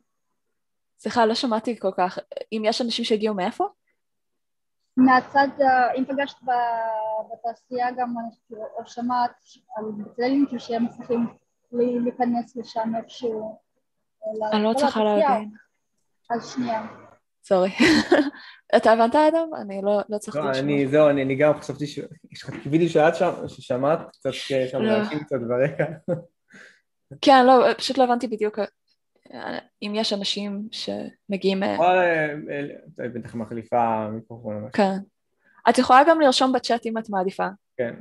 [0.98, 2.18] סליחה, לא שמעתי כל כך.
[2.52, 3.68] אם יש אנשים שהגיעו מאיפה?
[4.96, 6.36] מהצד, אה, אם פגשת
[7.32, 8.14] בתעשייה גם,
[8.50, 9.30] או שמעת
[9.76, 11.26] על בצלאלניקי שהם צריכים
[11.72, 13.58] להיכנס לשם איפשהו.
[14.42, 15.50] אה, אני לא צריכה להבין.
[16.30, 16.86] אז שנייה.
[17.44, 17.70] סורי.
[18.76, 19.48] אתה הבנת אדם?
[19.60, 20.64] אני לא, לא צריכה לא, לשמוע.
[20.64, 22.00] אני, זהו, אני, אני גם חשבתי ש...
[22.62, 24.30] קיוויתי שאת שם, ששמעת קצת
[24.70, 24.98] שם לא.
[24.98, 25.84] להכין קצת ברקע.
[27.24, 28.58] כן, לא, פשוט לא הבנתי בדיוק
[29.32, 31.62] אה, אם יש אנשים שמגיעים...
[31.62, 32.34] אה,
[32.96, 34.68] בטח מחליפה מיקרופון.
[34.72, 34.98] כן.
[35.70, 37.46] את יכולה גם לרשום בצ'אט אם את מעדיפה.
[37.76, 37.94] כן.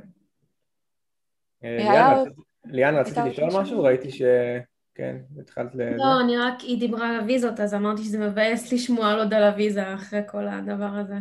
[2.64, 3.82] ליאן, רציתי לשאול משהו?
[3.82, 4.22] ראיתי ש...
[4.94, 5.96] כן, התחלת ל...
[5.96, 9.42] לא, אני רק, היא דיברה על הוויזות, אז אמרתי שזה מבאס לשמוע על עוד על
[9.42, 11.14] הוויזה אחרי כל הדבר הזה.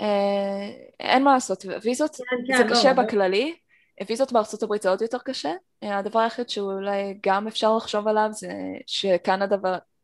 [0.00, 0.70] אה,
[1.00, 3.54] אין מה לעשות, ויזות כן, זה כן, קשה לא, בכללי,
[4.08, 5.52] ויזות בארצות הברית זה עוד יותר קשה.
[5.82, 8.52] אה, הדבר היחיד שאולי גם אפשר לחשוב עליו זה
[8.86, 9.56] שקנדה,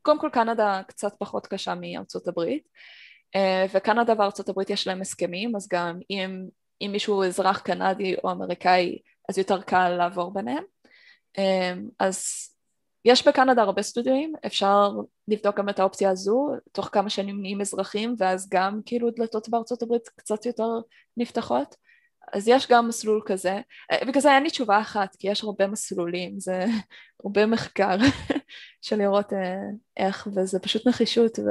[0.03, 2.69] קודם כל קנדה קצת פחות קשה מארצות הברית,
[3.37, 6.49] אה, וקנדה וארצות הברית יש להם הסכמים, אז גם אם,
[6.81, 10.65] אם מישהו אזרח קנדי או אמריקאי, אז יותר קל לעבור ביניהם.
[11.99, 12.25] אז
[13.05, 14.91] יש בקנדה הרבה סטודיואים, אפשר
[15.29, 19.83] לבדוק גם את האופציה הזו, תוך כמה שנים נהיים אזרחים ואז גם כאילו דלתות בארצות
[19.83, 20.69] הברית קצת יותר
[21.17, 21.77] נפתחות,
[22.33, 23.61] אז יש גם מסלול כזה,
[24.07, 26.65] בגלל זה אין לי תשובה אחת, כי יש הרבה מסלולים, זה
[27.25, 27.97] הרבה מחקר
[28.83, 29.57] של לראות אה,
[29.97, 31.51] איך, וזה פשוט נחישות ו...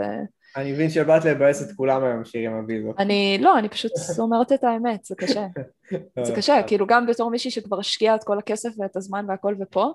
[0.58, 3.00] אני מבין שבאת לבאס את כולם היום שיר עם הוויזות.
[3.00, 5.48] אני, לא, אני פשוט אומרת את האמת, זה קשה.
[6.28, 9.92] זה קשה, כאילו גם בתור מישהי שכבר השקיעה את כל הכסף ואת הזמן והכל ופה,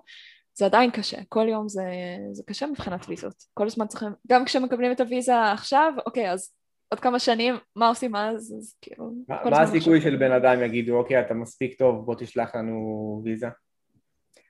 [0.54, 1.84] זה עדיין קשה, כל יום זה,
[2.32, 6.50] זה קשה מבחינת ויזות, כל הזמן צריכים, גם כשמקבלים את הוויזה עכשיו, אוקיי, אז
[6.88, 9.12] עוד כמה שנים, מה עושים אז, אז כאילו...
[9.28, 13.48] מה, מה הסיכוי של בן אדם יגידו, אוקיי, אתה מספיק טוב, בוא תשלח לנו ויזה?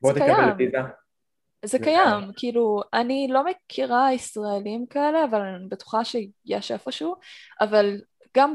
[0.03, 0.55] בוא תקבל קיים.
[0.59, 0.79] ויזה?
[1.65, 7.15] זה, קיים, כאילו, אני לא מכירה ישראלים כאלה, אבל אני בטוחה שיש איפשהו,
[7.61, 8.01] אבל
[8.37, 8.55] גם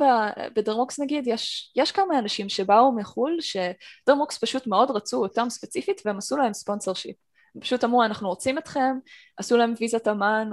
[0.55, 5.49] ב DreamWorks נגיד, יש, יש כמה אנשים שבאו מחו"ל, ש DreamWorks פשוט מאוד רצו אותם
[5.49, 7.15] ספציפית, והם עשו להם sponsorship.
[7.59, 8.97] פשוט אמרו אנחנו רוצים אתכם,
[9.37, 10.49] עשו להם ויזת אמן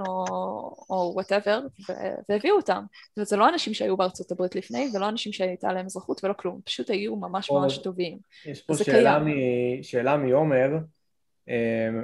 [0.89, 1.61] או whatever
[2.29, 2.83] והביאו אותם.
[3.09, 6.33] זאת אומרת זה לא אנשים שהיו בארצות הברית לפני ולא אנשים שהייתה להם אזרחות ולא
[6.33, 8.17] כלום, פשוט היו ממש ממש טובים.
[8.45, 9.25] יש פה שאלה, מ...
[9.83, 10.69] שאלה מעומר,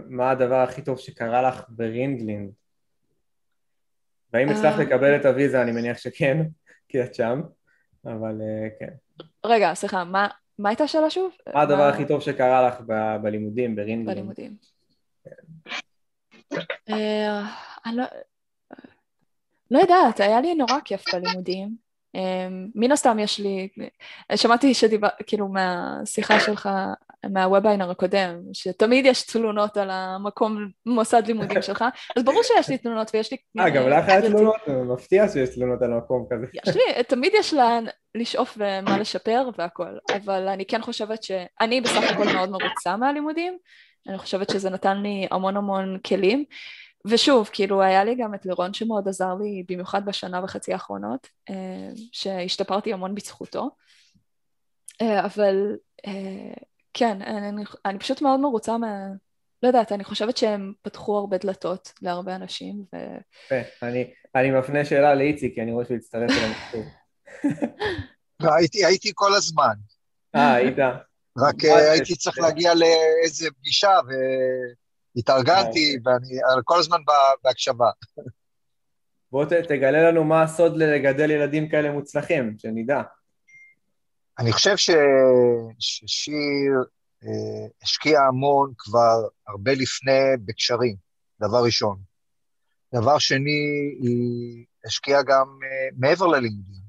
[0.10, 2.51] מה הדבר הכי טוב שקרה לך ב Ringling?
[4.34, 4.84] והאם הצלחת אה.
[4.84, 5.62] לקבל את הוויזה?
[5.62, 6.38] אני מניח שכן,
[6.89, 7.41] כי את שם,
[8.06, 8.94] אבל אה, כן.
[9.46, 10.28] רגע, סליחה, מה,
[10.60, 11.32] מה הייתה השאלה שוב?
[11.54, 14.09] מה הדבר הכי טוב שקרה לך ב- בלימודים, ב Ringling?
[14.10, 14.56] בלימודים.
[16.89, 17.41] אה,
[17.86, 18.04] אני לא...
[19.72, 21.76] לא יודעת, היה לי נורא כיף בלימודים.
[22.16, 23.70] אה, מן הסתם יש לי,
[24.36, 26.70] שמעתי שדיבר, כאילו מהשיחה שלך,
[27.30, 31.86] מהוובינר הקודם, שתמיד יש תלונות על המקום, מוסד לימודים שלך,
[32.17, 33.38] אז ברור שיש לי תלונות ויש לי...
[33.59, 34.55] אה, גם לך היה תלונות?
[34.67, 36.45] מפתיע שיש תלונות על מקום כזה.
[36.53, 42.03] יש לי, תמיד יש לאן לשאוף ומה לשפר והכל, אבל אני כן חושבת שאני בסך
[42.11, 43.57] הכל מאוד מרוצה מהלימודים,
[44.07, 46.45] אני חושבת שזה נתן לי המון המון כלים
[47.07, 51.89] ושוב כאילו היה לי גם את לירון שמאוד עזר לי במיוחד בשנה וחצי האחרונות אה,
[52.11, 53.69] שהשתפרתי המון בזכותו
[55.01, 55.76] אה, אבל
[56.07, 56.53] אה,
[56.94, 59.08] כן אני, אני פשוט מאוד מרוצה מה...
[59.64, 62.98] לא יודעת, אני חושבת שהם פתחו הרבה דלתות להרבה אנשים ו...
[63.84, 66.89] אני, אני מפנה שאלה לאיציק, כי אני רואה שהוא הצטרף אלינו.
[68.88, 69.74] הייתי כל הזמן.
[70.36, 70.78] אה, היית.
[71.38, 74.00] רק אה, הייתי צריך להגיע לאיזה פגישה
[75.16, 76.14] והתארגנתי, אה, אוקיי.
[76.14, 76.98] ואני כל הזמן
[77.44, 77.89] בהקשבה.
[79.32, 83.02] בוא תגלה לנו מה הסוד לגדל ילדים כאלה מוצלחים, שנדע.
[84.39, 84.89] אני חושב ש...
[85.79, 86.84] ששיר
[87.23, 90.95] אה, השקיע המון כבר הרבה לפני בקשרים,
[91.39, 91.99] דבר ראשון.
[92.93, 96.84] דבר שני, היא השקיעה גם אה, מעבר ללימודים.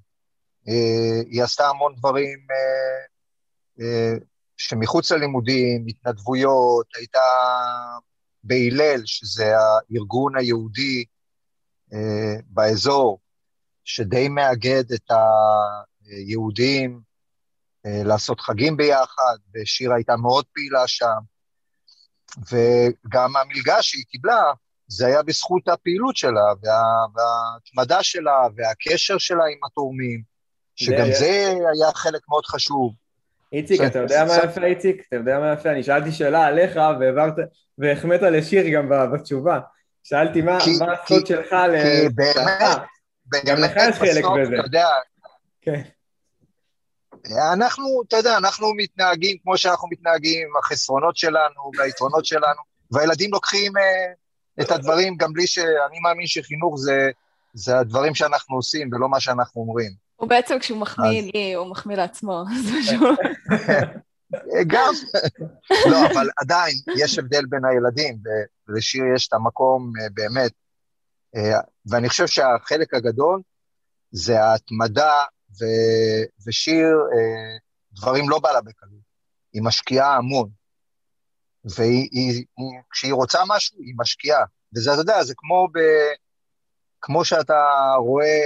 [0.68, 3.04] אה, היא עשתה המון דברים אה,
[3.84, 4.14] אה,
[4.56, 7.20] שמחוץ ללימודים, התנדבויות, הייתה
[8.44, 11.04] בהלל, שזה הארגון היהודי
[11.92, 13.20] אה, באזור,
[13.84, 15.10] שדי מאגד את
[16.06, 17.00] היהודים
[17.84, 21.18] לעשות חגים ביחד, ושירה הייתה מאוד פעילה שם,
[22.38, 24.42] וגם המלגה שהיא קיבלה,
[24.88, 26.82] זה היה בזכות הפעילות שלה, וה,
[27.14, 30.22] וההתמדה שלה, והקשר שלה עם התורמים,
[30.76, 32.94] שגם זה היה חלק מאוד חשוב.
[33.52, 35.02] איציק, אתה יודע מה יפה, איציק?
[35.08, 35.70] אתה יודע מה יפה?
[35.70, 36.78] אני שאלתי שאלה עליך,
[37.78, 39.60] והחמאת לשיר גם בתשובה.
[40.04, 40.58] שאלתי מה
[41.02, 41.82] הסוד שלך ל...
[41.82, 42.78] כי באמת,
[43.46, 44.54] גם לך יש חלק בזה.
[44.54, 44.88] אתה יודע,
[45.60, 45.82] כן.
[47.52, 52.60] אנחנו, אתה יודע, אנחנו מתנהגים כמו שאנחנו מתנהגים, עם החסרונות שלנו והיתרונות שלנו,
[52.90, 54.12] והילדים לוקחים אה,
[54.60, 55.58] את הדברים גם בלי ש...
[55.58, 57.10] אני מאמין שחינוך זה,
[57.54, 59.90] זה הדברים שאנחנו עושים ולא מה שאנחנו אומרים.
[60.16, 61.30] הוא בעצם כשהוא מחמיא אז...
[61.34, 63.06] לי, הוא מחמיא לעצמו, זה משהו...
[64.66, 64.92] גם,
[65.90, 68.18] לא, אבל עדיין יש הבדל בין הילדים,
[68.68, 70.52] ולשיר יש את המקום אה, באמת,
[71.36, 73.40] אה, ואני חושב שהחלק הגדול
[74.10, 75.12] זה ההתמדה,
[75.60, 75.64] ו,
[76.46, 77.56] ושיר, אה,
[77.92, 79.04] דברים לא בא לה בקלות,
[79.52, 80.48] היא משקיעה המון,
[81.64, 84.44] וכשהיא רוצה משהו, היא משקיעה,
[84.76, 85.78] וזה, אתה יודע, זה כמו ב...
[87.00, 87.62] כמו שאתה
[87.98, 88.40] רואה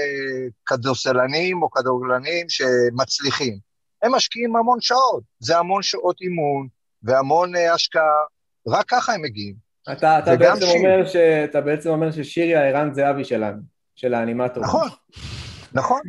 [0.67, 3.59] כדורסלנים או כדורגלנים שמצליחים.
[4.03, 6.69] הם משקיעים המון שעות, זה המון שעות אימון
[7.03, 8.03] והמון uh, השקעה,
[8.69, 9.55] רק ככה הם מגיעים.
[9.93, 13.63] אתה, אתה, בעצם אומר ש, אתה בעצם אומר ששירי הערן זהבי שלנו,
[13.95, 14.63] של האנימטור.
[14.63, 14.89] נכון,
[15.73, 16.01] נכון.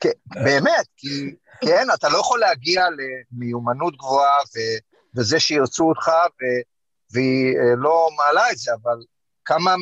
[0.00, 4.58] כן, באמת, כי כן, אתה לא יכול להגיע למיומנות גבוהה ו,
[5.16, 6.44] וזה שירצו אותך ו,
[7.12, 8.98] והיא uh, לא מעלה את זה, אבל
[9.44, 9.74] כמה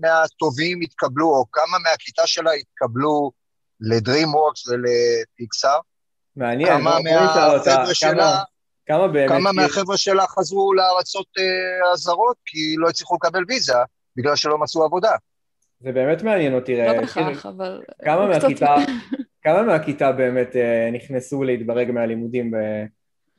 [0.00, 3.32] מהטובים התקבלו, או כמה מהכיתה שלה התקבלו
[3.80, 5.78] לדרימוורקס ולפיקסאר?
[6.36, 8.38] מעניין, כמה מהחבר'ה שלה...
[8.86, 9.28] כמה באמת...
[9.28, 13.74] כמה מהחבר'ה שלה חזרו לארצות אה, הזרות כי לא הצליחו לקבל ויזה
[14.16, 15.12] בגלל שלא מצאו עבודה.
[15.80, 16.76] זה באמת מעניין אותי.
[16.76, 17.82] לא בהכרח, אבל...
[18.04, 18.74] כמה מהכיתה,
[19.44, 22.52] כמה מהכיתה באמת אה, נכנסו להתברג מהלימודים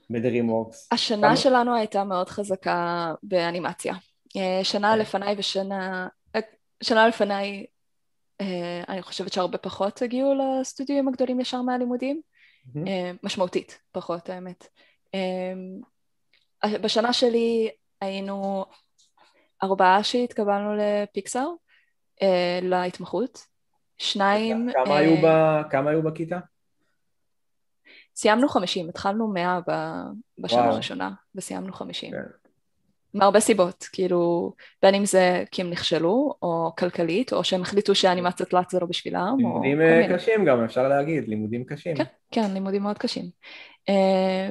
[0.09, 0.89] בדרימוורקס?
[0.91, 1.37] השנה כמה...
[1.37, 3.93] שלנו הייתה מאוד חזקה באנימציה.
[4.37, 4.99] אה, שנה כן.
[4.99, 6.07] לפניי ושנה...
[6.83, 7.65] שנה לפניי
[8.89, 12.21] אני חושבת שהרבה פחות הגיעו לסטודיו הגדולים ישר מהלימודים.
[12.65, 13.17] mm-hmm.
[13.23, 14.67] משמעותית פחות האמת.
[15.15, 17.69] אה, בשנה שלי
[18.01, 18.65] היינו
[19.63, 21.49] ארבעה שהתקבלנו לפיקסאר
[22.21, 23.45] אה, להתמחות,
[23.97, 24.69] שניים...
[24.85, 25.61] כמה, היו, ב...
[25.69, 26.39] כמה היו בכיתה?
[28.15, 29.59] סיימנו חמישים, התחלנו מאה
[30.37, 30.73] בשנה וואו.
[30.73, 32.11] הראשונה וסיימנו חמישים.
[32.11, 32.45] כן.
[33.15, 38.45] מהרבה סיבות, כאילו, בין אם זה כי הם נכשלו, או כלכלית, או שהם החליטו שהאנימציה
[38.45, 41.95] תלת זה לא בשבילם, לימודים אה, קשים גם, אפשר להגיד, לימודים קשים.
[41.95, 43.29] כן, כן, לימודים מאוד קשים.
[43.89, 44.49] אה,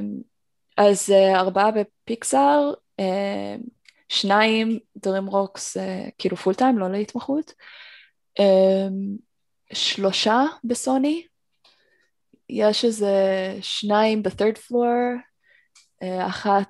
[0.76, 2.72] אז אה, ארבעה בפיקסאר,
[4.08, 5.76] שניים DreamWorks,
[6.18, 7.52] כאילו full time, לא להתמחות,
[9.72, 11.26] שלושה בסוני,
[12.48, 13.14] יש איזה
[13.60, 15.18] שניים ב-Third Floor,
[16.26, 16.68] אחת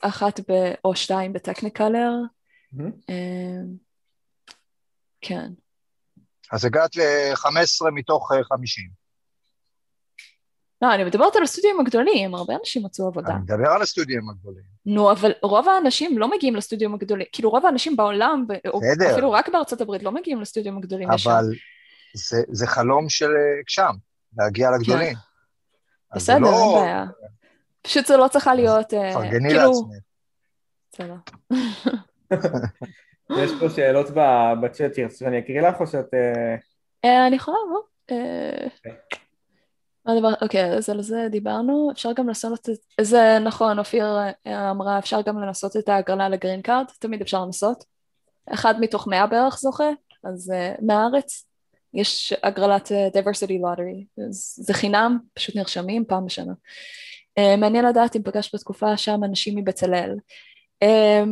[0.00, 2.10] אחת ב, או שתיים בטכניקלר.
[2.74, 3.12] Mm-hmm.
[5.20, 5.50] כן.
[6.52, 8.84] אז הגעת ל-15 מתוך 50.
[8.84, 8.90] אה,
[10.88, 13.32] לא, אני מדברת על הסטודיו הגדולים, הרבה אנשים מצאו עבודה.
[13.32, 14.64] אני מדבר על הסטודיו הגדולים.
[14.86, 18.80] נו, אבל רוב האנשים לא מגיעים לסטודיו הגדולים, כאילו רוב האנשים בעולם, או
[19.12, 21.10] אפילו רק בארצות הברית, לא מגיעים לסטודיו הגדולים.
[21.10, 21.44] אבל
[22.14, 23.30] זה, זה חלום של
[23.66, 23.92] שם,
[24.36, 25.14] להגיע לגדולים.
[25.14, 25.20] כן.
[26.14, 26.48] בסדר, לא...
[26.48, 27.04] אין בעיה.
[27.82, 28.94] פשוט זה לא צריכה להיות...
[28.94, 29.62] אה, פרגני כאילו...
[29.62, 29.86] לעצמך.
[30.92, 31.16] בסדר.
[33.42, 34.06] יש פה שאלות
[34.62, 36.14] בצ'אט, שאני אקריא לך או שאת...
[36.14, 36.54] אה,
[37.04, 37.80] אה, אני יכולה לבוא.
[38.76, 38.92] אוקיי.
[40.06, 44.06] מה הדבר, אוקיי, אז על זה דיברנו, אפשר גם לנסות את זה, נכון, אופיר
[44.70, 47.84] אמרה, אפשר גם לנסות את ההגרלה לגרין קארד, תמיד אפשר לנסות.
[48.52, 49.90] אחד מתוך מאה בערך זוכה,
[50.24, 50.52] אז
[50.82, 51.46] מהארץ,
[51.94, 54.22] יש הגרלת diversity lottery,
[54.56, 56.52] זה חינם, פשוט נרשמים פעם בשנה.
[57.40, 60.16] Uh, מעניין לדעת אם פגשת בתקופה שם אנשים מבצלאל.
[60.84, 61.28] Uh,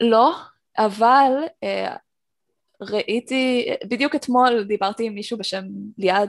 [0.00, 0.34] לא,
[0.78, 1.32] אבל
[2.80, 5.64] ראיתי, בדיוק אתמול דיברתי עם מישהו בשם
[5.98, 6.28] ליעד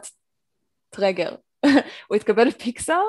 [0.89, 1.35] טרגר.
[2.07, 3.03] הוא התקבל לפיקסאר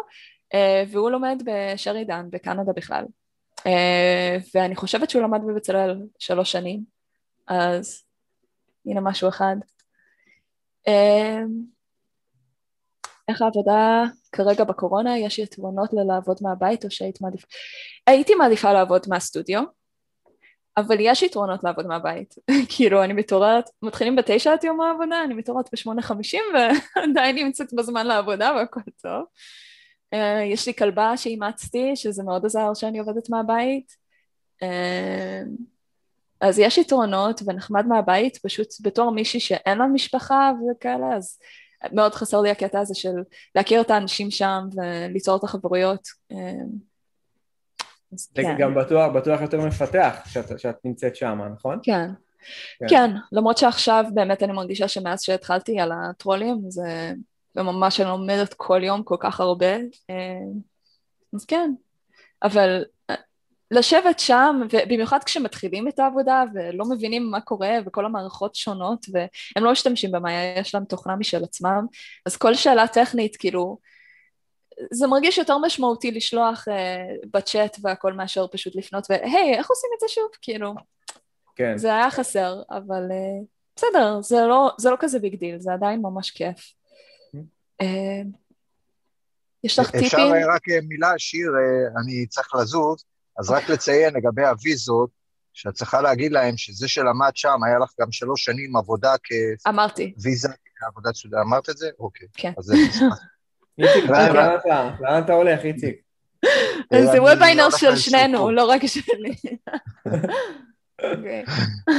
[0.89, 3.05] והוא לומד בשרידן בקנדה בכלל.
[4.55, 6.81] ואני חושבת שהוא למד בבצלאל שלוש שנים,
[7.49, 8.03] אז
[8.87, 9.57] הנה משהו אחד.
[10.89, 11.51] Uh,
[13.29, 17.47] איך העבודה כרגע בקורונה, יש יתרונות ללעבוד מהבית או שהיית מעדיפה?
[18.07, 19.63] הייתי מעדיפה לעבוד מהסטודיו,
[20.77, 22.35] אבל יש יתרונות לעבוד מהבית.
[22.77, 26.43] כאילו, אני מתעוררת, מתחילים בתשע את יום העבודה, אני מתעוררת בשמונה חמישים
[26.97, 29.25] ועדיין נמצאת בזמן לעבודה והכל טוב.
[30.15, 30.19] Uh,
[30.53, 34.01] יש לי כלבה שאימצתי, שזה מאוד עזר שאני עובדת מהבית.
[34.63, 35.43] אה,
[36.41, 41.39] אז יש יתרונות ונחמד מהבית, פשוט בתור מישהי שאין לה משפחה וכאלה, אז
[41.93, 43.15] מאוד חסר לי הקטע הזה של
[43.55, 46.09] להכיר את האנשים שם וליצור את החברויות.
[46.33, 46.37] אה,
[48.13, 48.57] אז כן.
[48.59, 51.79] גם בטוח, בטוח יותר מפתח שאת, שאת נמצאת שם, נכון?
[51.83, 52.11] כן.
[52.79, 52.87] כן.
[52.89, 57.13] כן, למרות שעכשיו באמת אני מרגישה שמאז שהתחלתי על הטרולים זה
[57.57, 59.77] ממש אני לומדת כל יום כל כך הרבה,
[60.11, 60.41] אה,
[61.35, 61.73] אז כן,
[62.43, 62.85] אבל
[63.71, 69.73] לשבת שם, ובמיוחד כשמתחילים את העבודה ולא מבינים מה קורה וכל המערכות שונות והם לא
[69.73, 71.87] משתמשים במאיה, יש להם תוכנה משל עצמם,
[72.27, 73.79] אז כל שאלה טכנית כאילו
[74.91, 80.01] זה מרגיש יותר משמעותי לשלוח uh, בצ'אט והכל מאשר פשוט לפנות והי, איך עושים את
[80.01, 80.29] זה שוב?
[80.43, 80.75] כאילו,
[81.57, 81.79] כן.
[81.79, 83.45] זה היה חסר, אבל uh,
[83.77, 86.73] בסדר, זה לא, זה לא כזה big deal, זה עדיין ממש כיף.
[87.83, 87.87] Uh,
[89.65, 90.07] יש לך טיפים?
[90.07, 91.51] אפשר רק מילה, שיר,
[92.03, 93.05] אני צריך לזוז,
[93.41, 95.11] אז רק לציין לגבי הוויזות,
[95.53, 99.33] שאת צריכה להגיד להם שזה שלמד שם, היה לך גם שלוש שנים עבודה כ...
[99.69, 100.15] אמרתי.
[100.23, 101.91] ויזה כעבודת סטודנט, אמרת את זה?
[101.99, 102.29] אוקיי.
[102.35, 102.53] כן.
[102.59, 102.75] אז זה
[103.79, 104.91] איציק, לאן אתה?
[105.01, 105.97] לאן אתה הולך, איציק?
[106.95, 109.35] זה וובינר של שנינו, לא רק שלי.
[111.17, 111.45] אוקיי.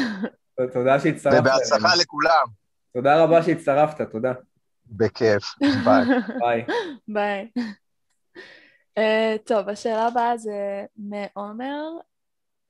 [0.74, 1.40] תודה שהצטרפת.
[1.40, 2.46] ובהצלחה לכולם.
[2.94, 4.34] תודה רבה שהצטרפת, תודה.
[4.86, 6.06] בכיף, ביי.
[6.40, 6.66] ביי.
[7.08, 7.48] ביי.
[8.98, 11.84] אה, טוב, השאלה הבאה זה מעומר.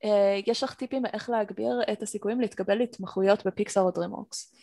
[0.04, 4.54] אה, יש לך טיפים איך להגביר את הסיכויים להתקבל להתמחויות בפיקסאר או DreamWorks?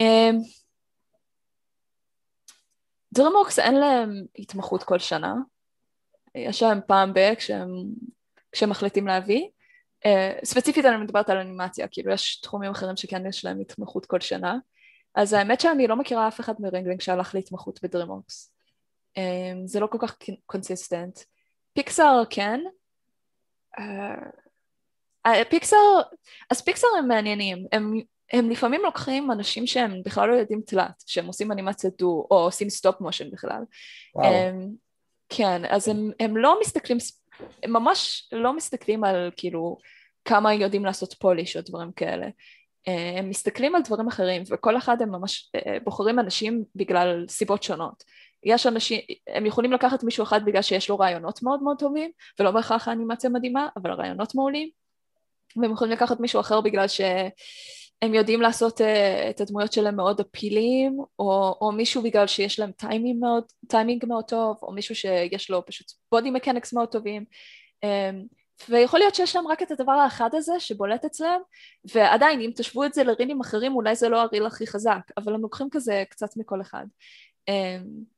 [0.00, 0.30] אה,
[3.12, 5.34] DreamWorks אין להם התמחות כל שנה,
[6.34, 7.68] יש להם פעם ב- כשהם,
[8.52, 9.48] כשהם מחליטים להביא.
[10.04, 14.20] Uh, ספציפית אני מדברת על אנימציה, כאילו יש תחומים אחרים שכן יש להם התמחות כל
[14.20, 14.56] שנה.
[15.14, 18.57] אז האמת שאני לא מכירה אף אחד מ Ringling שהלך להתמחות ב DreamWorks.
[19.18, 20.16] Um, זה לא כל כך
[20.46, 21.18] consistent.
[21.72, 22.60] פיקסאר כן.
[23.78, 26.02] Uh, פיקסאר,
[26.50, 28.00] אז פיקסאר הם מעניינים, הם
[28.32, 32.70] הם לפעמים לוקחים אנשים שהם בכלל לא יודעים תלת, שהם עושים אנימציה דו, או עושים
[32.70, 33.62] stop motion בכלל.
[34.16, 34.68] הם,
[35.28, 36.98] כן, אז הם, הם לא מסתכלים,
[37.62, 39.78] הם ממש לא מסתכלים על כאילו
[40.24, 42.26] כמה יודעים לעשות פוליש או דברים כאלה.
[42.86, 48.04] הם מסתכלים על דברים אחרים, וכל אחד הם ממש אה, בוחרים אנשים בגלל סיבות שונות.
[48.44, 52.10] יש אנשים, הם יכולים לקחת מישהו אחד בגלל שיש לו רעיונות מאוד מאוד טובים,
[52.40, 54.68] ולא בהכרח האנימציה מדהימה, אבל הרעיונות מעולים,
[55.56, 57.00] והם יכולים לקחת מישהו אחר בגלל ש...
[58.02, 58.84] הם יודעים לעשות uh,
[59.30, 64.24] את הדמויות שלהם מאוד appealing, או, או מישהו בגלל שיש להם טיימינג מאוד, טיימינג מאוד
[64.24, 67.24] טוב, או מישהו שיש לו פשוט body mechanics מאוד טובים.
[67.84, 67.88] Um,
[68.68, 71.40] ויכול להיות שיש להם רק את הדבר האחד הזה שבולט אצלם,
[71.94, 75.34] ועדיין אם תשוו את זה לרילים אחרים אולי זה לא ה reel הכי חזק, אבל
[75.34, 76.84] הם לוקחים כזה קצת מכל אחד.
[77.50, 78.17] Um,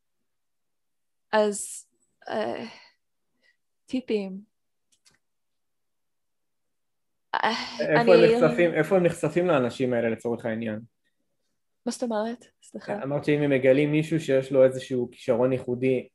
[1.33, 1.87] אז
[2.29, 2.33] uh,
[3.87, 4.51] טיפים,
[7.81, 8.35] איפה, אני...
[8.37, 10.81] הם נחשפים, איפה הם נחשפים לאנשים האלה לצורך העניין?
[11.87, 12.45] מה זאת אומרת?
[12.63, 13.03] סליחה.
[13.03, 16.09] אמרת שאם הם מגלים מישהו שיש לו איזשהו כישרון ייחודי,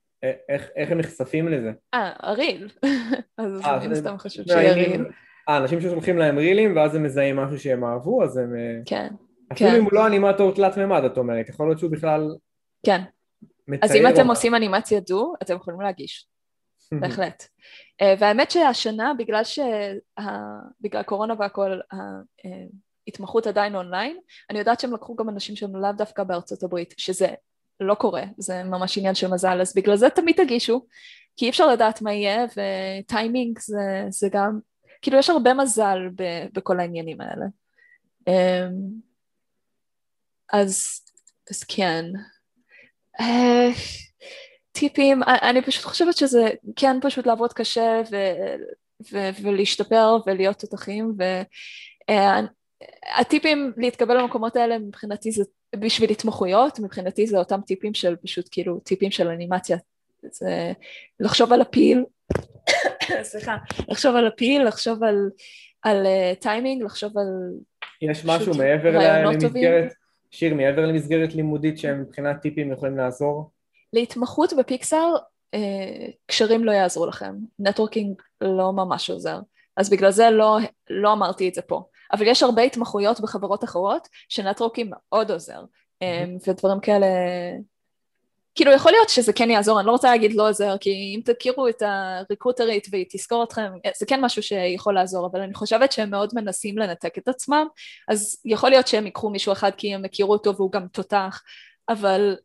[0.50, 1.72] איך, איך הם נחשפים לזה?
[1.94, 2.70] אה, הריל.
[3.38, 5.06] אז מן הסתם חשוב שיהיה ריל.
[5.50, 8.56] אה, אנשים ששולחים להם רילים ואז הם מזהים משהו שהם אהבו, אז הם...
[8.56, 9.14] אה, כן.
[9.52, 9.76] אפילו כן.
[9.76, 12.36] אם הוא לא אנימטור תלת מימד, את אומרת, יכול להיות שהוא בכלל...
[12.86, 13.02] כן.
[13.82, 16.28] אז אם אתם עושים אנימציה דו, אתם יכולים להגיש.
[17.02, 17.44] בהחלט.
[18.02, 19.64] אה, והאמת שהשנה, בגלל, שה...
[20.82, 21.80] בגלל קורונה והכל,
[23.08, 24.18] ההתמחות עדיין אונליין,
[24.50, 27.28] אני יודעת שהם לקחו גם אנשים שהם לאו דווקא בארצות הברית, שזה
[27.80, 30.86] לא קורה, זה ממש עניין של מזל, אז בגלל זה תמיד תגישו,
[31.38, 34.60] כי אי אפשר לדעת מה יהיה, וטיימינג זה, זה גם,
[35.02, 37.46] כאילו יש הרבה מזל ב, בכל העניינים האלה.
[38.28, 38.74] אמ,
[40.54, 41.02] אז,
[41.52, 42.06] אז כן.
[43.20, 43.70] אה,
[44.72, 48.16] טיפים, אני פשוט חושבת שזה כן פשוט לעבוד קשה ו,
[49.12, 51.14] ו, ולהשתפר ולהיות תותחים
[52.10, 55.44] והטיפים להתקבל למקומות האלה מבחינתי זה
[55.76, 59.78] בשביל התמחויות, מבחינתי זה אותם טיפים של פשוט כאילו טיפים של אנימציה,
[60.32, 60.72] זה
[61.20, 62.04] לחשוב על הפיל,
[63.32, 63.58] סליחה,
[63.90, 65.30] לחשוב על הפיל, לחשוב על,
[65.82, 67.28] על uh, טיימינג, לחשוב על
[68.02, 69.94] יש משהו מעבר למסגרת,
[70.36, 73.52] שיר, מעבר למסגרת לימודית שהם מבחינת טיפים יכולים לעזור?
[73.94, 75.16] להתמחות בפיקסאר
[75.54, 79.40] אה, קשרים לא יעזרו לכם, נטוורקינג לא ממש עוזר,
[79.78, 80.58] אז בגלל זה לא,
[80.90, 81.84] לא אמרתי את זה פה,
[82.14, 85.64] אבל יש הרבה התמחויות בחברות אחרות שנטוורקינג מאוד עוזר,
[86.02, 87.08] אה, ודברים כאלה,
[88.56, 91.68] כאילו יכול להיות שזה כן יעזור, אני לא רוצה להגיד לא עוזר, כי אם תכירו
[91.68, 96.32] את הריקרוטרית והיא תזכור אתכם, זה כן משהו שיכול לעזור, אבל אני חושבת שהם מאוד
[96.34, 97.68] מנסים לנתק את עצמם,
[98.08, 101.42] אז יכול להיות שהם ייקחו מישהו אחד כי הם הכירו אותו והוא גם תותח,
[101.90, 102.36] אבל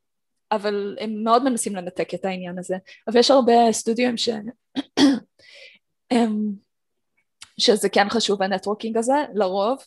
[0.52, 2.76] אבל הם מאוד מנסים לנתק את העניין הזה.
[3.08, 4.46] אבל יש הרבה סטודיו שהם
[6.10, 6.52] הם
[7.60, 9.78] שזה כן חשוב ה networking הזה, לרוב.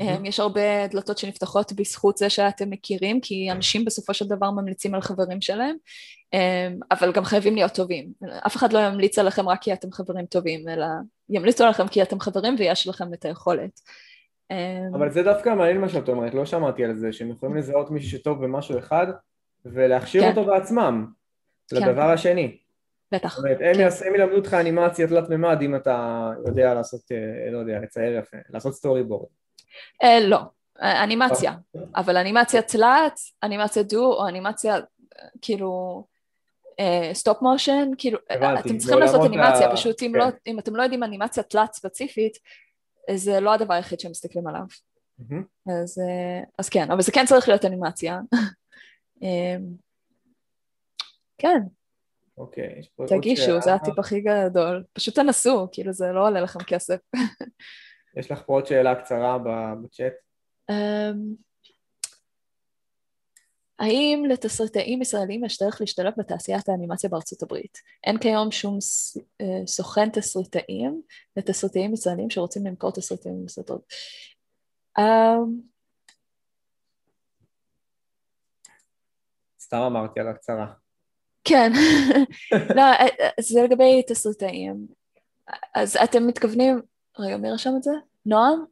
[0.00, 0.04] Mm-hmm.
[0.28, 5.00] יש הרבה דלתות שנפתחות בזכות זה שאתם מכירים, כי אנשים בסופו של דבר ממליצים על
[5.00, 5.76] חברים שלהם,
[6.90, 8.12] אבל גם חייבים להיות טובים.
[8.46, 10.86] אף אחד לא ימליץ עליכם רק כי אתם חברים טובים, אלא
[11.28, 13.80] ימליצו עליכם כי אתם חברים ויש לכם את היכולת.
[14.94, 18.10] אבל זה דווקא מעניין מה שאת אומרת, לא שמעתי על זה, שהם יכולים לזהות מישהו
[18.10, 19.06] שטוב במשהו אחד
[19.64, 20.28] ולהכשיר כן.
[20.28, 21.06] אותו בעצמם,
[21.68, 21.76] כן.
[21.76, 22.56] לדבר השני.
[23.12, 23.36] בטח.
[23.36, 27.58] זאת אומרת, הם, הם ילמדו אותך אנימציה תלת מימד אם אתה יודע לעשות, אה, לא
[27.58, 29.28] יודע, לצייר יפה, לעשות סטורי בורד.
[30.02, 30.38] אה, לא,
[30.80, 31.54] אנימציה,
[31.96, 34.76] אבל אנימציה תלת, אנימציה דו או אנימציה
[35.42, 36.04] כאילו
[37.12, 38.18] סטופ אה, מושן, כאילו
[38.58, 39.72] אתם צריכים לעשות אנימציה.
[39.72, 40.30] פשוט אם, לא, כן.
[40.30, 42.38] לא, אם אתם לא יודעים אנימציה תלת ספציפית,
[43.14, 44.64] זה לא הדבר היחיד שהם מסתכלים עליו.
[45.66, 46.02] אז,
[46.58, 48.20] אז כן, אבל זה כן צריך להיות אנימציה.
[51.38, 51.58] כן.
[52.38, 54.84] אוקיי, יש פה תגישו, זה הטיפ הכי גדול.
[54.92, 56.96] פשוט תנסו, כאילו זה לא עולה לכם כסף.
[58.16, 59.38] יש לך פה עוד שאלה קצרה
[59.82, 60.12] בצ'אט?
[60.70, 61.34] אמ,
[63.78, 67.78] האם לתסריטאים ישראלים יש דרך להשתלב בתעשיית האנימציה בארצות הברית?
[68.04, 68.78] אין כיום שום
[69.40, 71.02] אה, סוכן תסריטאים
[71.36, 73.92] לתסריטאים ישראלים שרוצים למכור תסריטאים בסרטות.
[74.98, 75.60] אמ,
[79.60, 80.66] סתם אמרתי על הקצרה.
[81.44, 81.72] כן,
[82.76, 84.86] לא, אה, אה, זה לגבי תסריטאים.
[85.74, 86.80] אז אתם מתכוונים,
[87.18, 87.90] רגע, מי רשם את זה?
[88.26, 88.64] נועם?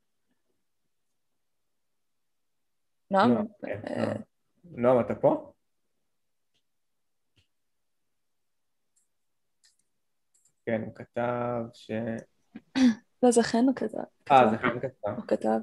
[3.11, 3.47] נועם?
[3.67, 4.21] כן,
[4.65, 5.53] נועם, אתה פה?
[10.67, 11.91] כן, הוא כתב ש...
[13.23, 13.99] לא, זה חן הוא כתב.
[14.31, 15.11] אה, זה חן כתב.
[15.17, 15.59] הוא כתב.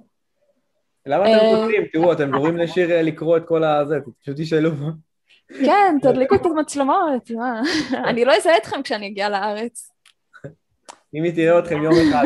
[1.05, 1.83] למה אתם כותבים?
[1.93, 4.69] תראו, אתם גורמים לשיר לקרוא את כל הזה, פשוט תשאלו.
[5.47, 7.61] כן, תדליקו את המצלמות, מה?
[8.09, 9.91] אני לא אזהה אתכם כשאני אגיע לארץ.
[11.13, 12.25] אם היא תראה אתכם יום אחד,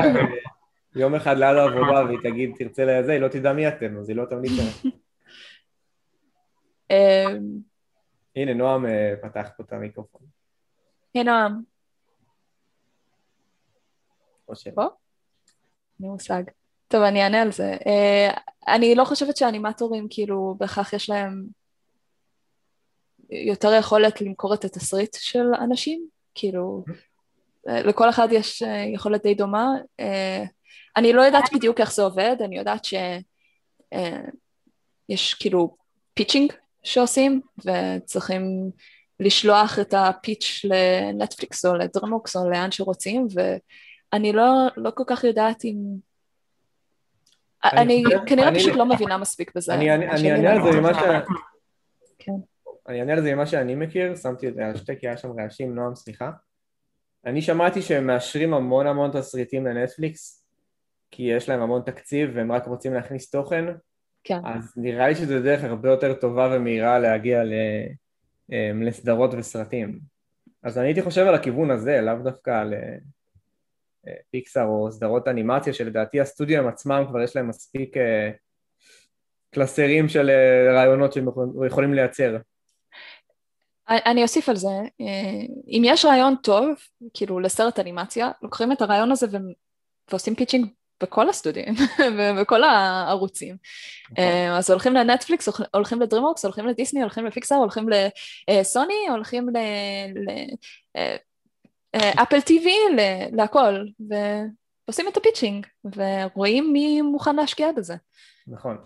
[0.96, 4.18] יום אחד ליד העבודה והיא תגיד, תרצה לזה, היא לא תדע מי אתם, אז היא
[4.18, 4.96] לא תמליץ עליהם.
[6.92, 7.60] אמ,
[8.36, 10.22] הנה, נועם אה, פתח פה את המיקרופון.
[11.14, 11.62] היי, נועם.
[14.76, 14.88] פה?
[16.04, 16.44] אין מושג.
[16.88, 17.74] טוב, אני אענה על זה.
[17.74, 21.46] Uh, אני לא חושבת שהאנימטורים, כאילו, בהכרח יש להם
[23.30, 26.94] יותר יכולת למכור את התסריט של אנשים, כאילו, אה,
[27.68, 29.68] לכל אחד יש אה, יכולת די דומה.
[30.00, 30.44] אה,
[30.98, 33.24] אני לא יודעת בדיוק איך זה עובד, אני יודעת שיש
[35.34, 35.76] כאילו
[36.14, 38.72] pitching שעושים, וצריכים
[39.20, 45.04] לשלוח את ה pitch לנטפליקס או ל DreamWorks או לאן שרוצים, ואני לא, לא כל
[45.08, 45.76] כך יודעת אם...
[47.64, 49.74] אני, אני כנראה פשוט לא מבינה מספיק בזה.
[49.74, 50.98] אני אענה על זה ממה ש...
[52.20, 52.32] כן.
[52.88, 55.40] אני אענה על זה ממה שאני מכיר, שמתי את זה על שתי כי היה שם
[55.40, 56.32] רעשים, נועם סליחה.
[57.26, 60.48] אני שמעתי שהם מאשרים המון המון תסריטים לנטפליקס,
[61.12, 63.66] כי יש להם המון תקציב והם רק רוצים להכניס תוכן,
[64.24, 64.40] כן.
[64.46, 67.42] אז נראה לי שזו דרך הרבה יותר טובה ומהירה להגיע
[68.52, 70.00] אמ, לסדרות וסרטים.
[70.64, 75.74] אז אני הייתי חושב על הכיוון הזה, לאו דווקא על אה, פיקסאר או סדרות אנימציה,
[75.74, 78.32] שלדעתי הסטודיו עצמם כבר יש להם מספיק אה,
[79.52, 81.26] קלסרים של אה, רעיונות שהם
[81.68, 82.38] יכולים לייצר.
[83.92, 84.68] אני אוסיף על זה,
[85.02, 86.68] אה, אם יש רעיון טוב,
[87.14, 89.38] כאילו לסרט אנימציה, לוקחים את הרעיון הזה ו...
[90.10, 90.68] ועושים pitching
[91.04, 91.64] בכל הסטודיו,
[92.18, 93.56] ובכל הערוצים.
[94.12, 94.24] נכון.
[94.24, 97.90] אה, אז הולכים לנטפליקס, הולכים ל DreamWorks, הולכים לדיסני, הולכים לפיקסר, הולכים
[98.50, 99.50] לסוני, הולכים
[101.96, 102.76] ל Apple TV,
[103.32, 107.96] להכל, ועושים את ה pitching, ורואים מי מוכן להשקיע בזה.
[108.48, 108.78] נכון.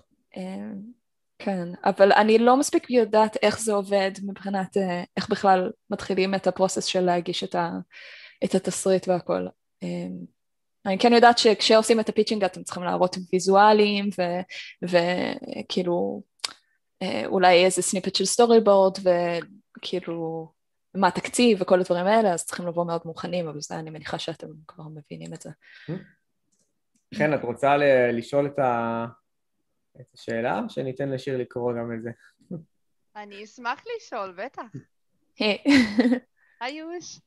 [1.39, 6.47] כן, אבל אני לא מספיק יודעת איך זה עובד מבחינת אה, איך בכלל מתחילים את
[6.47, 7.69] ה process של להגיש את, ה,
[8.43, 9.47] את התסריט והכל.
[9.83, 10.35] אמ,
[10.85, 14.09] אני כן יודעת שכשעושים את ה pitching אתם צריכים להראות ויזואלים
[14.81, 16.21] וכאילו
[17.01, 18.97] אה, אולי איזה snippet של storyboard
[19.77, 20.51] וכאילו
[20.95, 24.47] מה התקציב וכל הדברים האלה אז צריכים לבוא מאוד מוכנים אבל זה אני מניחה שאתם
[24.67, 25.49] כבר מבינים את זה.
[27.17, 27.77] כן, את רוצה
[28.11, 29.05] לשאול את ה...
[30.01, 32.09] את השאלה, או שניתן לשיר לקרוא גם את זה?
[33.15, 34.63] אני אשמח לשאול, בטח.
[36.61, 37.19] היי יוש.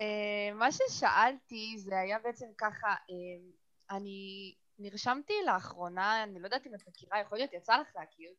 [0.00, 6.74] אה, מה ששאלתי זה היה בעצם ככה, אה, אני נרשמתי לאחרונה, אני לא יודעת אם
[6.74, 8.30] את מכירה, יכול להיות יצא לך להכיר,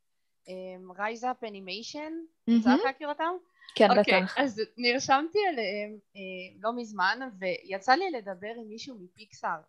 [0.98, 2.14] Rise Up Animation,
[2.48, 3.34] יצא לך להכיר אותם?
[3.76, 4.38] כן, okay, אוקיי, בטח.
[4.38, 9.60] אז נרשמתי אליהם אה, לא מזמן, ויצא לי לדבר עם מישהו מפיקסאר.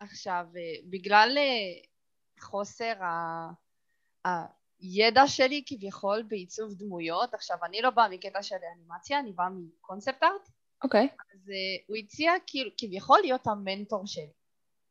[0.00, 0.46] עכשיו,
[0.90, 1.38] בגלל
[2.42, 4.42] חוסר ה...
[4.82, 10.22] הידע שלי כביכול בעיצוב דמויות, עכשיו אני לא באה מקטע של אנימציה, אני באה מקונספט
[10.22, 10.48] ארט.
[10.84, 11.08] אוקיי.
[11.34, 14.32] אז uh, הוא הציע כאילו כביכול להיות המנטור שלי.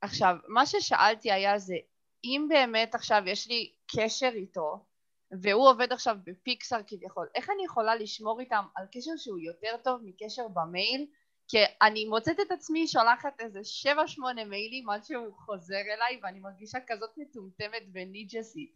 [0.01, 1.75] עכשיו, מה ששאלתי היה זה,
[2.23, 4.85] אם באמת עכשיו יש לי קשר איתו,
[5.31, 10.01] והוא עובד עכשיו בפיקסאר כביכול, איך אני יכולה לשמור איתם על קשר שהוא יותר טוב
[10.03, 11.07] מקשר במייל?
[11.47, 16.39] כי אני מוצאת את עצמי שולחת איזה שבע שמונה מיילים עד שהוא חוזר אליי ואני
[16.39, 18.73] מרגישה כזאת מטומטמת וניג'סית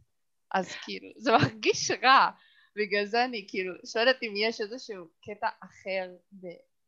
[0.53, 2.29] אז כאילו זה מרגיש רע
[2.75, 6.09] בגלל זה אני כאילו שואלת אם יש איזשהו קטע אחר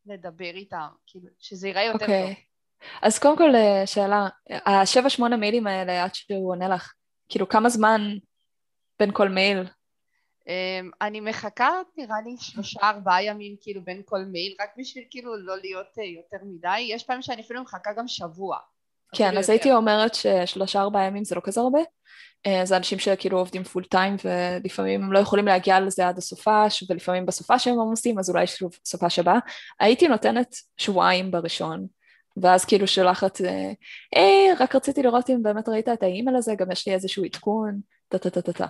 [0.06, 2.02] לדבר איתם כאילו שזה ייראה יותר okay.
[2.02, 2.34] אוקיי.
[2.34, 2.44] טוב
[3.02, 4.28] אז קודם כל אה, שאלה,
[4.66, 6.92] השבע שמונה מיילים האלה עד שהוא עונה לך,
[7.28, 8.00] כאילו כמה זמן
[8.98, 9.58] בין כל מייל?
[10.48, 15.36] Um, אני מחכה נראה לי שלושה ארבעה ימים כאילו בין כל מייל רק בשביל כאילו
[15.36, 18.58] לא להיות uh, יותר מדי יש פעמים שאני אפילו מחכה גם שבוע
[19.14, 19.52] כן אז יותר.
[19.52, 23.84] הייתי אומרת ששלושה ארבעה ימים זה לא כזה הרבה uh, זה אנשים שכאילו עובדים פול
[23.84, 28.46] טיים ולפעמים הם לא יכולים להגיע לזה עד הסופש ולפעמים בסופש הם עמוסים אז אולי
[28.46, 29.38] שוב סופש הבא
[29.80, 31.86] הייתי נותנת שבועיים בראשון
[32.42, 33.40] ואז כאילו שולחת,
[34.16, 37.80] היי, רק רציתי לראות אם באמת ראית את האימייל הזה, גם יש לי איזשהו עדכון,
[38.08, 38.66] טה טה טה טה.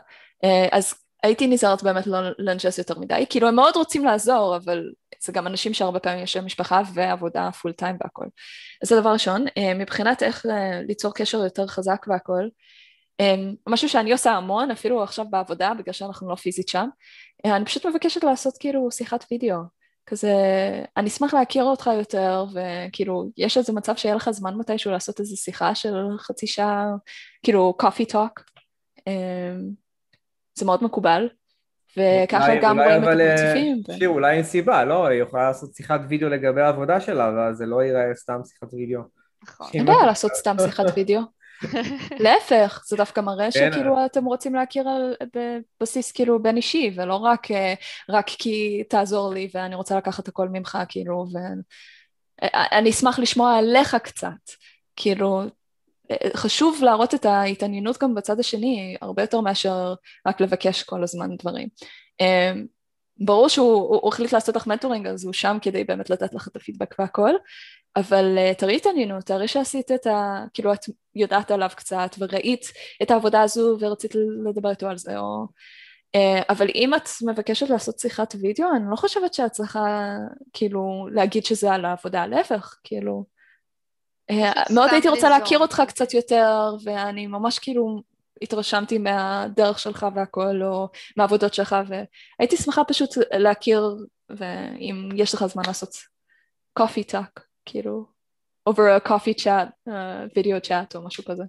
[0.72, 4.90] אז הייתי נזהרת באמת לא לנג'ס יותר מדי, כאילו הם מאוד רוצים לעזור, אבל
[5.20, 8.24] זה גם אנשים שהרבה פעמים יש להם משפחה ועבודה full time והכל.
[8.82, 9.44] אז זה דבר ראשון.
[9.58, 12.48] אה, מבחינת איך אה, ליצור קשר יותר חזק והכל,
[13.20, 13.34] אה,
[13.68, 16.88] משהו שאני עושה המון, אפילו עכשיו בעבודה, בגלל שאנחנו לא פיזית שם,
[17.44, 19.58] אני פשוט מבקשת לעשות כאילו שיחת וידאו.
[20.06, 20.34] כזה,
[20.96, 25.36] אני אשמח להכיר אותך יותר, וכאילו, יש איזה מצב שיהיה לך זמן מתישהו לעשות איזה
[25.36, 26.86] שיחה של חצי שעה,
[27.42, 28.42] כאילו, coffee talk.
[30.58, 31.28] זה מאוד מקובל,
[31.96, 33.82] וככה גם רואים את אה, הפרצופים.
[33.98, 35.06] שיר, אולי אין סיבה, לא?
[35.06, 39.00] היא יכולה לעשות שיחת וידאו לגבי העבודה שלה, ואז זה לא ייראה סתם שיחת וידאו.
[39.42, 39.66] נכון.
[39.74, 41.20] אין בעיה לעשות סתם שיחת וידאו.
[42.24, 43.70] להפך, זה דווקא מראה כן.
[43.72, 45.14] שכאילו אתם רוצים להכיר על
[45.80, 47.74] בסיס כאילו בין אישי, ולא רק, אה,
[48.08, 51.26] רק כי תעזור לי ואני רוצה לקחת הכל ממך, כאילו,
[52.42, 54.28] ואני אשמח לשמוע עליך קצת,
[54.96, 55.42] כאילו,
[56.36, 59.94] חשוב להראות את ההתעניינות גם בצד השני, הרבה יותר מאשר
[60.26, 61.68] רק לבקש כל הזמן דברים.
[62.20, 62.66] אמ,
[63.20, 66.94] ברור שהוא החליט לעשות לך מנטורינג, אז הוא שם כדי באמת לתת לך את הפידבק
[66.98, 67.30] והכל,
[67.96, 70.44] אבל uh, תראי התעניינות, תראי שעשית את ה...
[70.54, 70.84] כאילו את
[71.14, 72.64] יודעת עליו קצת וראית
[73.02, 74.14] את העבודה הזו ורצית
[74.48, 75.46] לדבר איתו על זה, או...
[76.16, 80.16] Uh, אבל אם את מבקשת לעשות שיחת וידאו, אני לא חושבת שאת צריכה
[80.52, 83.37] כאילו להגיד שזה על העבודה, להפך, כאילו...
[84.32, 88.02] Uh, מאוד הייתי רוצה להכיר אותך קצת יותר, ואני ממש כאילו
[88.42, 93.96] התרשמתי מהדרך שלך והכל, או מהעבודות שלך, והייתי שמחה פשוט להכיר,
[94.30, 95.94] ואם יש לך זמן לעשות
[96.78, 98.06] coffee talk, כאילו,
[98.68, 101.44] over a coffee chat, uh, video chat או משהו כזה.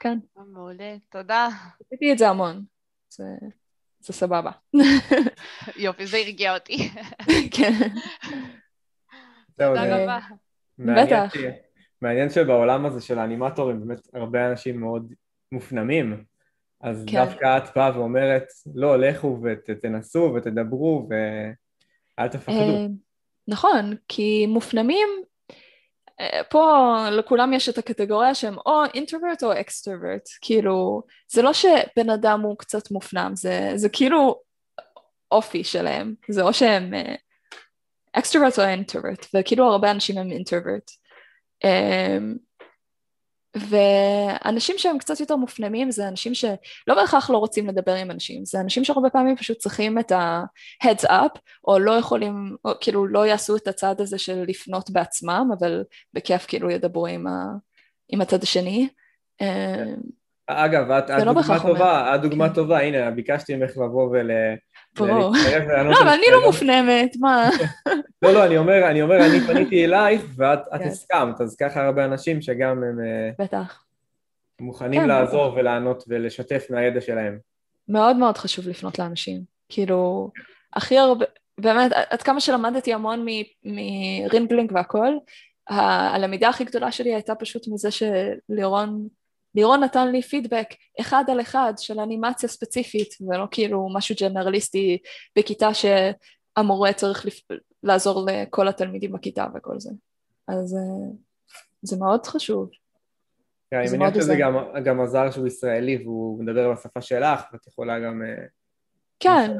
[0.00, 0.18] כן.
[0.36, 1.48] מעולה, תודה.
[1.86, 2.64] עשיתי את זה המון,
[3.10, 3.24] זה,
[4.00, 4.50] זה סבבה.
[5.76, 6.90] יופי, זה הרגיע אותי.
[7.56, 7.72] כן.
[9.56, 10.18] תודה רבה.
[10.78, 11.32] בטח.
[12.02, 15.12] מעניין שבעולם הזה של האנימטורים באמת הרבה אנשים מאוד
[15.52, 16.24] מופנמים,
[16.80, 17.24] אז כן.
[17.24, 22.54] דווקא את באה ואומרת, לא, לכו ותנסו ותדברו ואל תפחדו.
[22.54, 22.86] אה,
[23.48, 25.08] נכון, כי מופנמים,
[26.20, 32.10] אה, פה לכולם יש את הקטגוריה שהם או אינטרוורט או אקסטרוורט, כאילו, זה לא שבן
[32.14, 34.40] אדם הוא קצת מופנם, זה, זה כאילו
[35.32, 36.92] אופי שלהם, זה או שהם
[38.18, 40.90] אקסטרוורט או אינטרוורט, וכאילו הרבה אנשים הם אינטרוורט.
[43.56, 48.60] ואנשים שהם קצת יותר מופנמים זה אנשים שלא בהכרח לא רוצים לדבר עם אנשים, זה
[48.60, 53.56] אנשים שהרבה פעמים פשוט צריכים את ה-heads up, או לא יכולים, או כאילו לא יעשו
[53.56, 55.84] את הצעד הזה של לפנות בעצמם, אבל
[56.14, 57.44] בכיף כאילו ידברו עם, ה,
[58.08, 58.88] עם הצד השני.
[59.38, 59.94] כן.
[60.46, 62.54] אגב, את, את לא דוגמה טובה, את דוגמה כן.
[62.54, 64.30] טובה, הנה, ביקשתי ממך לבוא ול...
[65.00, 65.30] לא,
[66.02, 67.50] אבל אני לא מופנמת, מה?
[68.22, 70.88] לא, לא, אני אומר, אני אומר, אני פניתי אלייך ואת כן.
[70.88, 73.00] הסכמת, אז ככה הרבה אנשים שגם הם...
[73.00, 73.84] אה, בטח.
[74.60, 77.38] מוכנים כן, לעזור ולענות ולשתף מהידע שלהם.
[77.88, 79.40] מאוד מאוד חשוב לפנות לאנשים.
[79.68, 80.30] כאילו,
[80.74, 81.24] הכי הרבה,
[81.58, 83.26] באמת, עד כמה שלמדתי המון
[83.64, 85.12] מרינבלינג והכל,
[85.68, 89.08] הלמידה הכי גדולה שלי הייתה פשוט מזה שלירון
[89.54, 90.68] לירון נתן לי פידבק
[91.00, 94.98] אחד על אחד של אנימציה ספציפית ולא כאילו משהו ג'נרליסטי
[95.38, 97.40] בכיתה שהמורה צריך לפ...
[97.82, 99.90] לעזור לכל התלמידים בכיתה וכל זה.
[100.48, 101.14] אז אה,
[101.82, 102.70] זה מאוד חשוב.
[103.70, 104.54] כן, אני מניח שזה גם,
[104.84, 108.22] גם עזר שהוא ישראלי והוא מדבר בשפה שלך ואת יכולה גם...
[108.22, 108.44] אה,
[109.20, 109.56] כן,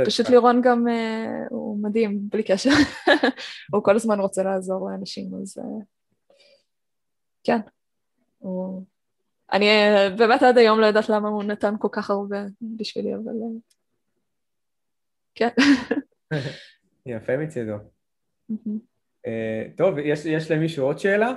[0.00, 2.70] ופשוט לירון גם, אה, הוא מדהים, בלי קשר.
[3.72, 5.58] הוא כל הזמן רוצה לעזור לאנשים, אז
[7.44, 7.58] כן.
[8.38, 8.84] הוא...
[9.52, 12.38] אני אה, באמת עד היום לא יודעת למה הוא נתן כל כך הרבה
[12.76, 13.32] בשבילי, אבל...
[13.42, 13.60] אה,
[15.34, 15.48] כן.
[17.06, 17.76] יפה מצידו.
[19.26, 21.28] אה, טוב, יש, יש למישהו עוד שאלה?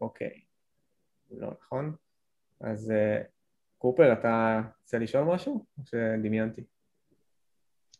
[0.00, 0.40] אוקיי.
[1.30, 1.94] לא נכון.
[2.60, 2.92] אז
[3.78, 5.64] קופר, אתה רוצה לשאול משהו?
[5.78, 6.62] או שדמיינתי?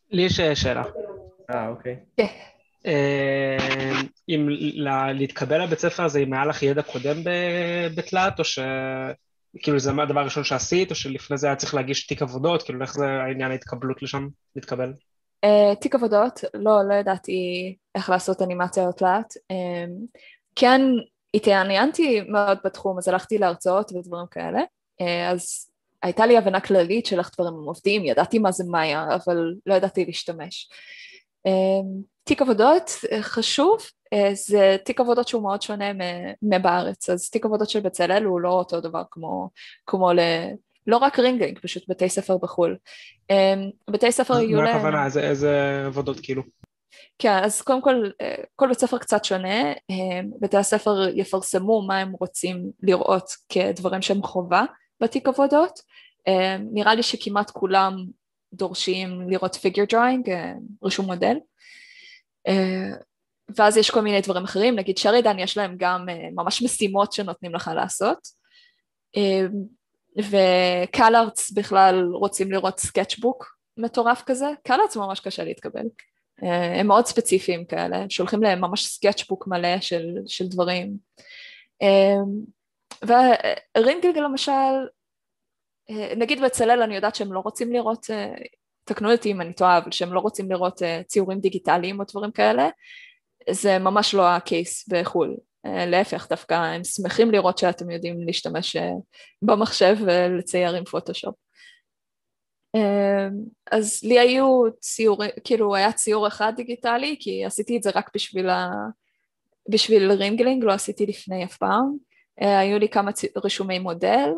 [0.09, 0.83] לי יש שאלה.
[1.49, 1.99] אה, אוקיי.
[2.17, 2.27] כן.
[4.29, 4.49] אה, אם
[5.13, 7.17] להתקבל לבית ספר הזה, אם היה לך ידע קודם
[7.95, 8.59] בתלת, או ש...
[9.59, 12.93] כאילו זה הדבר הראשון שעשית, או שלפני זה היה צריך להגיש תיק עבודות, כאילו איך
[12.93, 14.93] זה העניין ההתקבלות לשם, להתקבל?
[15.45, 19.33] Uh, תיק עבודות, לא, לא ידעתי איך לעשות אנימציה או תלת.
[19.53, 20.17] Um,
[20.55, 20.81] כן
[21.33, 24.59] התעניינתי מאוד בתחום, אז הלכתי להרצאות ודברים כאלה,
[25.01, 25.69] uh, אז
[26.03, 30.05] הייתה לי הבנה כללית של איך דברים עובדים, ידעתי מה זה מאיה, אבל לא ידעתי
[30.05, 30.69] להשתמש.
[31.47, 31.85] Uh,
[32.23, 32.91] תיק עבודות
[33.21, 33.77] חשוב,
[34.33, 35.85] זה תיק עבודות שהוא מאוד שונה
[36.41, 39.49] מבארץ, אז תיק עבודות של בצלאל הוא לא אותו דבר כמו,
[39.85, 40.19] כמו ל...
[40.87, 42.77] לא רק רינגינג, פשוט בתי ספר בחו"ל.
[43.89, 44.73] בתי ספר יהיו להם...
[44.73, 45.05] מה הכוונה?
[45.05, 46.43] איזה, איזה עבודות כאילו?
[47.19, 48.09] כן, אז קודם כל,
[48.55, 49.73] כל בית ספר קצת שונה,
[50.39, 54.63] בתי הספר יפרסמו מה הם רוצים לראות כדברים שהם חובה
[55.01, 55.79] בתיק עבודות,
[56.71, 58.05] נראה לי שכמעט כולם
[58.53, 60.29] דורשים לראות figure drawing,
[60.83, 61.37] רישום מודל,
[63.57, 66.05] ואז יש כל מיני דברים אחרים, נגיד Sheridan ש יש להם גם
[66.35, 68.27] ממש משימות שנותנים לך לעשות,
[70.17, 75.85] ו CalArts בכלל רוצים לראות sketchbook מטורף כזה, קלארטס ממש קשה להתקבל.
[76.43, 80.97] אה, הם מאוד ספציפיים כאלה, שולחים להם ממש סקצ'בוק מלא של, של דברים.
[81.81, 82.15] אה,
[83.77, 84.51] ורינגל למשל,
[85.89, 88.05] אה, נגיד בצלאל אני יודעת שהם לא רוצים לראות,
[88.83, 92.69] תקנו אותי אם אני טועה, אבל שהם לא רוצים לראות ציורים דיגיטליים או דברים כאלה,
[93.49, 95.35] זה ממש לא הקייס בחו"ל.
[95.87, 98.75] להפך, דווקא הם שמחים לראות שאתם יודעים להשתמש
[99.41, 101.35] במחשב ולצייר עם פוטושופ.
[102.75, 103.31] אמ,
[103.71, 108.49] אז לי היו ציורים, כאילו היה ציור אחד דיגיטלי, כי עשיתי את זה רק בשביל,
[108.49, 108.69] ה...
[109.69, 111.95] בשביל Ringling, לא עשיתי לפני אף פעם.
[112.41, 113.11] אה, היו לי כמה
[113.43, 114.29] רישומי מודל,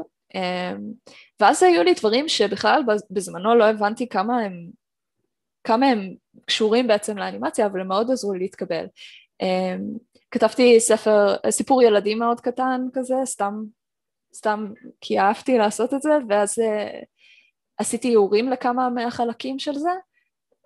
[1.39, 2.81] ואז היו לי דברים שבכלל
[3.11, 4.69] בזמנו לא הבנתי כמה הם,
[5.67, 6.15] כמה הם
[6.45, 8.85] קשורים בעצם לאנימציה, אבל הם מאוד עזרו לי להתקבל.
[9.41, 9.81] אמ,
[10.31, 13.63] כתבתי ספר, סיפור ילדים מאוד קטן כזה, סתם,
[14.35, 14.71] סתם
[15.01, 16.99] כי אהבתי לעשות את זה, ואז אה,
[17.77, 19.89] עשיתי איורים לכמה מהחלקים של זה,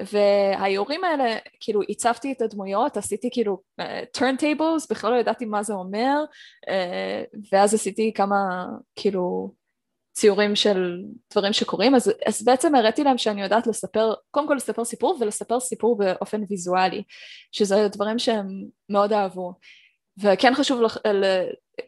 [0.02, 3.84] והאיורים האלה, כאילו הצבתי את הדמויות, עשיתי כאילו uh,
[4.18, 6.24] turntables, בכלל לא ידעתי מה זה אומר,
[6.70, 8.66] uh, ואז עשיתי כמה
[8.96, 9.54] כאילו
[10.14, 10.98] ציורים של
[11.32, 15.60] דברים שקורים, אז, אז בעצם הראיתי להם שאני יודעת לספר, קודם כל לספר סיפור ולספר
[15.60, 17.04] סיפור באופן ויזואלי,
[17.52, 18.48] שזה דברים שהם
[18.90, 19.54] מאוד אהבו.
[20.22, 20.98] וכן חשוב לך,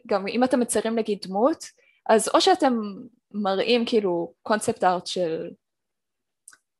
[0.06, 1.64] גם אם אתם מציירים נגיד דמות,
[2.08, 2.74] אז או שאתם
[3.32, 5.50] מראים כאילו קונספט ארט של,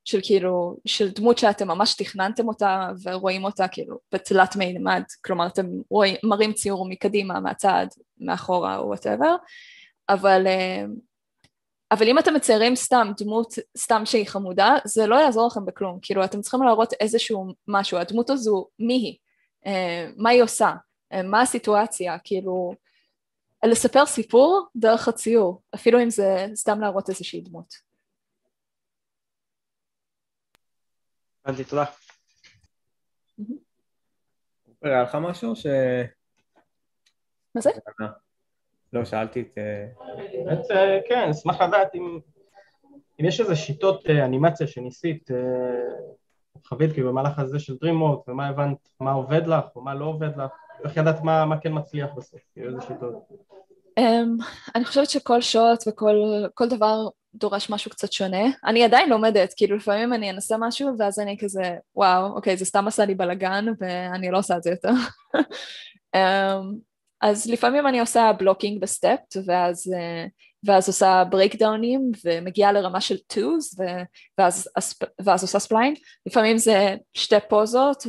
[0.05, 5.67] של כאילו, של דמות שאתם ממש תכננתם אותה ורואים אותה כאילו בתלת מימד, כלומר אתם
[5.91, 7.87] רואים, מראים ציור מקדימה, מהצד,
[8.19, 9.37] מאחורה או וואטאבר,
[10.09, 10.85] אבל, אה,
[11.95, 16.25] אבל אם אתם מציירים סתם דמות, סתם שהיא חמודה, זה לא יעזור לכם בכלום, כאילו
[16.25, 19.17] אתם צריכים להראות איזשהו משהו, הדמות הזו, מי היא,
[19.67, 20.73] אה, מה היא עושה,
[21.13, 22.75] אה, מה הסיטואציה, כאילו
[23.65, 27.75] לספר סיפור דרך הציור, אפילו אם זה סתם להראות איזושהי דמות.
[31.45, 31.85] הבנתי, תודה.
[34.83, 35.67] היה לך משהו ש...
[37.55, 37.71] מה זה?
[38.95, 39.59] לא, שאלתי את...
[39.59, 39.87] אה,
[40.45, 42.19] באמת, אה, כן, אשמח לדעת אם,
[43.21, 45.31] אם יש איזה שיטות אה, אנימציה שניסית,
[46.67, 50.51] חווית כאילו במהלך הזה של DreamWorks, ומה הבנת, מה עובד לך ומה לא עובד לך,
[50.85, 53.29] איך ידעת מה, מה כן מצליח בסוף, כאילו איזה שיטות.
[54.01, 54.45] Um,
[54.75, 58.45] אני חושבת שכל shot וכל דבר דורש משהו קצת שונה.
[58.65, 62.89] אני עדיין לומדת, כאילו לפעמים אני אנסה משהו ואז אני כזה, וואו, אוקיי, זה סתם
[62.89, 64.93] עשה לי בלאגן ואני לא עושה את זה יותר.
[66.17, 66.75] um,
[67.21, 70.29] אז לפעמים אני עושה blocking ב stepped ואז, uh,
[70.65, 73.81] ואז עושה breakdown ים ומגיעה לרמה של twos
[74.39, 74.69] ואז,
[75.25, 75.95] ואז עושה spline.
[76.27, 78.07] לפעמים זה שתי פוזות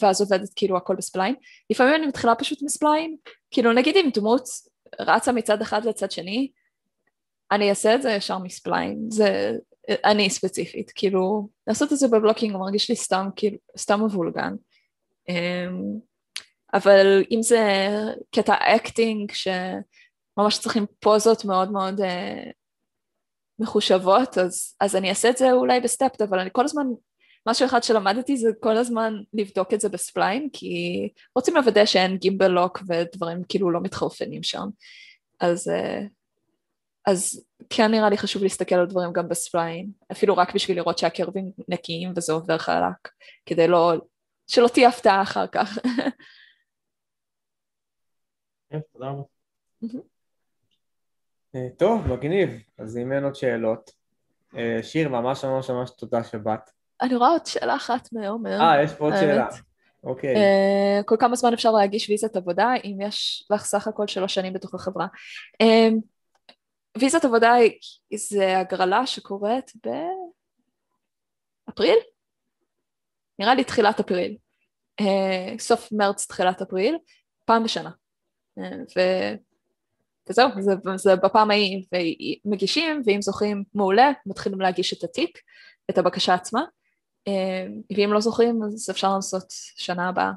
[0.00, 1.34] ואז עובדת כאילו הכל ב spline.
[1.70, 3.16] לפעמים אני מתחילה פשוט מ spline,
[3.50, 4.48] כאילו נגיד עם דמות
[5.00, 6.50] רצה מצד אחד לצד שני,
[7.52, 9.52] אני אעשה את זה ישר מ spline, זה
[10.04, 14.54] אני ספציפית, כאילו לעשות את זה ב blocking מרגיש לי סתם, כאילו, סתם מבולגן.
[15.28, 16.09] אמ,
[16.74, 17.88] אבל אם זה
[18.34, 22.52] קטע acting שממש צריכים פוזות מאוד מאוד uh,
[23.58, 26.86] מחושבות, אז, אז אני אעשה את זה אולי ב stepped, אבל אני כל הזמן,
[27.48, 32.16] משהו אחד שלמדתי זה כל הזמן לבדוק את זה ב spline, כי רוצים לוודא שאין
[32.16, 34.68] gimbal lock ודברים כאילו לא מתחרפנים שם.
[35.40, 36.00] אז, אה,
[37.06, 40.98] אז כן נראה לי חשוב להסתכל על דברים גם ב spline, אפילו רק בשביל לראות
[40.98, 43.08] שה curve ים נקיים וזה עובר חלק,
[43.46, 43.92] כדי לא,
[44.46, 45.78] שלא תהיה הפתעה אחר כך.
[48.70, 49.22] כן, תודה רבה.
[51.54, 52.50] אה, טוב, מגניב.
[52.78, 53.90] אז אם אין עוד שאלות,
[54.56, 56.70] אה, שיר, ממש ממש ממש תודה שבאת.
[57.02, 58.60] אני רואה עוד שאלה אחת מעומר.
[58.60, 59.46] אה, יש פה עוד שאלה.
[60.04, 60.34] אוקיי.
[60.34, 64.52] Uh, כל כמה זמן אפשר להגיש ויזת עבודה אם יש לך סך הכל שלוש שנים
[64.52, 65.06] בתוך החברה.
[66.98, 67.54] ויזת עבודה
[68.14, 69.72] זה הגרלה שקורית
[71.66, 71.98] באפריל?
[73.38, 74.36] נראה לי תחילת אפריל.
[75.00, 75.04] Uh,
[75.58, 76.98] סוף מרץ, תחילת אפריל,
[77.44, 77.90] פעם בשנה.
[78.96, 79.00] ו...
[80.30, 81.84] וזהו, זה, זה בפעם ההיא,
[82.44, 85.38] ומגישים, ואם זוכרים מעולה, מתחילים להגיש את התיק,
[85.90, 86.62] את הבקשה עצמה.
[87.28, 87.66] אה,
[87.96, 89.46] ואם לא זוכרים אז אפשר לנסות
[89.76, 90.32] שנה הבאה.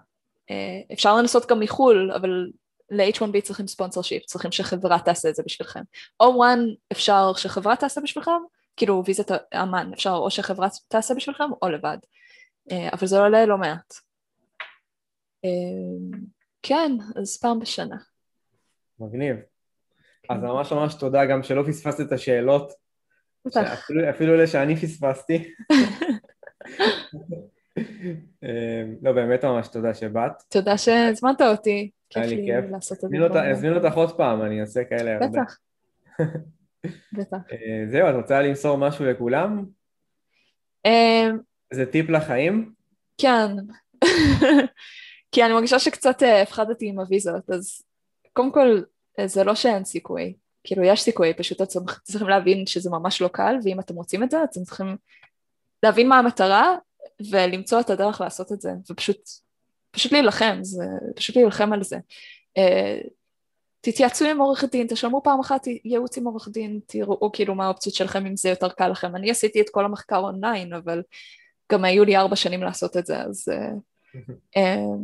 [0.50, 2.52] אה, אפשר לנסות גם מחו"ל, אבל
[2.92, 5.82] ל-H1B צריכים ספונסר שיפ, צריכים שחברה תעשה את זה בשבילכם.
[6.20, 8.32] או one אפשר שחברה תעשה בשבילכם,
[8.78, 11.98] כאילו ויזת אמן, אפשר או שחברה תעשה בשבילכם או לבד.
[12.72, 13.94] אה, אבל זה עולה לא מעט.
[16.62, 17.96] כן, אז פעם בשנה.
[19.00, 19.38] מגניב.
[20.30, 22.74] אז ממש ממש תודה גם שלא פספסת את השאלות.
[24.10, 25.54] אפילו אלה שאני פספסתי.
[28.44, 30.32] אמ, לא, באמת ממש תודה שבאת.
[30.50, 31.90] תודה שהזמנת אותי.
[32.10, 33.50] כיף לי לעשות את זה.
[33.52, 35.28] הזמינו אותך עוד פעם, אני אעשה כאלה הרבה.
[35.28, 35.58] בטח.
[37.18, 37.38] בטח.
[37.52, 39.66] אה, זהו, את רוצה למסור משהו לכולם?
[40.86, 41.38] אמ,
[41.74, 42.74] זה טיפ לחיים?
[43.18, 43.48] כן.
[45.32, 47.82] כי אני מרגישה שקצת אה, הפחדתי עם הוויזות, אז
[48.34, 48.82] קודם כל,
[49.20, 50.34] אה, זה לא שאין סיכוי.
[50.64, 54.32] כאילו, יש סיכוי, פשוט אתם צריכים להבין שזה ממש לא קל, ואם אתם רוצים את
[54.32, 54.98] זה, אתם צריכים
[55.84, 56.76] להבין מה המטרה
[57.32, 59.18] ולמצוא את הדרך לעשות את זה, ופשוט
[59.92, 60.84] פשוט להילחם, זה
[61.16, 61.98] פשוט להילחם על זה.
[62.60, 63.08] Uh,
[63.82, 67.96] תתייעצו עם עורך דין, תשלמו פעם אחת ייעוץ עם עורך דין, תראו כאילו מה האופציות
[67.96, 69.16] שלכם אם זה יותר קל לכם.
[69.16, 71.04] אני עשיתי את כל המחקר אונליין, אבל
[71.72, 73.50] גם היו לי ארבע שנים לעשות את זה, אז...
[74.58, 75.00] Um,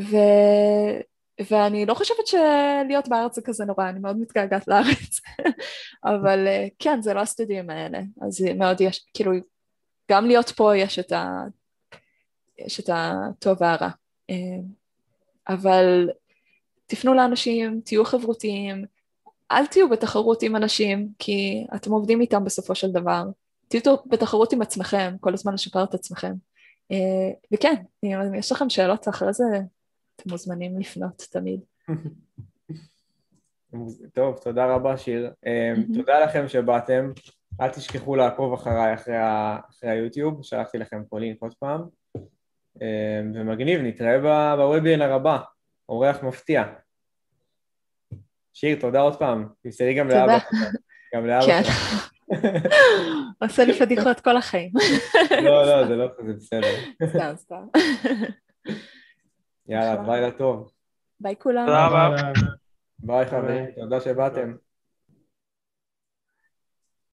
[0.10, 0.16] ו...
[1.50, 5.20] ואני לא חושבת שלהיות בארץ זה כזה נורא, אני מאוד מתגעגעת לארץ,
[6.04, 9.32] אבל אה, כן, זה לא הסטודיו האלה, אז מאוד יש, כאילו,
[10.10, 11.44] גם להיות פה יש את, ה,
[12.58, 13.88] יש את הטוב והרע,
[14.30, 14.36] אה,
[15.48, 16.10] אבל
[16.86, 18.84] תפנו לאנשים, תהיו חברותיים,
[19.50, 23.24] אל תהיו בתחרות עם אנשים, כי אתם עובדים איתם בסופו של דבר,
[23.68, 26.32] תהיו בתחרות עם עצמכם, כל הזמן לשפר את עצמכם.
[26.92, 29.44] אה, וכן, אם יש לכם שאלות אחרי זה,
[30.20, 31.60] אתם מוזמנים לפנות תמיד.
[34.14, 35.32] טוב, תודה רבה שיר.
[35.46, 37.12] אמ, תודה לכם שבאתם.
[37.60, 39.58] אל תשכחו לעקוב אחריי אחרי, ה...
[39.70, 41.80] אחרי היוטיוב, שלחתי לכם פה לינק עוד פעם.
[42.80, 45.38] אמ, ומגניב, נתראה בוובינר הבא,
[45.88, 46.64] אורח מפתיע.
[48.52, 49.48] שיר, תודה עוד פעם.
[49.62, 50.38] תמסרי גם לאבא.
[51.14, 51.46] גם לאבא.
[51.46, 51.62] כן.
[53.42, 54.72] עושה לי פדיחות כל החיים.
[55.30, 56.74] לא, לא, זה לא, זה בסדר.
[57.06, 57.66] סתם, סתם.
[59.70, 60.70] יאללה, ביי לטוב.
[61.20, 61.66] ביי כולם.
[61.66, 62.32] תודה רבה.
[62.98, 64.54] ביי חברים, תודה שבאתם.